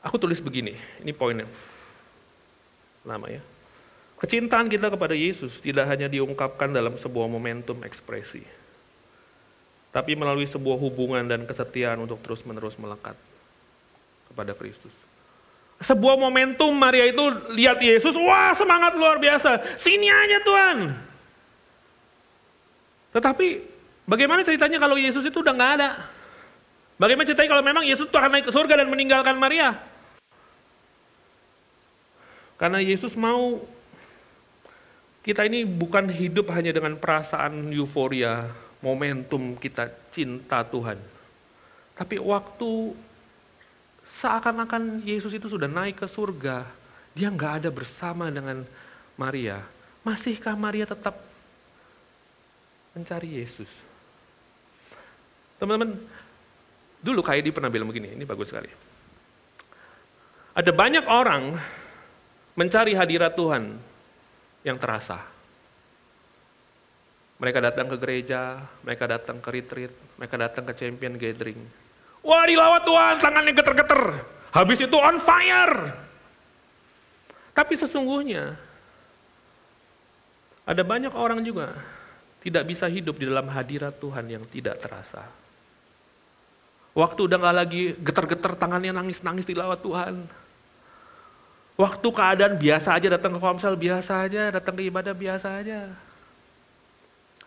Aku 0.00 0.16
tulis 0.16 0.40
begini, 0.40 0.72
ini 1.04 1.12
poinnya. 1.12 1.44
Lama 3.04 3.28
ya. 3.28 3.44
Kecintaan 4.16 4.72
kita 4.72 4.88
kepada 4.88 5.12
Yesus 5.12 5.60
tidak 5.60 5.92
hanya 5.92 6.08
diungkapkan 6.08 6.72
dalam 6.72 6.96
sebuah 6.96 7.28
momentum 7.28 7.84
ekspresi, 7.84 8.40
tapi 9.92 10.16
melalui 10.16 10.48
sebuah 10.48 10.80
hubungan 10.80 11.28
dan 11.28 11.44
kesetiaan 11.44 12.00
untuk 12.00 12.24
terus-menerus 12.24 12.80
melekat 12.80 13.14
kepada 14.32 14.56
Kristus. 14.56 14.90
Sebuah 15.84 16.16
momentum 16.16 16.72
Maria 16.72 17.06
itu 17.06 17.22
lihat 17.54 17.78
Yesus, 17.78 18.16
wah 18.16 18.56
semangat 18.56 18.96
luar 18.96 19.20
biasa, 19.20 19.76
sini 19.76 20.08
aja 20.08 20.38
Tuhan. 20.42 20.78
Tetapi 23.14 23.77
Bagaimana 24.08 24.40
ceritanya 24.40 24.80
kalau 24.80 24.96
Yesus 24.96 25.20
itu 25.28 25.44
udah 25.44 25.52
nggak 25.52 25.72
ada? 25.76 26.08
Bagaimana 26.96 27.28
ceritanya 27.28 27.52
kalau 27.52 27.64
memang 27.64 27.84
Yesus 27.84 28.08
itu 28.08 28.16
akan 28.16 28.32
naik 28.32 28.48
ke 28.48 28.52
surga 28.56 28.80
dan 28.80 28.88
meninggalkan 28.88 29.36
Maria? 29.36 29.76
Karena 32.56 32.80
Yesus 32.80 33.12
mau 33.14 33.60
kita 35.20 35.44
ini 35.44 35.68
bukan 35.68 36.08
hidup 36.08 36.48
hanya 36.56 36.72
dengan 36.72 36.96
perasaan 36.96 37.68
euforia, 37.68 38.48
momentum 38.80 39.60
kita 39.60 39.92
cinta 40.08 40.64
Tuhan. 40.64 40.96
Tapi 41.92 42.16
waktu 42.16 42.96
seakan-akan 44.18 45.04
Yesus 45.04 45.36
itu 45.36 45.52
sudah 45.52 45.68
naik 45.68 46.00
ke 46.00 46.08
surga, 46.08 46.64
dia 47.12 47.28
nggak 47.28 47.62
ada 47.62 47.70
bersama 47.70 48.32
dengan 48.32 48.64
Maria. 49.20 49.60
Masihkah 50.00 50.56
Maria 50.56 50.88
tetap 50.88 51.20
mencari 52.96 53.38
Yesus? 53.38 53.87
Teman-teman, 55.58 55.98
dulu 57.02 57.20
kayak 57.22 57.42
di 57.42 57.50
pernah 57.50 57.70
bilang 57.70 57.90
begini, 57.90 58.14
ini 58.14 58.22
bagus 58.22 58.54
sekali. 58.54 58.70
Ada 60.54 60.70
banyak 60.74 61.04
orang 61.06 61.54
mencari 62.58 62.94
hadirat 62.94 63.38
Tuhan 63.38 63.78
yang 64.66 64.78
terasa. 64.78 65.22
Mereka 67.38 67.62
datang 67.62 67.86
ke 67.86 67.96
gereja, 68.02 68.58
mereka 68.82 69.06
datang 69.06 69.38
ke 69.38 69.48
retreat, 69.54 69.94
mereka 70.18 70.34
datang 70.34 70.66
ke 70.66 70.74
champion 70.74 71.14
gathering. 71.14 71.62
Wah 72.26 72.42
dilawat 72.42 72.82
Tuhan, 72.82 73.14
tangannya 73.22 73.54
geter-geter. 73.54 74.02
Habis 74.50 74.82
itu 74.82 74.96
on 74.98 75.22
fire. 75.22 75.94
Tapi 77.54 77.74
sesungguhnya, 77.78 78.58
ada 80.66 80.82
banyak 80.82 81.14
orang 81.14 81.46
juga 81.46 81.78
tidak 82.42 82.66
bisa 82.66 82.90
hidup 82.90 83.14
di 83.14 83.30
dalam 83.30 83.46
hadirat 83.46 83.94
Tuhan 84.02 84.26
yang 84.26 84.42
tidak 84.50 84.82
terasa. 84.82 85.22
Waktu 86.96 87.20
udah 87.28 87.38
gak 87.38 87.56
lagi 87.56 87.82
geter-geter 88.00 88.52
tangannya 88.58 88.92
nangis-nangis 88.92 89.46
di 89.46 89.54
lawat 89.54 89.80
Tuhan. 89.80 90.28
Waktu 91.78 92.08
keadaan 92.10 92.58
biasa 92.58 92.98
aja 92.98 93.06
datang 93.06 93.38
ke 93.38 93.40
komsel 93.40 93.78
biasa 93.78 94.26
aja, 94.26 94.50
datang 94.50 94.74
ke 94.74 94.82
ibadah 94.90 95.14
biasa 95.14 95.62
aja. 95.62 95.94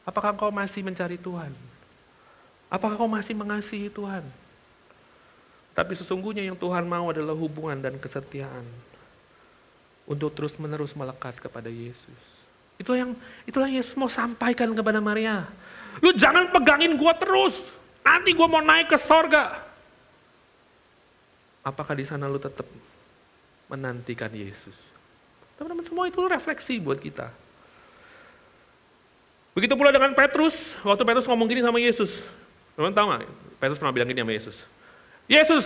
Apakah 0.08 0.32
kau 0.40 0.50
masih 0.50 0.82
mencari 0.82 1.20
Tuhan? 1.20 1.52
Apakah 2.72 2.96
kau 2.96 3.12
masih 3.12 3.36
mengasihi 3.36 3.92
Tuhan? 3.92 4.24
Tapi 5.76 5.94
sesungguhnya 6.00 6.48
yang 6.48 6.56
Tuhan 6.56 6.88
mau 6.88 7.12
adalah 7.12 7.36
hubungan 7.36 7.76
dan 7.80 8.00
kesetiaan 8.00 8.64
untuk 10.08 10.32
terus-menerus 10.32 10.96
melekat 10.96 11.40
kepada 11.40 11.68
Yesus. 11.68 12.20
Itulah 12.80 13.08
yang 13.08 13.12
itulah 13.44 13.68
Yesus 13.68 13.96
mau 14.00 14.08
sampaikan 14.08 14.72
kepada 14.72 15.04
Maria. 15.04 15.48
Lu 16.00 16.16
jangan 16.16 16.50
pegangin 16.56 16.96
gua 16.96 17.16
terus. 17.16 17.60
Nanti 18.02 18.34
gua 18.34 18.48
mau 18.50 18.62
naik 18.62 18.92
ke 18.94 18.98
sorga. 18.98 19.62
Apakah 21.62 21.94
di 21.94 22.06
sana 22.06 22.26
lu 22.26 22.42
tetap 22.42 22.66
menantikan 23.72 24.28
Yesus. 24.36 24.76
Teman-teman 25.56 25.86
semua 25.88 26.10
itu 26.12 26.20
refleksi 26.28 26.76
buat 26.82 27.00
kita. 27.00 27.32
Begitu 29.56 29.74
pula 29.80 29.96
dengan 29.96 30.12
Petrus, 30.12 30.76
waktu 30.84 31.04
Petrus 31.08 31.28
ngomong 31.28 31.48
gini 31.48 31.64
sama 31.64 31.80
Yesus. 31.80 32.20
Teman-teman 32.76 32.96
tahu 32.96 33.06
nggak? 33.08 33.22
Petrus 33.64 33.80
pernah 33.80 33.96
bilang 33.96 34.10
gini 34.12 34.20
sama 34.20 34.34
Yesus. 34.36 34.58
Yesus, 35.32 35.66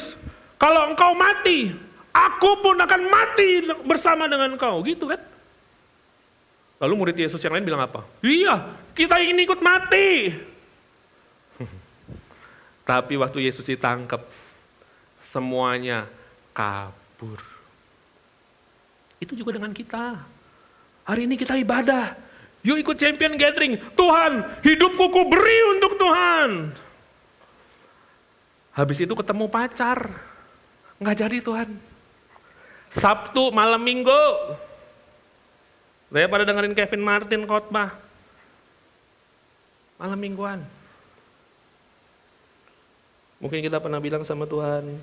kalau 0.62 0.94
engkau 0.94 1.18
mati, 1.18 1.74
aku 2.14 2.62
pun 2.62 2.78
akan 2.78 3.02
mati 3.10 3.66
bersama 3.88 4.30
dengan 4.30 4.54
engkau. 4.54 4.84
Gitu 4.86 5.10
kan? 5.10 5.22
Lalu 6.86 6.94
murid 6.94 7.18
Yesus 7.18 7.42
yang 7.42 7.56
lain 7.56 7.66
bilang 7.66 7.82
apa? 7.82 8.04
Iya, 8.22 8.78
kita 8.94 9.18
ingin 9.24 9.48
ikut 9.48 9.60
mati. 9.64 10.34
Tapi 12.86 13.18
waktu 13.18 13.50
Yesus 13.50 13.66
ditangkap, 13.66 14.22
semuanya 15.18 16.06
kabur. 16.54 17.42
Itu 19.18 19.34
juga 19.34 19.58
dengan 19.58 19.74
kita. 19.74 20.22
Hari 21.10 21.26
ini 21.26 21.34
kita 21.34 21.58
ibadah. 21.58 22.14
Yuk 22.62 22.82
ikut 22.82 22.98
champion 22.98 23.34
gathering. 23.38 23.82
Tuhan, 23.98 24.62
hidupku 24.62 25.06
ku 25.10 25.22
beri 25.26 25.60
untuk 25.78 25.98
Tuhan. 25.98 26.50
Habis 28.74 29.02
itu 29.02 29.14
ketemu 29.18 29.46
pacar. 29.50 30.14
Nggak 31.02 31.18
jadi 31.26 31.38
Tuhan. 31.42 31.70
Sabtu 32.94 33.50
malam 33.50 33.82
minggu. 33.82 34.24
Saya 36.10 36.32
pada 36.32 36.48
dengerin 36.48 36.72
Kevin 36.72 37.04
Martin 37.04 37.44
khotbah. 37.44 37.92
Malam 40.00 40.16
mingguan. 40.16 40.60
Mungkin 43.40 43.60
kita 43.60 43.84
pernah 43.84 44.00
bilang 44.00 44.24
sama 44.24 44.48
Tuhan, 44.48 44.96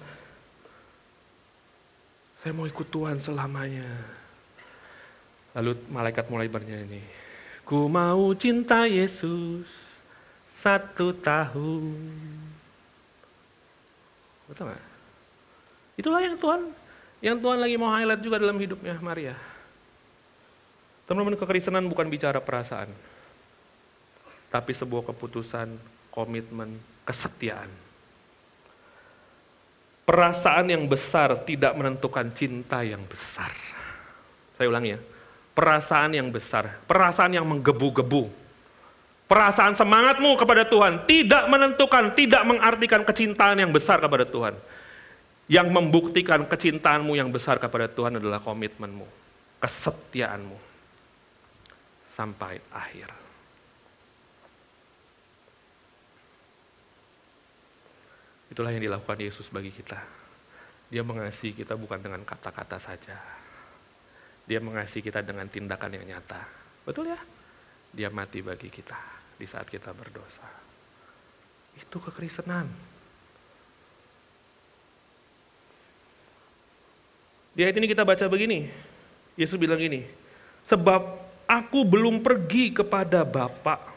saya 2.42 2.52
mau 2.56 2.66
ikut 2.66 2.88
Tuhan 2.88 3.22
selamanya. 3.22 3.86
Lalu 5.52 5.76
malaikat 5.92 6.26
mulai 6.32 6.48
bernyanyi. 6.48 7.04
Ku 7.62 7.86
mau 7.86 8.32
cinta 8.34 8.88
Yesus 8.88 9.68
satu 10.48 11.12
tahun. 11.14 11.94
Betul 14.48 14.72
gak? 14.72 14.84
Itulah 16.00 16.20
yang 16.24 16.36
Tuhan 16.40 16.60
yang 17.22 17.36
Tuhan 17.38 17.58
lagi 17.62 17.76
mau 17.78 17.92
highlight 17.94 18.22
juga 18.24 18.42
dalam 18.42 18.58
hidupnya 18.58 18.98
Maria. 18.98 19.36
Teman-teman 21.06 21.38
kekristenan 21.38 21.86
bukan 21.86 22.08
bicara 22.10 22.42
perasaan. 22.42 22.90
Tapi 24.50 24.72
sebuah 24.74 25.14
keputusan, 25.14 25.78
komitmen, 26.10 26.76
kesetiaan. 27.06 27.81
Perasaan 30.02 30.66
yang 30.66 30.84
besar 30.90 31.30
tidak 31.46 31.78
menentukan 31.78 32.26
cinta 32.34 32.82
yang 32.82 33.00
besar. 33.06 33.54
Saya 34.58 34.66
ulangi 34.66 34.98
ya. 34.98 35.00
Perasaan 35.52 36.16
yang 36.16 36.32
besar, 36.32 36.80
perasaan 36.88 37.36
yang 37.36 37.44
menggebu-gebu. 37.44 38.24
Perasaan 39.28 39.76
semangatmu 39.76 40.36
kepada 40.36 40.64
Tuhan 40.64 41.04
tidak 41.08 41.44
menentukan, 41.48 42.12
tidak 42.12 42.42
mengartikan 42.44 43.00
kecintaan 43.04 43.60
yang 43.60 43.72
besar 43.72 44.00
kepada 44.00 44.24
Tuhan. 44.24 44.56
Yang 45.48 45.68
membuktikan 45.68 46.44
kecintaanmu 46.48 47.12
yang 47.16 47.28
besar 47.28 47.60
kepada 47.60 47.84
Tuhan 47.84 48.16
adalah 48.16 48.40
komitmenmu, 48.40 49.04
kesetiaanmu 49.60 50.56
sampai 52.16 52.60
akhir. 52.72 53.21
Itulah 58.52 58.68
yang 58.68 58.84
dilakukan 58.84 59.16
Yesus 59.16 59.48
bagi 59.48 59.72
kita. 59.72 59.96
Dia 60.92 61.00
mengasihi 61.00 61.56
kita 61.56 61.72
bukan 61.72 62.04
dengan 62.04 62.20
kata-kata 62.20 62.76
saja. 62.76 63.16
Dia 64.44 64.60
mengasihi 64.60 65.00
kita 65.00 65.24
dengan 65.24 65.48
tindakan 65.48 65.96
yang 65.96 66.04
nyata. 66.04 66.44
Betul 66.84 67.16
ya? 67.16 67.20
Dia 67.96 68.12
mati 68.12 68.44
bagi 68.44 68.68
kita 68.68 69.00
di 69.40 69.48
saat 69.48 69.72
kita 69.72 69.96
berdosa. 69.96 70.44
Itu 71.80 71.96
kekristenan. 71.96 72.68
Di 77.56 77.64
ayat 77.64 77.76
ini 77.80 77.88
kita 77.88 78.04
baca 78.04 78.28
begini. 78.28 78.68
Yesus 79.32 79.56
bilang 79.56 79.80
gini, 79.80 80.04
sebab 80.68 81.00
aku 81.48 81.88
belum 81.88 82.20
pergi 82.20 82.76
kepada 82.76 83.24
Bapak 83.24 83.91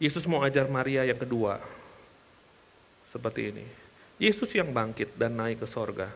Yesus 0.00 0.24
mau 0.24 0.40
ajar 0.40 0.64
Maria 0.64 1.04
yang 1.04 1.20
kedua. 1.20 1.60
Seperti 3.12 3.52
ini. 3.52 3.66
Yesus 4.16 4.48
yang 4.56 4.72
bangkit 4.72 5.12
dan 5.12 5.36
naik 5.36 5.60
ke 5.60 5.68
sorga. 5.68 6.08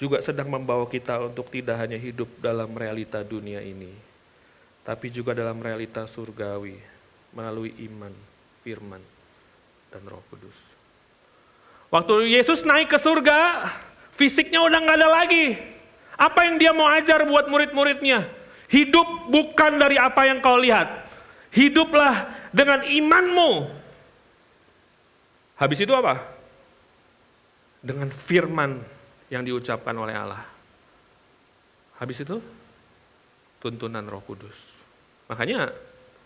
Juga 0.00 0.24
sedang 0.24 0.48
membawa 0.48 0.88
kita 0.88 1.20
untuk 1.20 1.52
tidak 1.52 1.76
hanya 1.84 2.00
hidup 2.00 2.26
dalam 2.40 2.72
realita 2.72 3.20
dunia 3.20 3.60
ini. 3.60 3.92
Tapi 4.82 5.12
juga 5.12 5.36
dalam 5.36 5.60
realita 5.60 6.08
surgawi. 6.08 6.80
Melalui 7.36 7.76
iman, 7.92 8.12
firman, 8.64 9.00
dan 9.92 10.02
roh 10.08 10.24
kudus. 10.32 10.56
Waktu 11.92 12.32
Yesus 12.32 12.64
naik 12.64 12.88
ke 12.88 12.96
surga, 12.96 13.68
fisiknya 14.16 14.64
udah 14.64 14.80
nggak 14.80 14.96
ada 14.96 15.08
lagi. 15.12 15.60
Apa 16.16 16.48
yang 16.48 16.56
dia 16.56 16.72
mau 16.72 16.88
ajar 16.88 17.24
buat 17.28 17.52
murid-muridnya? 17.52 18.24
Hidup 18.72 19.28
bukan 19.28 19.76
dari 19.76 20.00
apa 20.00 20.24
yang 20.24 20.40
kau 20.40 20.56
lihat, 20.56 20.88
Hiduplah 21.52 22.48
dengan 22.48 22.80
imanmu. 22.88 23.68
Habis 25.60 25.84
itu 25.84 25.92
apa? 25.92 26.16
Dengan 27.84 28.08
firman 28.08 28.80
yang 29.28 29.44
diucapkan 29.44 29.92
oleh 29.92 30.16
Allah. 30.16 30.44
Habis 32.00 32.24
itu 32.24 32.40
tuntunan 33.60 34.02
Roh 34.08 34.24
Kudus. 34.24 34.56
Makanya 35.28 35.70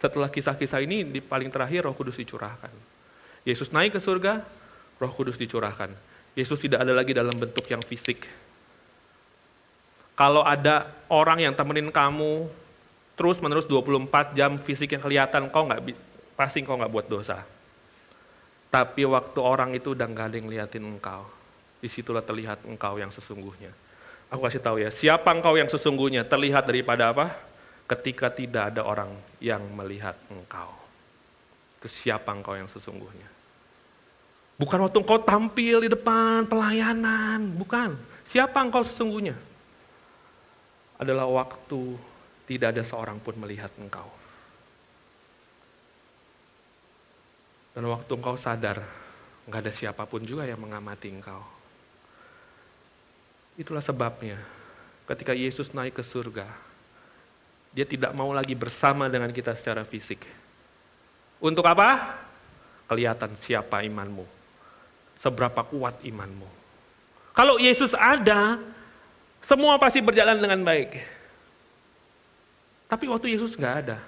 setelah 0.00 0.30
kisah-kisah 0.30 0.80
ini 0.80 1.04
di 1.04 1.20
paling 1.20 1.50
terakhir 1.50 1.84
Roh 1.84 1.94
Kudus 1.94 2.16
dicurahkan. 2.16 2.70
Yesus 3.42 3.74
naik 3.74 3.98
ke 3.98 4.00
surga, 4.00 4.40
Roh 4.96 5.12
Kudus 5.12 5.36
dicurahkan. 5.36 5.92
Yesus 6.38 6.60
tidak 6.62 6.86
ada 6.86 6.92
lagi 6.96 7.12
dalam 7.12 7.34
bentuk 7.34 7.66
yang 7.66 7.82
fisik. 7.82 8.24
Kalau 10.16 10.40
ada 10.40 10.88
orang 11.12 11.44
yang 11.44 11.52
temenin 11.52 11.92
kamu 11.92 12.48
terus 13.16 13.40
menerus 13.40 13.64
24 13.64 14.36
jam 14.36 14.60
fisik 14.60 14.92
yang 14.92 15.02
kelihatan, 15.02 15.48
kau 15.48 15.64
nggak 15.64 15.80
pasti 16.36 16.60
kau 16.62 16.76
nggak 16.76 16.92
buat 16.92 17.08
dosa. 17.08 17.42
Tapi 18.68 19.08
waktu 19.08 19.40
orang 19.40 19.72
itu 19.72 19.96
udah 19.96 20.04
nggak 20.04 20.26
ada 20.28 20.36
yang 20.36 20.48
liatin 20.52 20.84
engkau. 20.84 21.24
Di 21.80 21.88
situlah 21.88 22.20
terlihat 22.20 22.68
engkau 22.68 23.00
yang 23.00 23.08
sesungguhnya. 23.08 23.72
Aku 24.28 24.44
kasih 24.44 24.60
tahu 24.60 24.84
ya, 24.84 24.92
siapa 24.92 25.32
engkau 25.32 25.56
yang 25.56 25.70
sesungguhnya 25.70 26.28
terlihat 26.28 26.68
daripada 26.68 27.10
apa? 27.14 27.32
Ketika 27.88 28.28
tidak 28.28 28.74
ada 28.74 28.82
orang 28.84 29.16
yang 29.40 29.64
melihat 29.72 30.18
engkau. 30.28 30.74
Itu 31.80 31.88
siapa 31.88 32.34
engkau 32.36 32.52
yang 32.52 32.68
sesungguhnya. 32.68 33.30
Bukan 34.58 34.82
waktu 34.82 34.98
engkau 34.98 35.20
tampil 35.22 35.84
di 35.84 35.88
depan 35.92 36.44
pelayanan, 36.48 37.54
bukan. 37.54 37.94
Siapa 38.26 38.58
engkau 38.58 38.82
sesungguhnya? 38.82 39.38
Adalah 40.98 41.28
waktu 41.28 41.94
tidak 42.46 42.72
ada 42.72 42.82
seorang 42.86 43.18
pun 43.18 43.34
melihat 43.42 43.70
engkau. 43.76 44.06
Dan 47.76 47.84
waktu 47.92 48.08
engkau 48.08 48.38
sadar, 48.40 48.80
nggak 49.44 49.60
ada 49.66 49.72
siapa 49.74 50.08
pun 50.08 50.24
juga 50.24 50.48
yang 50.48 50.62
mengamati 50.62 51.12
engkau. 51.12 51.44
Itulah 53.60 53.84
sebabnya 53.84 54.40
ketika 55.04 55.36
Yesus 55.36 55.74
naik 55.76 56.00
ke 56.00 56.04
surga, 56.06 56.48
dia 57.76 57.84
tidak 57.84 58.16
mau 58.16 58.32
lagi 58.32 58.56
bersama 58.56 59.10
dengan 59.12 59.28
kita 59.28 59.52
secara 59.52 59.84
fisik. 59.84 60.24
Untuk 61.36 61.66
apa? 61.68 62.16
Kelihatan 62.88 63.36
siapa 63.36 63.84
imanmu. 63.84 64.24
Seberapa 65.20 65.60
kuat 65.68 66.00
imanmu. 66.00 66.48
Kalau 67.36 67.60
Yesus 67.60 67.92
ada, 67.92 68.56
semua 69.44 69.76
pasti 69.76 70.00
berjalan 70.00 70.40
dengan 70.40 70.64
baik. 70.64 71.15
Tapi 72.86 73.10
waktu 73.10 73.34
Yesus 73.34 73.58
nggak 73.58 73.74
ada, 73.86 73.98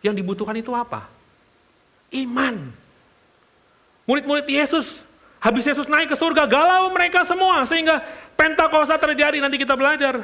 yang 0.00 0.16
dibutuhkan 0.16 0.56
itu 0.56 0.72
apa? 0.72 1.08
Iman. 2.08 2.72
Murid-murid 4.08 4.46
Yesus, 4.48 5.02
habis 5.42 5.66
Yesus 5.66 5.84
naik 5.90 6.08
ke 6.08 6.16
surga, 6.16 6.48
galau 6.48 6.88
mereka 6.94 7.26
semua 7.26 7.66
sehingga 7.68 8.00
Pentakosta 8.36 9.00
terjadi 9.00 9.40
nanti 9.40 9.56
kita 9.56 9.74
belajar. 9.74 10.20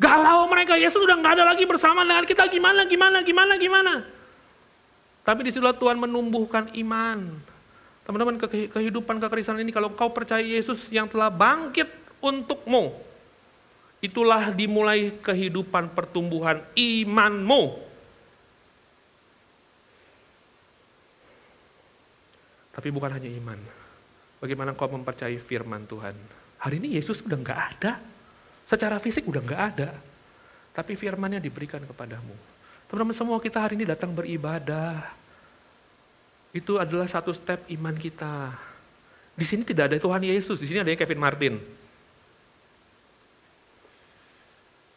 Galau 0.00 0.48
mereka, 0.50 0.74
Yesus 0.74 0.98
sudah 0.98 1.14
nggak 1.14 1.40
ada 1.40 1.44
lagi 1.54 1.64
bersama 1.64 2.02
dengan 2.02 2.26
kita, 2.26 2.48
gimana, 2.50 2.84
gimana, 2.84 3.22
gimana, 3.22 3.54
gimana. 3.56 3.94
Tapi 5.22 5.40
di 5.46 5.50
situlah 5.54 5.76
Tuhan 5.76 5.94
menumbuhkan 5.94 6.74
iman. 6.74 7.18
Teman-teman, 8.02 8.34
kehidupan 8.50 9.22
kekristenan 9.22 9.62
ini 9.62 9.70
kalau 9.70 9.94
kau 9.94 10.10
percaya 10.10 10.42
Yesus 10.42 10.90
yang 10.90 11.06
telah 11.06 11.30
bangkit 11.30 11.86
untukmu, 12.18 12.98
itulah 14.02 14.50
dimulai 14.50 15.14
kehidupan 15.22 15.94
pertumbuhan 15.94 16.58
imanmu. 16.74 17.78
Tapi 22.74 22.88
bukan 22.90 23.14
hanya 23.14 23.30
iman. 23.30 23.62
Bagaimana 24.42 24.74
kau 24.74 24.90
mempercayai 24.90 25.38
firman 25.38 25.86
Tuhan? 25.86 26.18
Hari 26.58 26.82
ini 26.82 26.98
Yesus 26.98 27.22
udah 27.22 27.38
nggak 27.38 27.60
ada. 27.78 28.02
Secara 28.66 28.98
fisik 28.98 29.30
udah 29.30 29.38
nggak 29.38 29.62
ada. 29.76 29.94
Tapi 30.74 30.98
firmannya 30.98 31.38
diberikan 31.38 31.78
kepadamu. 31.86 32.34
Teman-teman 32.90 33.14
semua 33.14 33.38
kita 33.38 33.62
hari 33.62 33.78
ini 33.78 33.86
datang 33.86 34.10
beribadah. 34.10 34.98
Itu 36.50 36.82
adalah 36.82 37.06
satu 37.06 37.30
step 37.30 37.70
iman 37.70 37.94
kita. 37.94 38.50
Di 39.38 39.46
sini 39.46 39.62
tidak 39.62 39.94
ada 39.94 39.96
Tuhan 40.02 40.26
Yesus, 40.26 40.58
di 40.58 40.66
sini 40.66 40.82
ada 40.82 40.90
Kevin 40.92 41.22
Martin. 41.22 41.54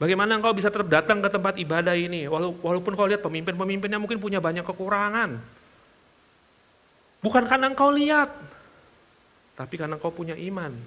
Bagaimana 0.06 0.38
engkau 0.38 0.54
bisa 0.54 0.70
tetap 0.70 0.86
datang 0.86 1.18
ke 1.18 1.34
tempat 1.34 1.58
ibadah 1.58 1.98
ini, 1.98 2.30
walaupun 2.30 2.94
kau 2.94 3.10
lihat 3.10 3.26
pemimpin-pemimpinnya 3.26 3.98
mungkin 3.98 4.22
punya 4.22 4.38
banyak 4.38 4.62
kekurangan. 4.62 5.42
Bukan 7.26 7.44
karena 7.50 7.74
engkau 7.74 7.90
lihat, 7.90 8.30
tapi 9.58 9.82
karena 9.82 9.98
engkau 9.98 10.14
punya 10.14 10.38
iman. 10.38 10.78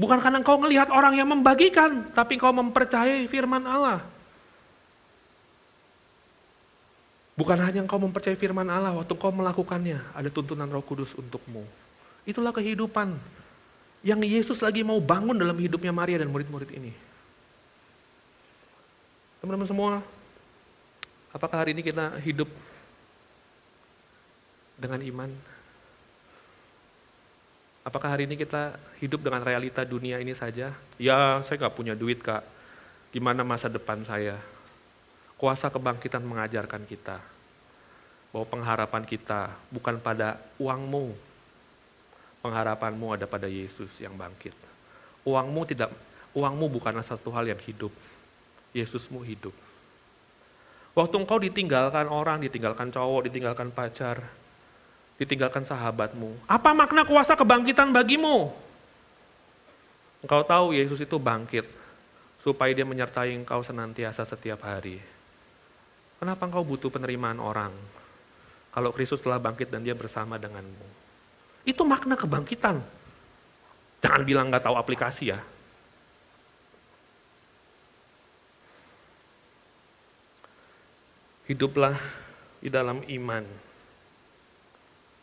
Bukan 0.00 0.16
karena 0.24 0.40
engkau 0.40 0.56
melihat 0.56 0.88
orang 0.88 1.12
yang 1.12 1.28
membagikan, 1.28 2.08
tapi 2.16 2.40
engkau 2.40 2.56
mempercayai 2.56 3.28
firman 3.28 3.68
Allah. 3.68 4.00
Bukan 7.36 7.60
hanya 7.60 7.84
engkau 7.84 8.00
mempercayai 8.00 8.40
firman 8.40 8.72
Allah, 8.72 8.96
waktu 8.96 9.12
engkau 9.12 9.28
melakukannya, 9.28 10.00
ada 10.16 10.32
tuntunan 10.32 10.72
roh 10.72 10.80
kudus 10.80 11.12
untukmu. 11.20 11.68
Itulah 12.24 12.56
kehidupan 12.56 13.12
yang 14.00 14.24
Yesus 14.24 14.64
lagi 14.64 14.80
mau 14.80 14.96
bangun 15.04 15.36
dalam 15.36 15.60
hidupnya 15.60 15.92
Maria 15.92 16.16
dan 16.16 16.32
murid-murid 16.32 16.72
ini. 16.72 17.01
Teman-teman 19.42 19.66
semua, 19.66 19.92
apakah 21.34 21.58
hari 21.58 21.74
ini 21.74 21.82
kita 21.82 22.14
hidup 22.22 22.46
dengan 24.78 25.02
iman? 25.02 25.34
Apakah 27.82 28.14
hari 28.14 28.30
ini 28.30 28.38
kita 28.38 28.78
hidup 29.02 29.18
dengan 29.18 29.42
realita 29.42 29.82
dunia 29.82 30.22
ini 30.22 30.30
saja? 30.30 30.70
Ya, 30.94 31.42
saya 31.42 31.58
nggak 31.58 31.74
punya 31.74 31.98
duit 31.98 32.22
kak. 32.22 32.46
Gimana 33.10 33.42
masa 33.42 33.66
depan 33.66 34.06
saya? 34.06 34.38
Kuasa 35.34 35.74
kebangkitan 35.74 36.22
mengajarkan 36.22 36.86
kita 36.86 37.18
bahwa 38.30 38.46
pengharapan 38.46 39.02
kita 39.02 39.58
bukan 39.74 39.98
pada 39.98 40.38
uangmu. 40.62 41.18
Pengharapanmu 42.46 43.18
ada 43.18 43.26
pada 43.26 43.50
Yesus 43.50 43.90
yang 43.98 44.14
bangkit. 44.14 44.54
Uangmu 45.26 45.66
tidak, 45.66 45.90
uangmu 46.30 46.78
bukanlah 46.78 47.02
satu 47.02 47.34
hal 47.34 47.50
yang 47.50 47.58
hidup. 47.58 47.90
Yesusmu 48.72 49.20
hidup. 49.24 49.52
Waktu 50.92 51.14
engkau 51.16 51.40
ditinggalkan 51.40 52.04
orang, 52.08 52.44
ditinggalkan 52.44 52.92
cowok, 52.92 53.28
ditinggalkan 53.28 53.72
pacar, 53.72 54.20
ditinggalkan 55.16 55.64
sahabatmu. 55.64 56.36
Apa 56.44 56.76
makna 56.76 57.08
kuasa 57.08 57.32
kebangkitan 57.32 57.88
bagimu? 57.92 58.52
Engkau 60.20 60.42
tahu 60.44 60.76
Yesus 60.76 61.00
itu 61.00 61.16
bangkit 61.16 61.64
supaya 62.44 62.74
dia 62.76 62.84
menyertai 62.84 63.32
engkau 63.32 63.64
senantiasa 63.64 64.26
setiap 64.26 64.66
hari. 64.68 65.00
Kenapa 66.20 66.46
engkau 66.46 66.62
butuh 66.62 66.92
penerimaan 66.92 67.40
orang? 67.40 67.72
Kalau 68.72 68.90
Kristus 68.94 69.20
telah 69.20 69.42
bangkit 69.42 69.68
dan 69.68 69.84
dia 69.84 69.92
bersama 69.92 70.38
denganmu. 70.38 70.86
Itu 71.66 71.82
makna 71.84 72.14
kebangkitan. 72.16 72.80
Jangan 74.02 74.22
bilang 74.26 74.50
nggak 74.50 74.64
tahu 74.66 74.76
aplikasi 74.78 75.34
ya. 75.34 75.38
Hiduplah 81.52 82.00
di 82.64 82.72
dalam 82.72 83.04
iman 83.04 83.44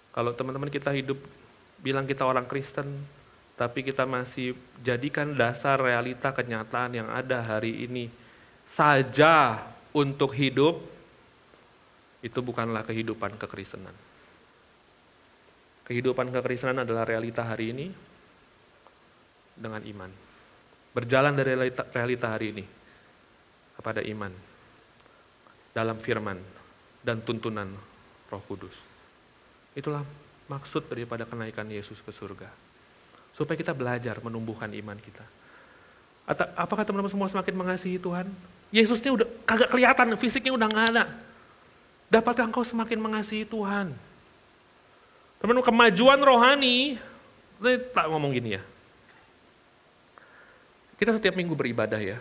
kalau 0.09 0.34
teman-teman 0.34 0.67
kita 0.67 0.89
hidup 0.91 1.15
bilang 1.80 2.03
kita 2.03 2.25
orang 2.25 2.49
Kristen, 2.49 2.89
tapi 3.53 3.86
kita 3.86 4.03
masih 4.03 4.57
jadikan 4.82 5.32
dasar 5.32 5.80
realita 5.80 6.34
kenyataan 6.34 6.91
yang 6.91 7.07
ada 7.07 7.39
hari 7.39 7.88
ini 7.88 8.09
saja 8.65 9.63
untuk 9.95 10.36
hidup, 10.36 10.82
itu 12.19 12.39
bukanlah 12.41 12.84
kehidupan 12.84 13.38
kekristenan. 13.39 13.95
Kehidupan 15.88 16.36
kekristenan 16.36 16.84
adalah 16.84 17.07
realita 17.07 17.47
hari 17.47 17.71
ini 17.71 17.88
dengan 19.55 19.82
iman. 19.88 20.11
Berjalan 20.93 21.34
dari 21.38 21.55
realita, 21.55 21.84
realita 21.95 22.27
hari 22.34 22.59
ini 22.59 22.65
kepada 23.77 24.03
iman 24.03 24.49
dalam 25.76 25.97
firman 25.97 26.38
dan 27.05 27.22
tuntunan 27.24 27.70
Roh 28.30 28.43
Kudus. 28.45 28.76
Itulah 29.74 30.03
maksud 30.49 30.89
daripada 30.89 31.24
kenaikan 31.24 31.70
Yesus 31.70 32.01
ke 32.01 32.09
surga. 32.09 32.49
Supaya 33.38 33.55
kita 33.55 33.72
belajar 33.72 34.20
menumbuhkan 34.20 34.67
iman 34.74 34.97
kita. 34.99 35.24
Apakah 36.53 36.86
teman-teman 36.86 37.09
semua 37.09 37.30
semakin 37.32 37.55
mengasihi 37.55 37.97
Tuhan? 37.97 38.30
Yesusnya 38.70 39.15
udah 39.15 39.28
kagak 39.49 39.70
kelihatan, 39.74 40.13
fisiknya 40.13 40.53
udah 40.53 40.67
nggak 40.70 40.88
ada. 40.93 41.03
Dapatkah 42.09 42.45
engkau 42.45 42.61
semakin 42.61 43.01
mengasihi 43.01 43.45
Tuhan? 43.45 43.93
Teman-teman, 45.41 45.65
kemajuan 45.65 46.20
rohani, 46.20 46.99
tak 47.95 48.05
ngomong 48.11 48.36
gini 48.36 48.59
ya. 48.59 48.63
Kita 50.99 51.15
setiap 51.15 51.34
minggu 51.34 51.55
beribadah 51.55 51.97
ya. 51.97 52.20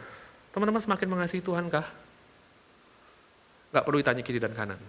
Teman-teman 0.54 0.80
semakin 0.80 1.08
mengasihi 1.10 1.42
Tuhan 1.42 1.66
kah? 1.66 1.84
Gak 3.68 3.84
perlu 3.84 4.00
ditanya 4.00 4.24
kiri 4.24 4.40
dan 4.40 4.56
kanan. 4.56 4.80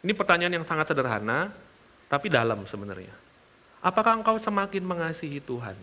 Ini 0.00 0.12
pertanyaan 0.16 0.56
yang 0.56 0.64
sangat 0.64 0.88
sederhana, 0.88 1.52
tapi 2.08 2.32
dalam 2.32 2.64
sebenarnya. 2.64 3.12
Apakah 3.84 4.16
engkau 4.16 4.36
semakin 4.40 4.80
mengasihi 4.84 5.40
Tuhan? 5.44 5.76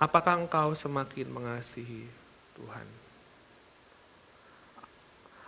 Apakah 0.00 0.40
engkau 0.40 0.74
semakin 0.74 1.26
mengasihi 1.30 2.08
Tuhan? 2.58 2.86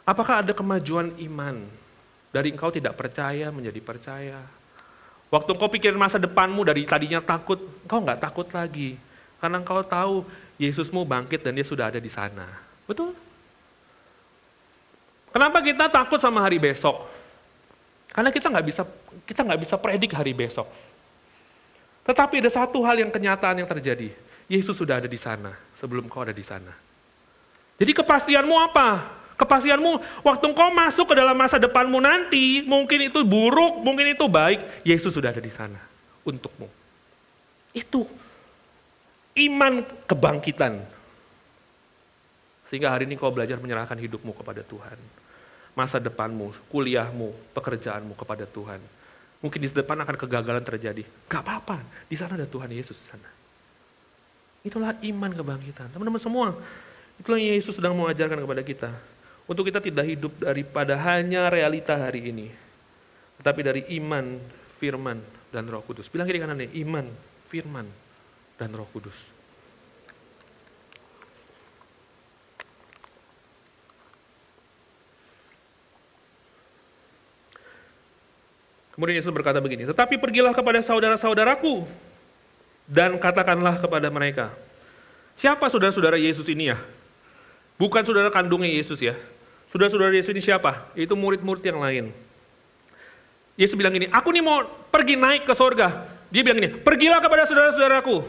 Apakah 0.02 0.42
ada 0.42 0.50
kemajuan 0.50 1.14
iman 1.30 1.62
dari 2.34 2.50
engkau 2.50 2.74
tidak 2.74 2.98
percaya 2.98 3.54
menjadi 3.54 3.78
percaya? 3.78 4.42
Waktu 5.30 5.56
engkau 5.56 5.70
pikir 5.70 5.94
masa 5.94 6.18
depanmu 6.18 6.66
dari 6.66 6.84
tadinya 6.84 7.22
takut, 7.22 7.62
engkau 7.86 8.02
nggak 8.02 8.20
takut 8.20 8.44
lagi. 8.50 8.98
Karena 9.38 9.62
engkau 9.62 9.80
tahu 9.82 10.26
Yesusmu 10.58 11.06
bangkit 11.06 11.42
dan 11.42 11.56
dia 11.56 11.66
sudah 11.66 11.88
ada 11.88 12.02
di 12.02 12.10
sana. 12.10 12.46
Betul? 12.84 13.16
Kenapa 15.32 15.58
kita 15.64 15.88
takut 15.88 16.20
sama 16.20 16.44
hari 16.44 16.60
besok? 16.60 17.08
Karena 18.12 18.28
kita 18.28 18.52
nggak 18.52 18.66
bisa 18.68 18.82
kita 19.24 19.40
nggak 19.40 19.60
bisa 19.64 19.74
predik 19.80 20.12
hari 20.12 20.36
besok. 20.36 20.68
Tetapi 22.04 22.44
ada 22.44 22.50
satu 22.52 22.84
hal 22.84 23.00
yang 23.00 23.08
kenyataan 23.08 23.64
yang 23.64 23.68
terjadi. 23.68 24.12
Yesus 24.44 24.76
sudah 24.76 25.00
ada 25.00 25.08
di 25.08 25.16
sana 25.16 25.56
sebelum 25.80 26.04
kau 26.12 26.20
ada 26.20 26.36
di 26.36 26.44
sana. 26.44 26.76
Jadi 27.80 27.96
kepastianmu 27.96 28.52
apa? 28.52 29.18
Kepastianmu 29.40 30.20
waktu 30.20 30.44
kau 30.52 30.70
masuk 30.70 31.08
ke 31.08 31.14
dalam 31.16 31.32
masa 31.32 31.56
depanmu 31.56 31.98
nanti, 32.04 32.60
mungkin 32.68 33.08
itu 33.08 33.24
buruk, 33.24 33.80
mungkin 33.80 34.12
itu 34.12 34.28
baik, 34.28 34.84
Yesus 34.84 35.16
sudah 35.16 35.32
ada 35.32 35.40
di 35.40 35.48
sana 35.48 35.80
untukmu. 36.28 36.68
Itu 37.72 38.04
iman 39.40 39.80
kebangkitan. 40.04 40.84
Sehingga 42.68 42.92
hari 42.92 43.08
ini 43.08 43.16
kau 43.16 43.32
belajar 43.32 43.56
menyerahkan 43.56 43.96
hidupmu 43.96 44.36
kepada 44.36 44.60
Tuhan. 44.64 45.21
Masa 45.72 45.96
depanmu, 45.96 46.52
kuliahmu, 46.68 47.32
pekerjaanmu 47.56 48.12
kepada 48.12 48.44
Tuhan. 48.44 48.80
Mungkin 49.40 49.58
di 49.58 49.68
depan 49.72 49.96
akan 50.04 50.16
kegagalan 50.20 50.62
terjadi. 50.62 51.02
Gak 51.26 51.42
apa-apa, 51.42 51.80
di 52.06 52.14
sana 52.14 52.36
ada 52.36 52.46
Tuhan 52.46 52.70
Yesus 52.70 52.94
di 52.94 53.06
sana. 53.08 53.28
Itulah 54.62 54.94
iman 55.00 55.30
kebangkitan. 55.34 55.90
Teman-teman 55.90 56.22
semua, 56.22 56.54
itulah 57.18 57.40
yang 57.40 57.58
Yesus 57.58 57.74
sedang 57.74 57.98
mengajarkan 57.98 58.38
kepada 58.38 58.62
kita. 58.62 58.90
Untuk 59.50 59.66
kita 59.66 59.82
tidak 59.82 60.06
hidup 60.06 60.32
daripada 60.38 60.94
hanya 60.94 61.50
realita 61.50 61.98
hari 61.98 62.30
ini. 62.30 62.46
Tetapi 63.42 63.60
dari 63.66 63.82
iman, 63.98 64.38
firman, 64.78 65.18
dan 65.50 65.66
roh 65.66 65.82
kudus. 65.82 66.06
Bilang 66.06 66.30
kiri 66.30 66.38
kanannya, 66.38 66.70
iman, 66.86 67.06
firman, 67.50 67.86
dan 68.54 68.70
roh 68.72 68.86
kudus. 68.94 69.31
Kemudian 79.02 79.18
Yesus 79.18 79.34
berkata 79.34 79.58
begini, 79.58 79.82
tetapi 79.82 80.14
pergilah 80.14 80.54
kepada 80.54 80.78
saudara-saudaraku 80.78 81.82
dan 82.86 83.18
katakanlah 83.18 83.82
kepada 83.82 84.06
mereka. 84.14 84.54
Siapa 85.34 85.66
saudara-saudara 85.66 86.14
Yesus 86.22 86.46
ini 86.46 86.70
ya? 86.70 86.78
Bukan 87.82 88.06
saudara 88.06 88.30
kandungnya 88.30 88.70
Yesus 88.70 89.02
ya. 89.02 89.18
Saudara-saudara 89.74 90.14
Yesus 90.14 90.30
ini 90.30 90.38
siapa? 90.38 90.86
Itu 90.94 91.18
murid-murid 91.18 91.66
yang 91.66 91.82
lain. 91.82 92.14
Yesus 93.58 93.74
bilang 93.74 93.90
gini, 93.90 94.06
aku 94.06 94.30
nih 94.30 94.38
mau 94.38 94.62
pergi 94.70 95.18
naik 95.18 95.50
ke 95.50 95.54
sorga. 95.58 96.06
Dia 96.30 96.46
bilang 96.46 96.62
gini, 96.62 96.70
pergilah 96.70 97.18
kepada 97.18 97.42
saudara-saudaraku. 97.42 98.22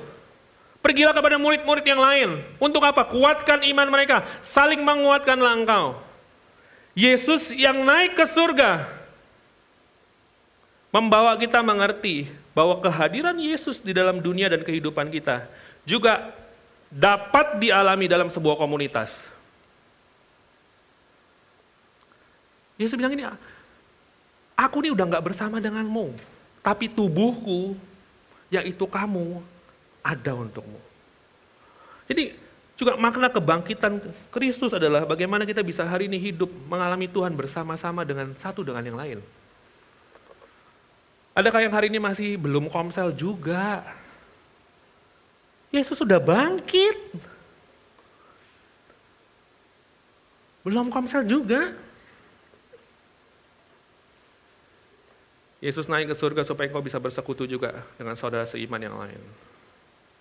Pergilah 0.82 1.13
kepada 1.13 1.38
murid-murid 1.38 1.86
yang 1.86 2.01
lain. 2.01 2.41
Untuk 2.57 2.82
apa? 2.82 3.05
Kuatkan 3.05 3.61
iman 3.61 3.93
mereka. 3.93 4.26
Saling 4.41 4.82
menguatkanlah 4.82 5.53
engkau. 5.53 6.01
Yesus 6.97 7.53
yang 7.53 7.86
naik 7.86 8.17
ke 8.17 8.26
surga, 8.26 9.03
membawa 10.94 11.34
kita 11.41 11.66
mengerti 11.66 12.30
bahwa 12.54 12.78
kehadiran 12.78 13.34
Yesus 13.34 13.82
di 13.82 13.98
dalam 13.98 14.22
dunia 14.22 14.46
dan 14.46 14.62
kehidupan 14.62 15.10
kita 15.10 15.50
juga 15.82 16.30
dapat 16.94 17.58
dialami 17.58 18.06
dalam 18.06 18.30
sebuah 18.30 18.54
komunitas. 18.62 19.10
Yesus 22.78 22.94
bilang 22.94 23.18
ini, 23.18 23.26
aku 24.54 24.86
ini 24.86 24.94
udah 24.94 25.06
nggak 25.10 25.26
bersama 25.26 25.58
denganmu, 25.58 26.14
tapi 26.62 26.94
tubuhku, 26.94 27.74
yaitu 28.54 28.86
kamu, 28.86 29.41
ada 30.06 30.32
untukmu. 30.38 30.78
Jadi 32.06 32.38
juga 32.78 32.94
makna 33.02 33.34
kebangkitan 33.34 33.98
Kristus 34.30 34.78
adalah 34.78 35.10
bagaimana 35.10 35.41
kita 35.41 35.66
bisa 35.66 35.82
hari 35.86 36.06
ini 36.06 36.22
hidup 36.22 36.50
mengalami 36.70 37.10
Tuhan 37.10 37.34
bersama-sama 37.34 38.06
dengan 38.06 38.30
satu 38.38 38.62
dengan 38.62 38.86
yang 38.86 38.98
lain. 38.98 39.20
Adakah 41.34 41.65
yang 41.65 41.73
hari 41.73 41.89
ini 41.89 41.97
masih 41.97 42.38
belum 42.38 42.69
komsel 42.69 43.09
juga? 43.09 43.81
Yesus 45.73 45.97
sudah 45.97 46.21
bangkit. 46.21 46.93
Belum 50.61 50.93
komsel 50.93 51.25
juga. 51.25 51.73
Yesus 55.57 55.89
naik 55.89 56.13
ke 56.13 56.15
surga 56.15 56.45
supaya 56.45 56.69
kau 56.69 56.86
bisa 56.86 57.01
bersekutu 57.01 57.49
juga 57.49 57.81
dengan 57.97 58.13
saudara 58.13 58.45
seiman 58.45 58.77
yang 58.77 58.93
lain. 58.93 59.21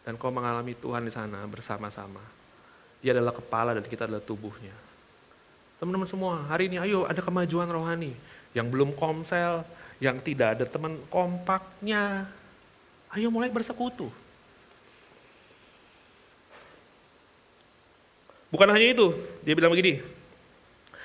Dan 0.09 0.17
kau 0.17 0.33
mengalami 0.33 0.73
Tuhan 0.81 1.05
di 1.05 1.13
sana 1.13 1.45
bersama-sama. 1.45 2.25
Dia 3.05 3.13
adalah 3.13 3.37
kepala 3.37 3.77
dan 3.77 3.85
kita 3.85 4.09
adalah 4.09 4.25
tubuhnya. 4.25 4.73
Teman-teman 5.77 6.09
semua, 6.09 6.47
hari 6.49 6.73
ini 6.73 6.81
ayo 6.81 7.05
ada 7.05 7.21
kemajuan 7.21 7.69
rohani. 7.69 8.15
Yang 8.55 8.67
belum 8.71 8.95
komsel, 8.95 9.67
yang 10.03 10.19
tidak 10.19 10.59
ada 10.59 10.65
teman 10.67 10.99
kompaknya, 11.07 12.27
ayo 13.15 13.31
mulai 13.31 13.47
bersekutu. 13.55 14.11
Bukan 18.51 18.67
hanya 18.67 18.91
itu, 18.91 19.15
dia 19.47 19.55
bilang 19.55 19.71
begini, 19.71 20.03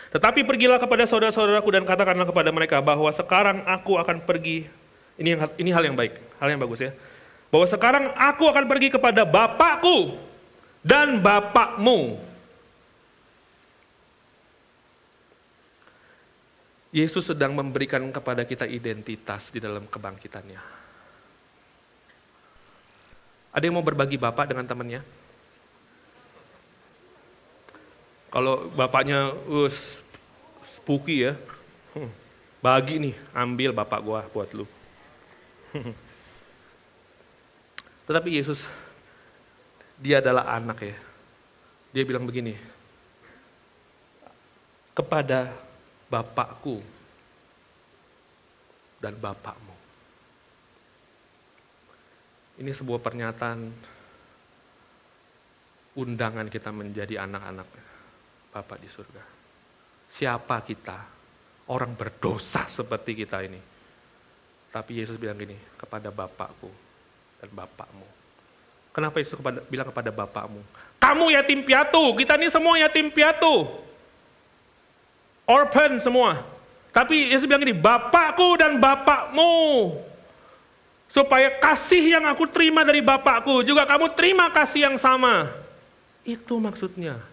tetapi 0.09 0.41
pergilah 0.43 0.81
kepada 0.81 1.05
saudara-saudaraku 1.05 1.69
dan 1.69 1.85
katakanlah 1.85 2.25
kepada 2.25 2.49
mereka 2.49 2.81
bahwa 2.81 3.07
sekarang 3.13 3.61
aku 3.69 4.01
akan 4.01 4.17
pergi, 4.25 4.65
ini, 5.15 5.37
ini 5.61 5.69
hal 5.69 5.85
yang 5.85 5.95
baik, 5.95 6.17
hal 6.41 6.49
yang 6.49 6.59
bagus 6.59 6.89
ya, 6.89 6.91
bahwa 7.53 7.69
sekarang 7.69 8.03
aku 8.17 8.49
akan 8.49 8.65
pergi 8.65 8.91
kepada 8.91 9.23
Bapakku 9.23 10.17
dan 10.81 11.21
Bapakmu, 11.21 12.19
Yesus 16.97 17.29
sedang 17.29 17.53
memberikan 17.53 18.01
kepada 18.09 18.41
kita 18.41 18.65
identitas 18.65 19.53
di 19.53 19.61
dalam 19.61 19.85
kebangkitannya. 19.85 20.57
Ada 23.53 23.63
yang 23.69 23.77
mau 23.77 23.85
berbagi 23.85 24.17
bapak 24.17 24.49
dengan 24.49 24.65
temannya? 24.65 25.05
Kalau 28.33 28.65
bapaknya 28.73 29.29
uh, 29.29 29.69
spooky 30.65 31.29
ya, 31.29 31.37
hmm, 31.93 32.09
bagi 32.65 32.97
nih, 32.97 33.15
ambil 33.33 33.77
bapak 33.77 33.99
gua 34.01 34.25
buat 34.33 34.49
lu. 34.57 34.65
Tetapi 38.09 38.29
Yesus, 38.41 38.65
dia 40.01 40.17
adalah 40.17 40.49
anak 40.49 40.81
ya. 40.81 40.97
Dia 41.93 42.03
bilang 42.05 42.25
begini, 42.25 42.57
kepada 44.97 45.66
Bapakku 46.07 46.79
dan 49.03 49.13
Bapakmu. 49.19 49.75
Ini 52.57 52.71
sebuah 52.73 52.99
pernyataan 53.03 53.59
undangan 55.99 56.47
kita 56.49 56.73
menjadi 56.73 57.21
anak-anak 57.27 57.67
Bapak 58.55 58.77
di 58.81 58.89
surga. 58.89 59.23
Siapa 60.09 60.63
kita? 60.63 60.97
Orang 61.67 61.99
berdosa 61.99 62.63
seperti 62.65 63.11
kita 63.13 63.43
ini. 63.43 63.59
Tapi 64.71 65.03
Yesus 65.03 65.19
bilang 65.19 65.35
gini, 65.35 65.53
kepada 65.75 66.07
Bapakku 66.09 66.71
dan 67.43 67.49
Bapakmu. 67.51 68.07
Kenapa 68.95 69.19
Yesus 69.19 69.35
kepada, 69.37 69.59
bilang 69.67 69.91
kepada 69.91 70.09
Bapakmu? 70.09 70.63
Kamu 70.97 71.29
yatim 71.35 71.61
piatu, 71.67 72.15
kita 72.15 72.39
ini 72.39 72.47
semua 72.49 72.79
yatim 72.79 73.11
piatu 73.11 73.86
orphan 75.47 75.97
semua. 76.03 76.43
Tapi 76.91 77.31
Yesus 77.31 77.47
bilang 77.47 77.63
ini, 77.63 77.73
Bapakku 77.73 78.59
dan 78.59 78.77
Bapakmu. 78.77 79.95
Supaya 81.07 81.47
kasih 81.55 82.19
yang 82.19 82.27
aku 82.27 82.45
terima 82.51 82.83
dari 82.83 82.99
Bapakku, 82.99 83.63
juga 83.63 83.87
kamu 83.87 84.11
terima 84.11 84.51
kasih 84.51 84.91
yang 84.91 84.97
sama. 84.99 85.47
Itu 86.27 86.59
maksudnya. 86.59 87.23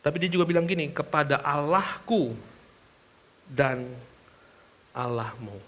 Tapi 0.00 0.16
dia 0.22 0.30
juga 0.32 0.48
bilang 0.48 0.64
gini, 0.64 0.88
kepada 0.88 1.42
Allahku 1.44 2.32
dan 3.50 3.84
Allahmu. 4.96 5.58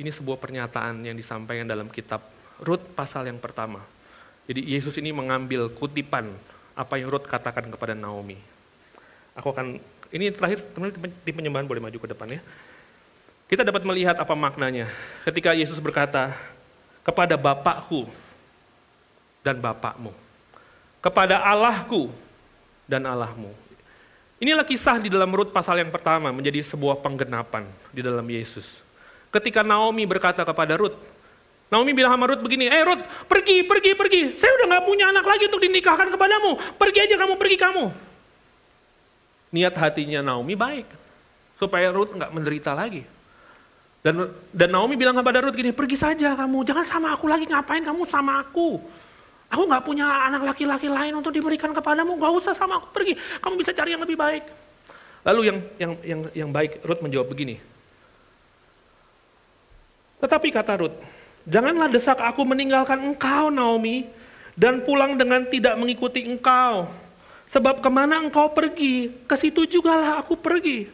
Ini 0.00 0.08
sebuah 0.14 0.40
pernyataan 0.40 1.04
yang 1.04 1.16
disampaikan 1.18 1.68
dalam 1.68 1.90
kitab 1.92 2.24
Rut 2.60 2.80
pasal 2.92 3.24
yang 3.24 3.40
pertama. 3.40 3.80
Jadi 4.50 4.66
Yesus 4.66 4.98
ini 4.98 5.14
mengambil 5.14 5.70
kutipan 5.70 6.26
apa 6.74 6.98
yang 6.98 7.06
Ruth 7.06 7.30
katakan 7.30 7.70
kepada 7.70 7.94
Naomi. 7.94 8.34
Aku 9.38 9.54
akan, 9.54 9.78
ini 10.10 10.34
terakhir 10.34 10.66
teman-teman 10.74 11.14
di 11.22 11.30
penyembahan 11.30 11.70
boleh 11.70 11.78
maju 11.78 11.94
ke 11.94 12.08
depan 12.10 12.26
ya. 12.34 12.42
Kita 13.46 13.62
dapat 13.62 13.86
melihat 13.86 14.18
apa 14.18 14.34
maknanya 14.34 14.90
ketika 15.22 15.54
Yesus 15.54 15.78
berkata 15.78 16.34
kepada 17.06 17.38
Bapakku 17.38 18.10
dan 19.46 19.62
Bapakmu, 19.62 20.10
kepada 20.98 21.46
Allahku 21.46 22.10
dan 22.90 23.06
Allahmu. 23.06 23.54
Inilah 24.42 24.66
kisah 24.66 24.98
di 24.98 25.06
dalam 25.06 25.30
Rut 25.30 25.54
pasal 25.54 25.78
yang 25.78 25.94
pertama 25.94 26.34
menjadi 26.34 26.58
sebuah 26.66 26.98
penggenapan 26.98 27.70
di 27.94 28.02
dalam 28.02 28.26
Yesus. 28.26 28.82
Ketika 29.30 29.62
Naomi 29.62 30.02
berkata 30.10 30.42
kepada 30.42 30.74
Rut, 30.74 30.98
Naomi 31.70 31.94
bilang 31.94 32.18
sama 32.18 32.26
Ruth 32.26 32.42
begini, 32.42 32.66
eh 32.66 32.82
Ruth, 32.82 33.06
pergi, 33.30 33.62
pergi, 33.62 33.94
pergi. 33.94 34.20
Saya 34.34 34.50
udah 34.58 34.66
gak 34.74 34.84
punya 34.90 35.06
anak 35.14 35.22
lagi 35.22 35.46
untuk 35.46 35.62
dinikahkan 35.62 36.10
kepadamu. 36.10 36.58
Pergi 36.74 36.98
aja 37.06 37.14
kamu, 37.14 37.34
pergi 37.38 37.56
kamu. 37.56 37.84
niat 39.50 39.74
hatinya 39.74 40.22
Naomi 40.22 40.54
baik. 40.58 40.86
Supaya 41.58 41.90
Ruth 41.94 42.14
nggak 42.14 42.30
menderita 42.30 42.74
lagi. 42.74 43.06
Dan 44.00 44.32
dan 44.50 44.68
Naomi 44.72 44.96
bilang 44.96 45.14
kepada 45.14 45.44
Ruth 45.44 45.54
gini, 45.54 45.70
pergi 45.70 45.94
saja 45.98 46.32
kamu, 46.34 46.64
jangan 46.66 46.86
sama 46.86 47.08
aku 47.14 47.28
lagi, 47.28 47.44
ngapain 47.46 47.84
kamu 47.84 48.02
sama 48.08 48.40
aku? 48.40 48.80
Aku 49.50 49.62
nggak 49.66 49.82
punya 49.82 50.06
anak 50.30 50.46
laki-laki 50.46 50.86
lain 50.86 51.12
untuk 51.18 51.34
diberikan 51.34 51.74
kepadamu, 51.74 52.16
nggak 52.16 52.32
usah 52.32 52.54
sama 52.54 52.78
aku 52.78 52.94
pergi, 52.94 53.18
kamu 53.42 53.54
bisa 53.58 53.74
cari 53.74 53.92
yang 53.92 54.02
lebih 54.02 54.16
baik. 54.16 54.46
Lalu 55.20 55.40
yang 55.52 55.58
yang 55.76 55.92
yang 56.00 56.20
yang 56.32 56.50
baik 56.50 56.80
Ruth 56.80 57.02
menjawab 57.04 57.28
begini. 57.28 57.60
Tetapi 60.22 60.48
kata 60.48 60.80
Ruth, 60.80 60.96
janganlah 61.48 61.88
desak 61.88 62.18
aku 62.20 62.44
meninggalkan 62.44 63.00
engkau 63.00 63.48
Naomi 63.48 64.08
dan 64.58 64.84
pulang 64.84 65.16
dengan 65.16 65.46
tidak 65.48 65.76
mengikuti 65.80 66.24
engkau. 66.26 66.90
Sebab 67.50 67.82
ke 67.82 67.90
mana 67.90 68.22
engkau 68.22 68.52
pergi, 68.54 69.10
ke 69.26 69.34
situ 69.34 69.66
jugalah 69.66 70.22
aku 70.22 70.38
pergi. 70.38 70.86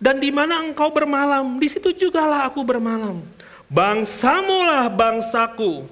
Dan 0.00 0.22
di 0.22 0.30
mana 0.30 0.62
engkau 0.62 0.88
bermalam, 0.88 1.58
di 1.58 1.66
situ 1.66 1.90
jugalah 1.92 2.46
aku 2.46 2.62
bermalam. 2.62 3.20
Bangsamulah 3.66 4.86
bangsaku, 4.88 5.84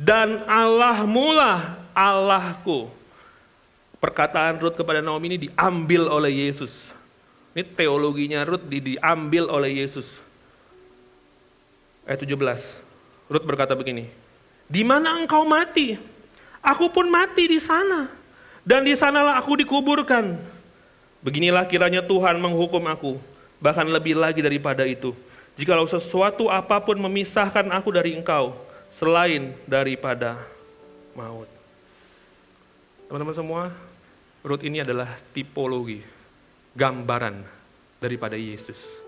dan 0.00 0.40
Allahmu 0.48 1.36
lah 1.36 1.76
Allahku. 1.92 2.88
Perkataan 4.00 4.56
Ruth 4.56 4.80
kepada 4.80 5.04
Naomi 5.04 5.36
ini 5.36 5.38
diambil 5.52 6.08
oleh 6.08 6.48
Yesus. 6.48 6.72
Ini 7.52 7.68
teologinya 7.76 8.40
Ruth 8.48 8.64
di, 8.64 8.96
diambil 8.96 9.52
oleh 9.52 9.84
Yesus. 9.84 10.08
Ayat 12.08 12.24
17, 12.24 12.89
Ruth 13.30 13.46
berkata 13.46 13.78
begini, 13.78 14.10
di 14.66 14.82
mana 14.82 15.14
engkau 15.14 15.46
mati, 15.46 15.94
aku 16.58 16.90
pun 16.90 17.06
mati 17.06 17.46
di 17.46 17.62
sana 17.62 18.10
dan 18.66 18.82
di 18.82 18.90
sanalah 18.98 19.38
aku 19.38 19.54
dikuburkan. 19.54 20.34
Beginilah 21.22 21.62
kiranya 21.70 22.02
Tuhan 22.02 22.42
menghukum 22.42 22.82
aku, 22.90 23.22
bahkan 23.62 23.86
lebih 23.86 24.18
lagi 24.18 24.42
daripada 24.42 24.82
itu. 24.82 25.14
Jikalau 25.54 25.86
sesuatu 25.86 26.50
apa 26.50 26.82
pun 26.82 26.98
memisahkan 26.98 27.70
aku 27.70 27.94
dari 27.94 28.18
engkau, 28.18 28.56
selain 28.98 29.54
daripada 29.68 30.40
maut. 31.14 31.46
Teman-teman 33.06 33.36
semua, 33.36 33.62
Ruth 34.42 34.64
ini 34.64 34.80
adalah 34.82 35.06
tipologi, 35.36 36.02
gambaran 36.74 37.44
daripada 38.00 38.34
Yesus. 38.34 38.99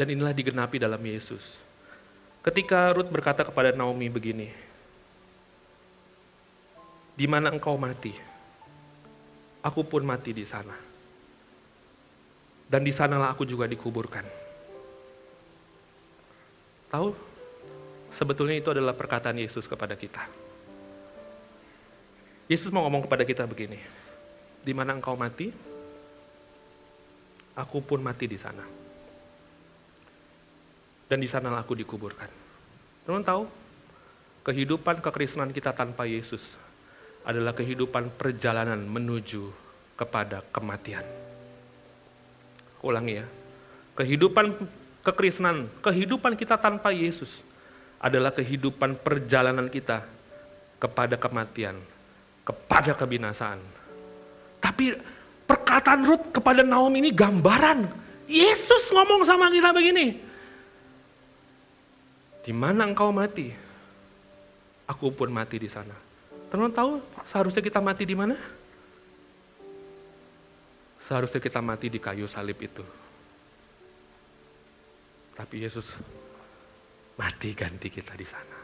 Dan 0.00 0.16
inilah 0.16 0.32
digenapi 0.32 0.80
dalam 0.80 1.04
Yesus 1.04 1.68
Ketika 2.40 2.88
Ruth 2.96 3.12
berkata 3.12 3.44
kepada 3.44 3.76
Naomi 3.76 4.08
begini, 4.08 4.48
di 7.12 7.28
mana 7.28 7.52
engkau 7.52 7.76
mati, 7.76 8.16
aku 9.60 9.84
pun 9.84 10.00
mati 10.08 10.32
di 10.32 10.48
sana. 10.48 10.72
Dan 12.64 12.80
di 12.80 12.96
sanalah 12.96 13.36
aku 13.36 13.44
juga 13.44 13.68
dikuburkan. 13.68 14.24
Tahu? 16.88 17.08
Sebetulnya 18.16 18.56
itu 18.56 18.72
adalah 18.72 18.96
perkataan 18.96 19.36
Yesus 19.36 19.68
kepada 19.68 19.92
kita. 19.92 20.24
Yesus 22.48 22.72
mau 22.72 22.88
ngomong 22.88 23.04
kepada 23.04 23.28
kita 23.28 23.44
begini, 23.44 23.76
di 24.64 24.72
mana 24.72 24.96
engkau 24.96 25.12
mati, 25.12 25.52
aku 27.52 27.84
pun 27.84 28.00
mati 28.00 28.24
di 28.24 28.40
sana 28.40 28.80
dan 31.10 31.18
di 31.18 31.26
sanalah 31.26 31.66
aku 31.66 31.74
dikuburkan. 31.74 32.30
Teman 33.02 33.26
tahu, 33.26 33.42
kehidupan 34.46 35.02
kekristenan 35.02 35.50
kita 35.50 35.74
tanpa 35.74 36.06
Yesus 36.06 36.54
adalah 37.26 37.50
kehidupan 37.50 38.14
perjalanan 38.14 38.78
menuju 38.78 39.50
kepada 39.98 40.46
kematian. 40.54 41.02
Ulangi 42.86 43.18
ya, 43.18 43.26
kehidupan 43.98 44.54
kekristenan, 45.02 45.66
kehidupan 45.82 46.38
kita 46.38 46.54
tanpa 46.54 46.94
Yesus 46.94 47.42
adalah 47.98 48.30
kehidupan 48.30 49.02
perjalanan 49.02 49.66
kita 49.66 50.06
kepada 50.78 51.18
kematian, 51.18 51.76
kepada 52.46 52.94
kebinasaan. 52.94 53.60
Tapi 54.62 54.94
perkataan 55.44 56.06
Ruth 56.06 56.30
kepada 56.32 56.62
Naomi 56.62 57.02
ini 57.04 57.10
gambaran. 57.12 57.98
Yesus 58.30 58.94
ngomong 58.94 59.26
sama 59.26 59.50
kita 59.52 59.74
begini, 59.74 60.29
di 62.50 62.54
mana 62.58 62.82
engkau 62.82 63.14
mati? 63.14 63.46
Aku 64.90 65.14
pun 65.14 65.30
mati 65.30 65.54
di 65.54 65.70
sana. 65.70 65.94
Teman 66.50 66.74
tahu 66.74 66.98
seharusnya 67.30 67.62
kita 67.62 67.78
mati 67.78 68.02
di 68.02 68.18
mana? 68.18 68.34
Seharusnya 71.06 71.38
kita 71.38 71.62
mati 71.62 71.86
di 71.86 72.02
kayu 72.02 72.26
salib 72.26 72.58
itu. 72.58 72.82
Tapi 75.38 75.62
Yesus 75.62 75.94
mati 77.14 77.54
ganti 77.54 77.86
kita 77.86 78.18
di 78.18 78.26
sana. 78.26 78.58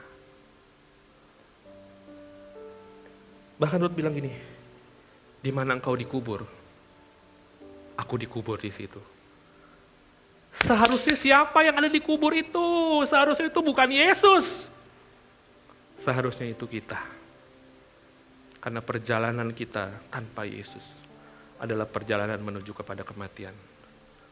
Bahkan 3.55 3.87
Ruth 3.87 3.95
bilang 3.95 4.19
gini, 4.19 4.35
di 5.39 5.51
mana 5.55 5.79
engkau 5.79 5.95
dikubur, 5.95 6.43
aku 7.95 8.15
dikubur 8.19 8.59
di 8.59 8.75
situ. 8.75 8.99
Seharusnya 10.65 11.13
siapa 11.13 11.61
yang 11.61 11.77
ada 11.77 11.91
di 11.91 12.01
kubur 12.01 12.33
itu? 12.33 12.65
Seharusnya 13.05 13.53
itu 13.53 13.61
bukan 13.61 13.93
Yesus. 13.93 14.65
Seharusnya 16.01 16.49
itu 16.49 16.65
kita. 16.65 16.97
Karena 18.57 18.81
perjalanan 18.81 19.53
kita 19.53 20.09
tanpa 20.09 20.49
Yesus 20.49 20.83
adalah 21.61 21.85
perjalanan 21.85 22.41
menuju 22.41 22.73
kepada 22.73 23.05
kematian. 23.05 23.53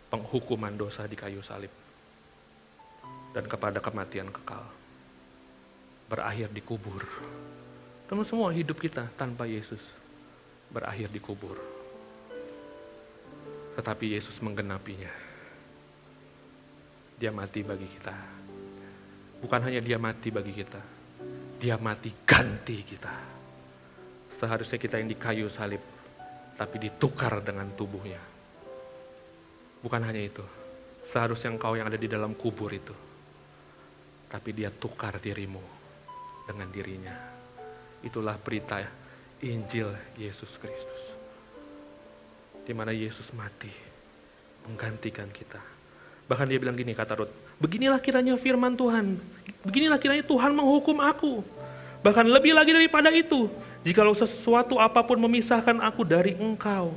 Penghukuman 0.08 0.72
dosa 0.72 1.04
di 1.04 1.16
kayu 1.18 1.44
salib. 1.44 1.70
Dan 3.36 3.44
kepada 3.44 3.84
kematian 3.84 4.32
kekal. 4.32 4.64
Berakhir 6.08 6.48
di 6.48 6.62
kubur. 6.64 7.04
Teman 8.08 8.24
semua 8.24 8.48
hidup 8.52 8.80
kita 8.80 9.12
tanpa 9.16 9.44
Yesus 9.44 9.80
berakhir 10.72 11.12
di 11.12 11.20
kubur. 11.20 11.60
Tetapi 13.74 14.14
Yesus 14.14 14.38
menggenapinya 14.38 15.23
dia 17.24 17.32
mati 17.32 17.64
bagi 17.64 17.88
kita. 17.88 18.12
Bukan 19.40 19.60
hanya 19.64 19.80
dia 19.80 19.96
mati 19.96 20.28
bagi 20.28 20.52
kita, 20.52 20.76
dia 21.56 21.80
mati 21.80 22.12
ganti 22.28 22.84
kita. 22.84 23.16
Seharusnya 24.36 24.76
kita 24.76 25.00
yang 25.00 25.08
di 25.08 25.16
kayu 25.16 25.48
salib, 25.48 25.80
tapi 26.52 26.76
ditukar 26.84 27.40
dengan 27.40 27.72
tubuhnya. 27.72 28.20
Bukan 29.80 30.04
hanya 30.04 30.20
itu, 30.20 30.44
seharusnya 31.08 31.56
engkau 31.56 31.72
yang 31.72 31.88
ada 31.88 31.96
di 31.96 32.12
dalam 32.12 32.36
kubur 32.36 32.68
itu, 32.68 32.92
tapi 34.28 34.52
dia 34.52 34.68
tukar 34.68 35.16
dirimu 35.16 35.64
dengan 36.44 36.68
dirinya. 36.68 37.16
Itulah 38.04 38.36
berita 38.36 38.84
Injil 39.40 39.88
Yesus 40.20 40.60
Kristus. 40.60 41.02
Di 42.68 42.76
mana 42.76 42.92
Yesus 42.92 43.32
mati 43.32 43.72
menggantikan 44.68 45.32
kita 45.32 45.73
Bahkan 46.24 46.46
dia 46.48 46.56
bilang 46.56 46.72
gini 46.72 46.96
kata 46.96 47.20
Ruth, 47.20 47.32
beginilah 47.60 48.00
kiranya 48.00 48.32
firman 48.40 48.72
Tuhan, 48.72 49.20
beginilah 49.60 50.00
kiranya 50.00 50.24
Tuhan 50.24 50.56
menghukum 50.56 50.96
aku. 51.04 51.44
Bahkan 52.00 52.24
lebih 52.24 52.56
lagi 52.56 52.72
daripada 52.72 53.12
itu, 53.12 53.52
jikalau 53.84 54.16
sesuatu 54.16 54.80
apa 54.80 55.04
pun 55.04 55.20
memisahkan 55.20 55.76
aku 55.84 56.00
dari 56.00 56.32
engkau, 56.36 56.96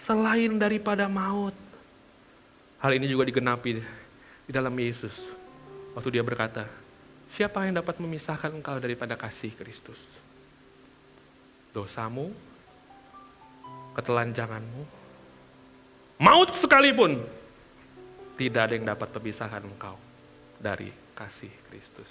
selain 0.00 0.56
daripada 0.56 1.04
maut. 1.12 1.52
Hal 2.80 2.96
ini 2.96 3.04
juga 3.04 3.28
digenapi 3.28 3.84
di 4.48 4.52
dalam 4.52 4.72
Yesus. 4.72 5.28
Waktu 5.92 6.16
dia 6.16 6.24
berkata, 6.24 6.64
siapa 7.36 7.68
yang 7.68 7.76
dapat 7.76 8.00
memisahkan 8.00 8.48
engkau 8.48 8.80
daripada 8.80 9.12
kasih 9.12 9.52
Kristus? 9.52 10.00
Dosamu, 11.76 12.32
ketelanjanganmu, 13.92 14.82
maut 16.16 16.48
sekalipun 16.56 17.20
tidak 18.42 18.62
ada 18.66 18.74
yang 18.74 18.86
dapat 18.90 19.08
memisahkan 19.14 19.62
engkau 19.62 19.94
dari 20.58 20.90
kasih 21.14 21.50
Kristus. 21.70 22.10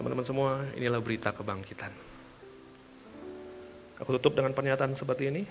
Teman-teman 0.00 0.24
semua, 0.24 0.64
inilah 0.72 1.04
berita 1.04 1.36
kebangkitan. 1.36 1.92
Aku 4.00 4.08
tutup 4.16 4.40
dengan 4.40 4.56
pernyataan 4.56 4.96
seperti 4.96 5.28
ini. 5.28 5.44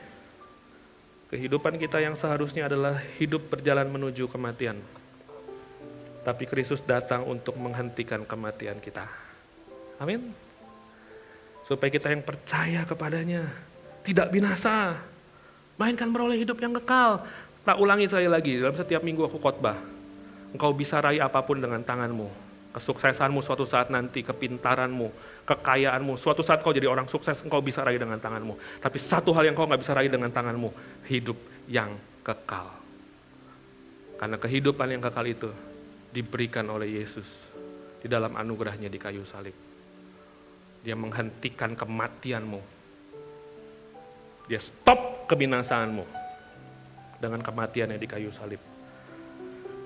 Kehidupan 1.29 1.77
kita 1.77 2.01
yang 2.01 2.17
seharusnya 2.17 2.65
adalah 2.65 2.97
hidup 3.21 3.53
berjalan 3.53 3.85
menuju 3.85 4.25
kematian. 4.27 4.81
Tapi 6.25 6.43
Kristus 6.49 6.81
datang 6.81 7.29
untuk 7.29 7.55
menghentikan 7.61 8.25
kematian 8.25 8.81
kita. 8.81 9.05
Amin. 10.01 10.33
Supaya 11.69 11.93
kita 11.93 12.09
yang 12.09 12.25
percaya 12.25 12.81
kepadanya 12.83 13.45
tidak 14.01 14.33
binasa, 14.33 14.97
mainkan 15.77 16.09
beroleh 16.09 16.41
hidup 16.41 16.57
yang 16.57 16.73
kekal. 16.81 17.23
Tak 17.61 17.77
ulangi 17.77 18.09
saya 18.09 18.25
lagi, 18.25 18.57
dalam 18.57 18.73
setiap 18.73 19.05
minggu 19.05 19.29
aku 19.29 19.37
khotbah. 19.37 19.77
Engkau 20.51 20.73
bisa 20.73 20.97
raih 20.97 21.21
apa 21.21 21.45
pun 21.45 21.61
dengan 21.61 21.79
tanganmu, 21.79 22.51
Kesuksesanmu 22.71 23.43
suatu 23.43 23.67
saat 23.67 23.91
nanti, 23.91 24.23
kepintaranmu, 24.23 25.11
kekayaanmu. 25.43 26.15
Suatu 26.15 26.39
saat 26.39 26.63
kau 26.63 26.71
jadi 26.71 26.87
orang 26.87 27.03
sukses, 27.11 27.43
engkau 27.43 27.59
bisa 27.59 27.83
raih 27.83 27.99
dengan 27.99 28.15
tanganmu. 28.15 28.79
Tapi 28.79 28.95
satu 28.95 29.35
hal 29.35 29.51
yang 29.51 29.55
kau 29.59 29.67
nggak 29.67 29.83
bisa 29.83 29.91
raih 29.91 30.07
dengan 30.07 30.31
tanganmu, 30.31 30.71
hidup 31.11 31.35
yang 31.67 31.99
kekal. 32.23 32.71
Karena 34.15 34.39
kehidupan 34.39 34.87
yang 34.87 35.03
kekal 35.03 35.27
itu 35.27 35.51
diberikan 36.15 36.63
oleh 36.71 37.03
Yesus 37.03 37.27
di 37.99 38.07
dalam 38.07 38.39
anugerahnya 38.39 38.87
di 38.87 38.95
kayu 38.95 39.27
salib. 39.27 39.53
Dia 40.79 40.95
menghentikan 40.95 41.75
kematianmu. 41.75 42.61
Dia 44.47 44.63
stop 44.63 45.27
kebinasaanmu 45.27 46.20
dengan 47.21 47.45
kematiannya 47.45 48.01
di 48.01 48.07
kayu 48.09 48.33
salib. 48.33 48.59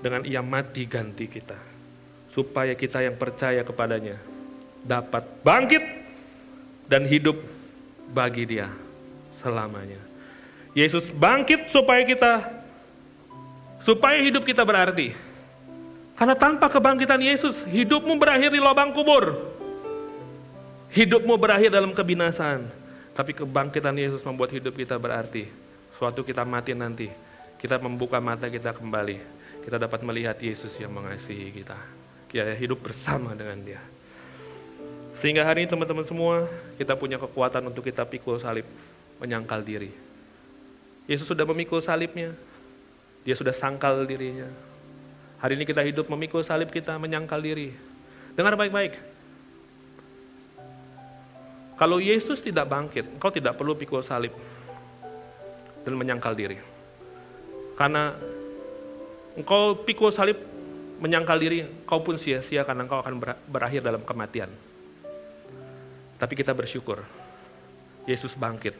Dengan 0.00 0.24
ia 0.24 0.40
mati 0.40 0.88
ganti 0.88 1.28
kita 1.28 1.56
supaya 2.32 2.72
kita 2.76 3.00
yang 3.04 3.16
percaya 3.16 3.64
kepadanya 3.64 4.20
dapat 4.84 5.24
bangkit 5.40 5.84
dan 6.88 7.04
hidup 7.04 7.36
bagi 8.12 8.48
dia 8.48 8.70
selamanya. 9.40 9.98
Yesus 10.76 11.08
bangkit 11.08 11.72
supaya 11.72 12.04
kita 12.04 12.44
supaya 13.86 14.18
hidup 14.18 14.42
kita 14.42 14.66
berarti. 14.66 15.14
Karena 16.16 16.32
tanpa 16.32 16.72
kebangkitan 16.72 17.20
Yesus, 17.20 17.60
hidupmu 17.68 18.16
berakhir 18.16 18.48
di 18.48 18.56
lubang 18.56 18.90
kubur. 18.96 19.52
Hidupmu 20.96 21.36
berakhir 21.36 21.68
dalam 21.68 21.92
kebinasaan. 21.92 22.72
Tapi 23.12 23.36
kebangkitan 23.36 23.92
Yesus 23.92 24.24
membuat 24.24 24.48
hidup 24.56 24.72
kita 24.72 24.96
berarti. 24.96 25.44
Suatu 26.00 26.24
kita 26.24 26.44
mati 26.44 26.72
nanti, 26.72 27.08
kita 27.66 27.82
membuka 27.82 28.22
mata 28.22 28.46
kita 28.46 28.70
kembali. 28.70 29.18
Kita 29.66 29.82
dapat 29.82 30.06
melihat 30.06 30.38
Yesus 30.38 30.70
yang 30.78 30.94
mengasihi 30.94 31.50
kita 31.50 31.74
ya 32.30 32.54
hidup 32.54 32.78
bersama 32.78 33.34
dengan 33.34 33.58
dia. 33.58 33.82
Sehingga 35.18 35.42
hari 35.42 35.66
ini 35.66 35.68
teman-teman 35.74 36.06
semua 36.06 36.46
kita 36.78 36.94
punya 36.94 37.18
kekuatan 37.18 37.66
untuk 37.66 37.82
kita 37.82 38.06
pikul 38.06 38.38
salib, 38.38 38.68
menyangkal 39.18 39.64
diri. 39.66 39.90
Yesus 41.10 41.26
sudah 41.26 41.42
memikul 41.42 41.82
salibnya, 41.82 42.30
dia 43.26 43.34
sudah 43.34 43.50
sangkal 43.50 44.06
dirinya. 44.06 44.46
Hari 45.42 45.58
ini 45.58 45.64
kita 45.64 45.82
hidup 45.82 46.06
memikul 46.06 46.46
salib 46.46 46.68
kita, 46.68 46.94
menyangkal 47.00 47.42
diri. 47.42 47.72
Dengar 48.38 48.54
baik-baik. 48.54 48.94
Kalau 51.80 51.98
Yesus 51.98 52.44
tidak 52.44 52.68
bangkit, 52.68 53.08
engkau 53.16 53.32
tidak 53.34 53.56
perlu 53.58 53.74
pikul 53.74 54.04
salib 54.04 54.32
dan 55.82 55.92
menyangkal 55.96 56.36
diri. 56.36 56.75
Karena 57.76 58.16
engkau 59.36 59.76
pikul 59.84 60.08
salib 60.08 60.40
menyangkal 60.96 61.36
diri, 61.36 61.60
kau 61.84 62.00
pun 62.00 62.16
sia-sia 62.16 62.64
karena 62.64 62.88
kau 62.88 63.04
akan 63.04 63.20
berakhir 63.46 63.84
dalam 63.84 64.00
kematian. 64.00 64.48
Tapi 66.16 66.32
kita 66.32 66.56
bersyukur, 66.56 67.04
Yesus 68.08 68.32
bangkit. 68.32 68.72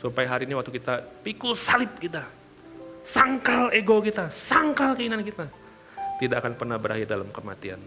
Supaya 0.00 0.32
hari 0.32 0.48
ini 0.48 0.56
waktu 0.56 0.72
kita 0.72 1.04
pikul 1.20 1.52
salib 1.52 1.92
kita, 2.00 2.24
sangkal 3.04 3.68
ego 3.76 4.00
kita, 4.00 4.32
sangkal 4.32 4.96
keinginan 4.96 5.20
kita, 5.20 5.44
tidak 6.16 6.40
akan 6.40 6.56
pernah 6.56 6.80
berakhir 6.80 7.04
dalam 7.04 7.28
kematian. 7.28 7.80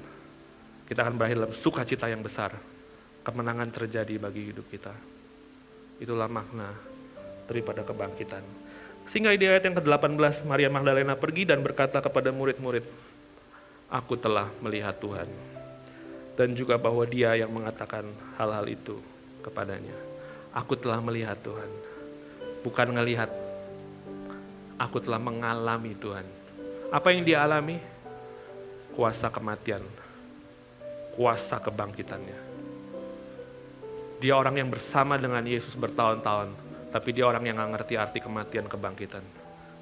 Kita 0.85 1.01
akan 1.01 1.17
berakhir 1.17 1.41
dalam 1.41 1.53
sukacita 1.57 2.05
yang 2.05 2.21
besar. 2.21 2.53
Kemenangan 3.25 3.71
terjadi 3.73 4.19
bagi 4.21 4.51
hidup 4.51 4.67
kita. 4.69 4.93
Itulah 5.97 6.29
makna 6.29 6.69
daripada 7.49 7.81
kebangkitan. 7.81 8.62
Sehingga 9.07 9.35
di 9.35 9.45
ayat 9.45 9.67
yang 9.67 9.75
ke-18, 9.77 10.47
Maria 10.47 10.69
Magdalena 10.71 11.13
pergi 11.19 11.43
dan 11.43 11.59
berkata 11.59 11.99
kepada 11.99 12.31
murid-murid, 12.31 12.85
aku 13.91 14.13
telah 14.15 14.47
melihat 14.63 14.95
Tuhan. 14.97 15.27
Dan 16.33 16.57
juga 16.57 16.81
bahwa 16.81 17.05
dia 17.05 17.37
yang 17.37 17.53
mengatakan 17.53 18.09
hal-hal 18.41 18.65
itu 18.65 18.97
kepadanya. 19.45 19.93
Aku 20.55 20.73
telah 20.73 20.97
melihat 20.97 21.37
Tuhan. 21.45 21.69
Bukan 22.65 22.89
ngelihat. 22.95 23.29
Aku 24.81 24.97
telah 24.97 25.21
mengalami 25.21 25.93
Tuhan. 25.93 26.25
Apa 26.89 27.13
yang 27.13 27.21
dia 27.21 27.45
alami? 27.45 27.77
Kuasa 28.97 29.29
kematian. 29.29 29.85
Kuasa 31.13 31.61
kebangkitannya. 31.61 32.39
Dia 34.17 34.33
orang 34.39 34.55
yang 34.57 34.69
bersama 34.71 35.19
dengan 35.19 35.43
Yesus 35.45 35.75
bertahun-tahun. 35.77 36.62
Tapi 36.93 37.09
dia 37.09 37.25
orang 37.25 37.41
yang 37.41 37.57
gak 37.57 37.71
ngerti 37.73 37.93
arti 37.97 38.19
kematian 38.21 38.69
kebangkitan. 38.69 39.25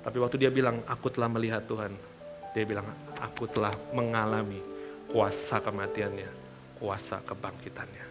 Tapi 0.01 0.17
waktu 0.17 0.47
dia 0.47 0.49
bilang, 0.49 0.79
aku 0.87 1.11
telah 1.11 1.27
melihat 1.27 1.67
Tuhan 1.67 1.91
dia 2.51 2.67
bilang, 2.67 2.87
aku 3.19 3.47
telah 3.47 3.71
mengalami 3.95 4.59
kuasa 5.07 5.63
kematiannya, 5.63 6.27
kuasa 6.79 7.23
kebangkitannya. 7.23 8.05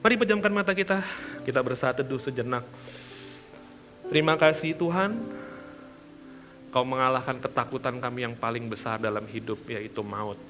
Mari 0.00 0.14
pejamkan 0.16 0.52
mata 0.52 0.72
kita, 0.72 1.04
kita 1.44 1.60
bersatu 1.60 2.00
teduh 2.00 2.20
sejenak. 2.20 2.64
Terima 4.08 4.36
kasih 4.40 4.76
Tuhan, 4.76 5.12
Kau 6.72 6.88
mengalahkan 6.88 7.36
ketakutan 7.36 8.00
kami 8.00 8.24
yang 8.24 8.32
paling 8.32 8.64
besar 8.64 8.96
dalam 8.96 9.28
hidup, 9.28 9.60
yaitu 9.68 10.00
maut. 10.00 10.40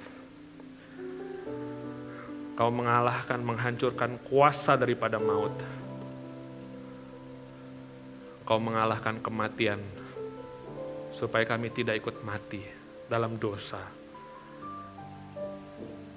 Kau 2.55 2.71
mengalahkan, 2.71 3.43
menghancurkan 3.43 4.23
kuasa 4.31 4.79
daripada 4.79 5.19
maut. 5.19 5.51
Kau 8.43 8.59
mengalahkan 8.59 9.23
kematian, 9.23 9.79
supaya 11.15 11.47
kami 11.47 11.71
tidak 11.71 12.03
ikut 12.03 12.21
mati 12.27 12.63
dalam 13.07 13.39
dosa. 13.39 13.81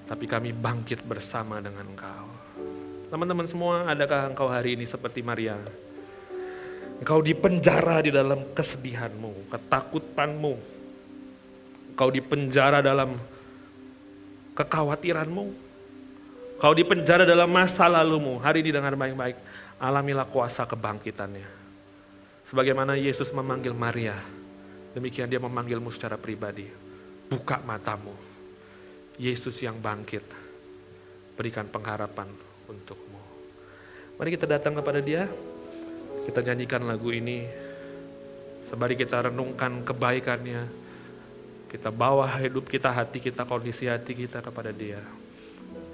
Tapi 0.05 0.25
kami 0.29 0.53
bangkit 0.53 1.01
bersama 1.05 1.57
dengan 1.61 1.85
Engkau. 1.85 2.27
Teman-teman 3.05 3.47
semua, 3.47 3.85
adakah 3.87 4.33
engkau 4.33 4.49
hari 4.49 4.73
ini 4.73 4.83
seperti 4.89 5.21
Maria? 5.21 5.55
Engkau 6.99 7.21
dipenjara 7.21 8.01
di 8.01 8.11
dalam 8.11 8.51
kesedihanmu, 8.51 9.53
ketakutanmu. 9.53 10.53
Engkau 11.93 12.09
dipenjara 12.11 12.83
dalam 12.83 13.15
kekhawatiranmu. 14.51 15.45
Kau 16.59 16.73
dipenjara 16.75 17.23
dalam 17.23 17.47
masa 17.47 17.87
lalumu. 17.87 18.35
Hari 18.41 18.63
ini 18.65 18.75
dengar 18.75 18.95
baik-baik. 18.99 19.37
Alamilah 19.79 20.27
kuasa 20.27 20.67
kebangkitannya. 20.67 21.54
Sebagaimana 22.45 22.93
Yesus 22.93 23.33
memanggil 23.33 23.73
Maria, 23.73 24.21
demikian 24.93 25.25
dia 25.25 25.41
memanggilmu 25.41 25.89
secara 25.89 26.13
pribadi 26.15 26.69
buka 27.25 27.57
matamu. 27.65 28.13
Yesus 29.15 29.55
yang 29.63 29.79
bangkit, 29.79 30.21
berikan 31.39 31.65
pengharapan 31.71 32.27
untukmu. 32.67 33.21
Mari 34.19 34.29
kita 34.35 34.45
datang 34.45 34.75
kepada 34.75 34.99
dia, 34.99 35.25
kita 36.27 36.43
nyanyikan 36.51 36.83
lagu 36.83 37.09
ini, 37.15 37.47
sembari 38.67 38.99
kita 38.99 39.31
renungkan 39.31 39.87
kebaikannya, 39.87 40.67
kita 41.71 41.89
bawa 41.95 42.27
hidup 42.43 42.67
kita, 42.67 42.91
hati 42.91 43.23
kita, 43.23 43.47
kondisi 43.47 43.87
hati 43.87 44.13
kita 44.13 44.43
kepada 44.43 44.75
dia. 44.75 44.99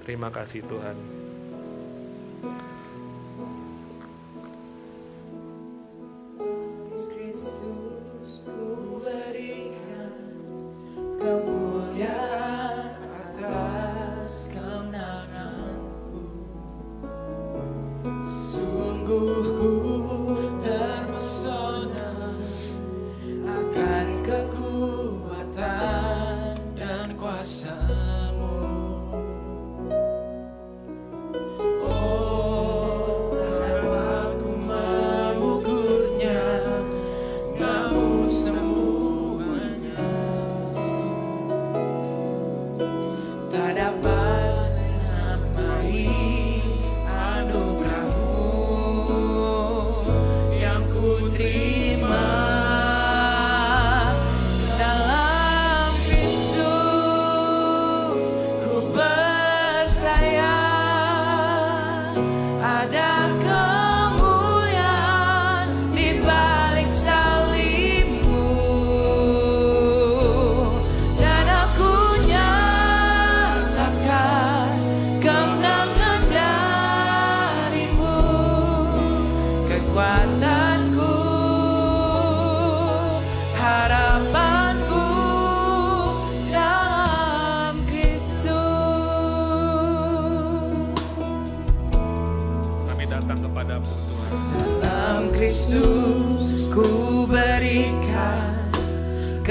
Terima 0.01 0.33
kasih 0.33 0.65
Tuhan. 0.65 0.97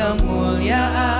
Kemuliaan 0.00 1.19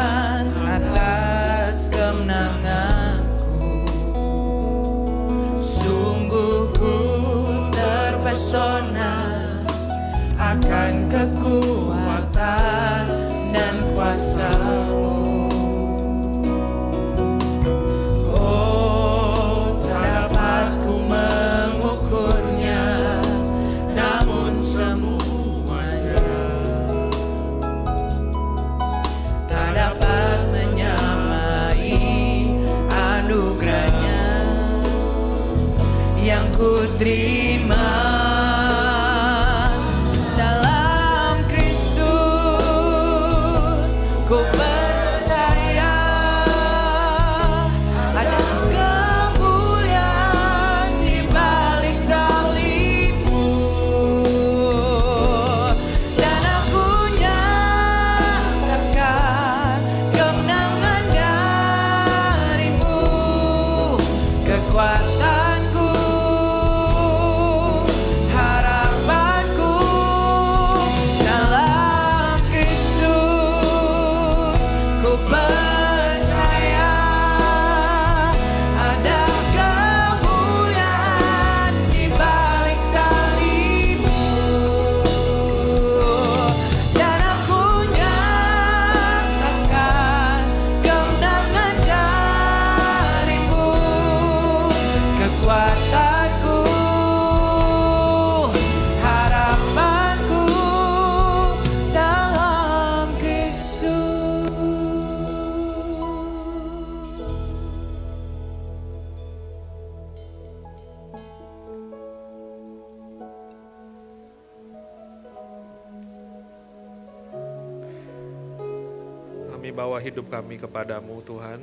hidup 120.01 120.33
kami 120.33 120.57
kepadamu 120.57 121.21
Tuhan. 121.23 121.61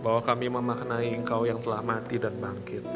Bahwa 0.00 0.20
kami 0.22 0.46
memaknai 0.46 1.10
Engkau 1.12 1.42
yang 1.44 1.58
telah 1.58 1.82
mati 1.82 2.16
dan 2.16 2.38
bangkit. 2.38 2.86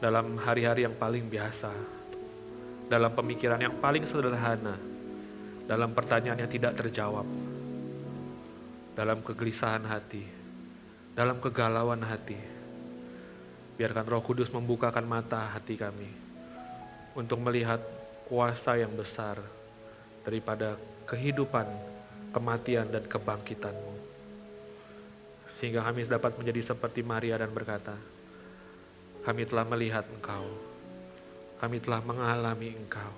Dalam 0.00 0.40
hari-hari 0.40 0.88
yang 0.88 0.96
paling 0.96 1.28
biasa. 1.28 1.70
Dalam 2.88 3.12
pemikiran 3.12 3.60
yang 3.60 3.76
paling 3.78 4.08
sederhana. 4.08 4.74
Dalam 5.64 5.92
pertanyaan 5.92 6.40
yang 6.40 6.50
tidak 6.50 6.74
terjawab. 6.80 7.28
Dalam 8.96 9.20
kegelisahan 9.20 9.84
hati. 9.84 10.24
Dalam 11.12 11.38
kegalauan 11.38 12.00
hati. 12.02 12.38
Biarkan 13.74 14.06
roh 14.06 14.22
kudus 14.22 14.48
membukakan 14.54 15.04
mata 15.04 15.52
hati 15.52 15.74
kami. 15.74 16.10
Untuk 17.18 17.42
melihat 17.42 17.82
kuasa 18.30 18.78
yang 18.78 18.94
besar 18.94 19.36
daripada 20.24 20.80
kehidupan, 21.04 21.68
kematian, 22.32 22.88
dan 22.88 23.04
kebangkitanmu. 23.04 23.94
Sehingga 25.60 25.84
kami 25.86 26.08
dapat 26.08 26.34
menjadi 26.34 26.74
seperti 26.74 27.04
Maria 27.04 27.38
dan 27.38 27.52
berkata, 27.52 27.94
kami 29.22 29.46
telah 29.48 29.64
melihat 29.64 30.04
engkau, 30.10 30.44
kami 31.62 31.80
telah 31.80 32.00
mengalami 32.02 32.74
engkau. 32.74 33.12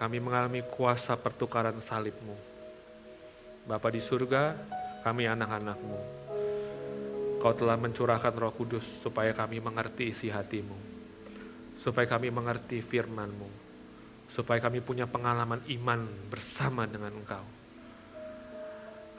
Kami 0.00 0.16
mengalami 0.16 0.64
kuasa 0.64 1.12
pertukaran 1.12 1.76
salibmu. 1.76 2.32
Bapa 3.68 3.92
di 3.92 4.00
surga, 4.00 4.56
kami 5.04 5.28
anak-anakmu. 5.28 6.00
Kau 7.44 7.52
telah 7.52 7.76
mencurahkan 7.76 8.32
roh 8.32 8.48
kudus 8.56 8.84
supaya 9.04 9.36
kami 9.36 9.60
mengerti 9.60 10.08
isi 10.08 10.32
hatimu. 10.32 10.76
Supaya 11.84 12.08
kami 12.08 12.32
mengerti 12.32 12.80
firmanmu 12.80 13.59
supaya 14.30 14.62
kami 14.62 14.78
punya 14.78 15.10
pengalaman 15.10 15.60
iman 15.66 16.06
bersama 16.30 16.86
dengan 16.86 17.10
Engkau. 17.14 17.44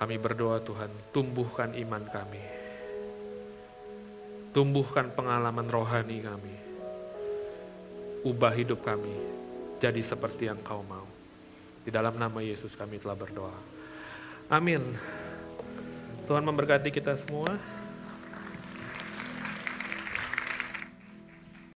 Kami 0.01 0.15
berdoa 0.17 0.57
Tuhan, 0.63 0.89
tumbuhkan 1.13 1.77
iman 1.77 2.03
kami. 2.09 2.41
Tumbuhkan 4.51 5.13
pengalaman 5.13 5.67
rohani 5.69 6.17
kami. 6.19 6.55
Ubah 8.25 8.53
hidup 8.53 8.81
kami 8.81 9.13
jadi 9.81 10.01
seperti 10.01 10.45
yang 10.49 10.61
Kau 10.61 10.85
mau. 10.85 11.05
Di 11.81 11.89
dalam 11.89 12.13
nama 12.13 12.37
Yesus 12.41 12.77
kami 12.77 13.01
telah 13.01 13.17
berdoa. 13.17 13.57
Amin. 14.51 14.93
Tuhan 16.29 16.45
memberkati 16.45 16.93
kita 16.93 17.17
semua. 17.17 17.80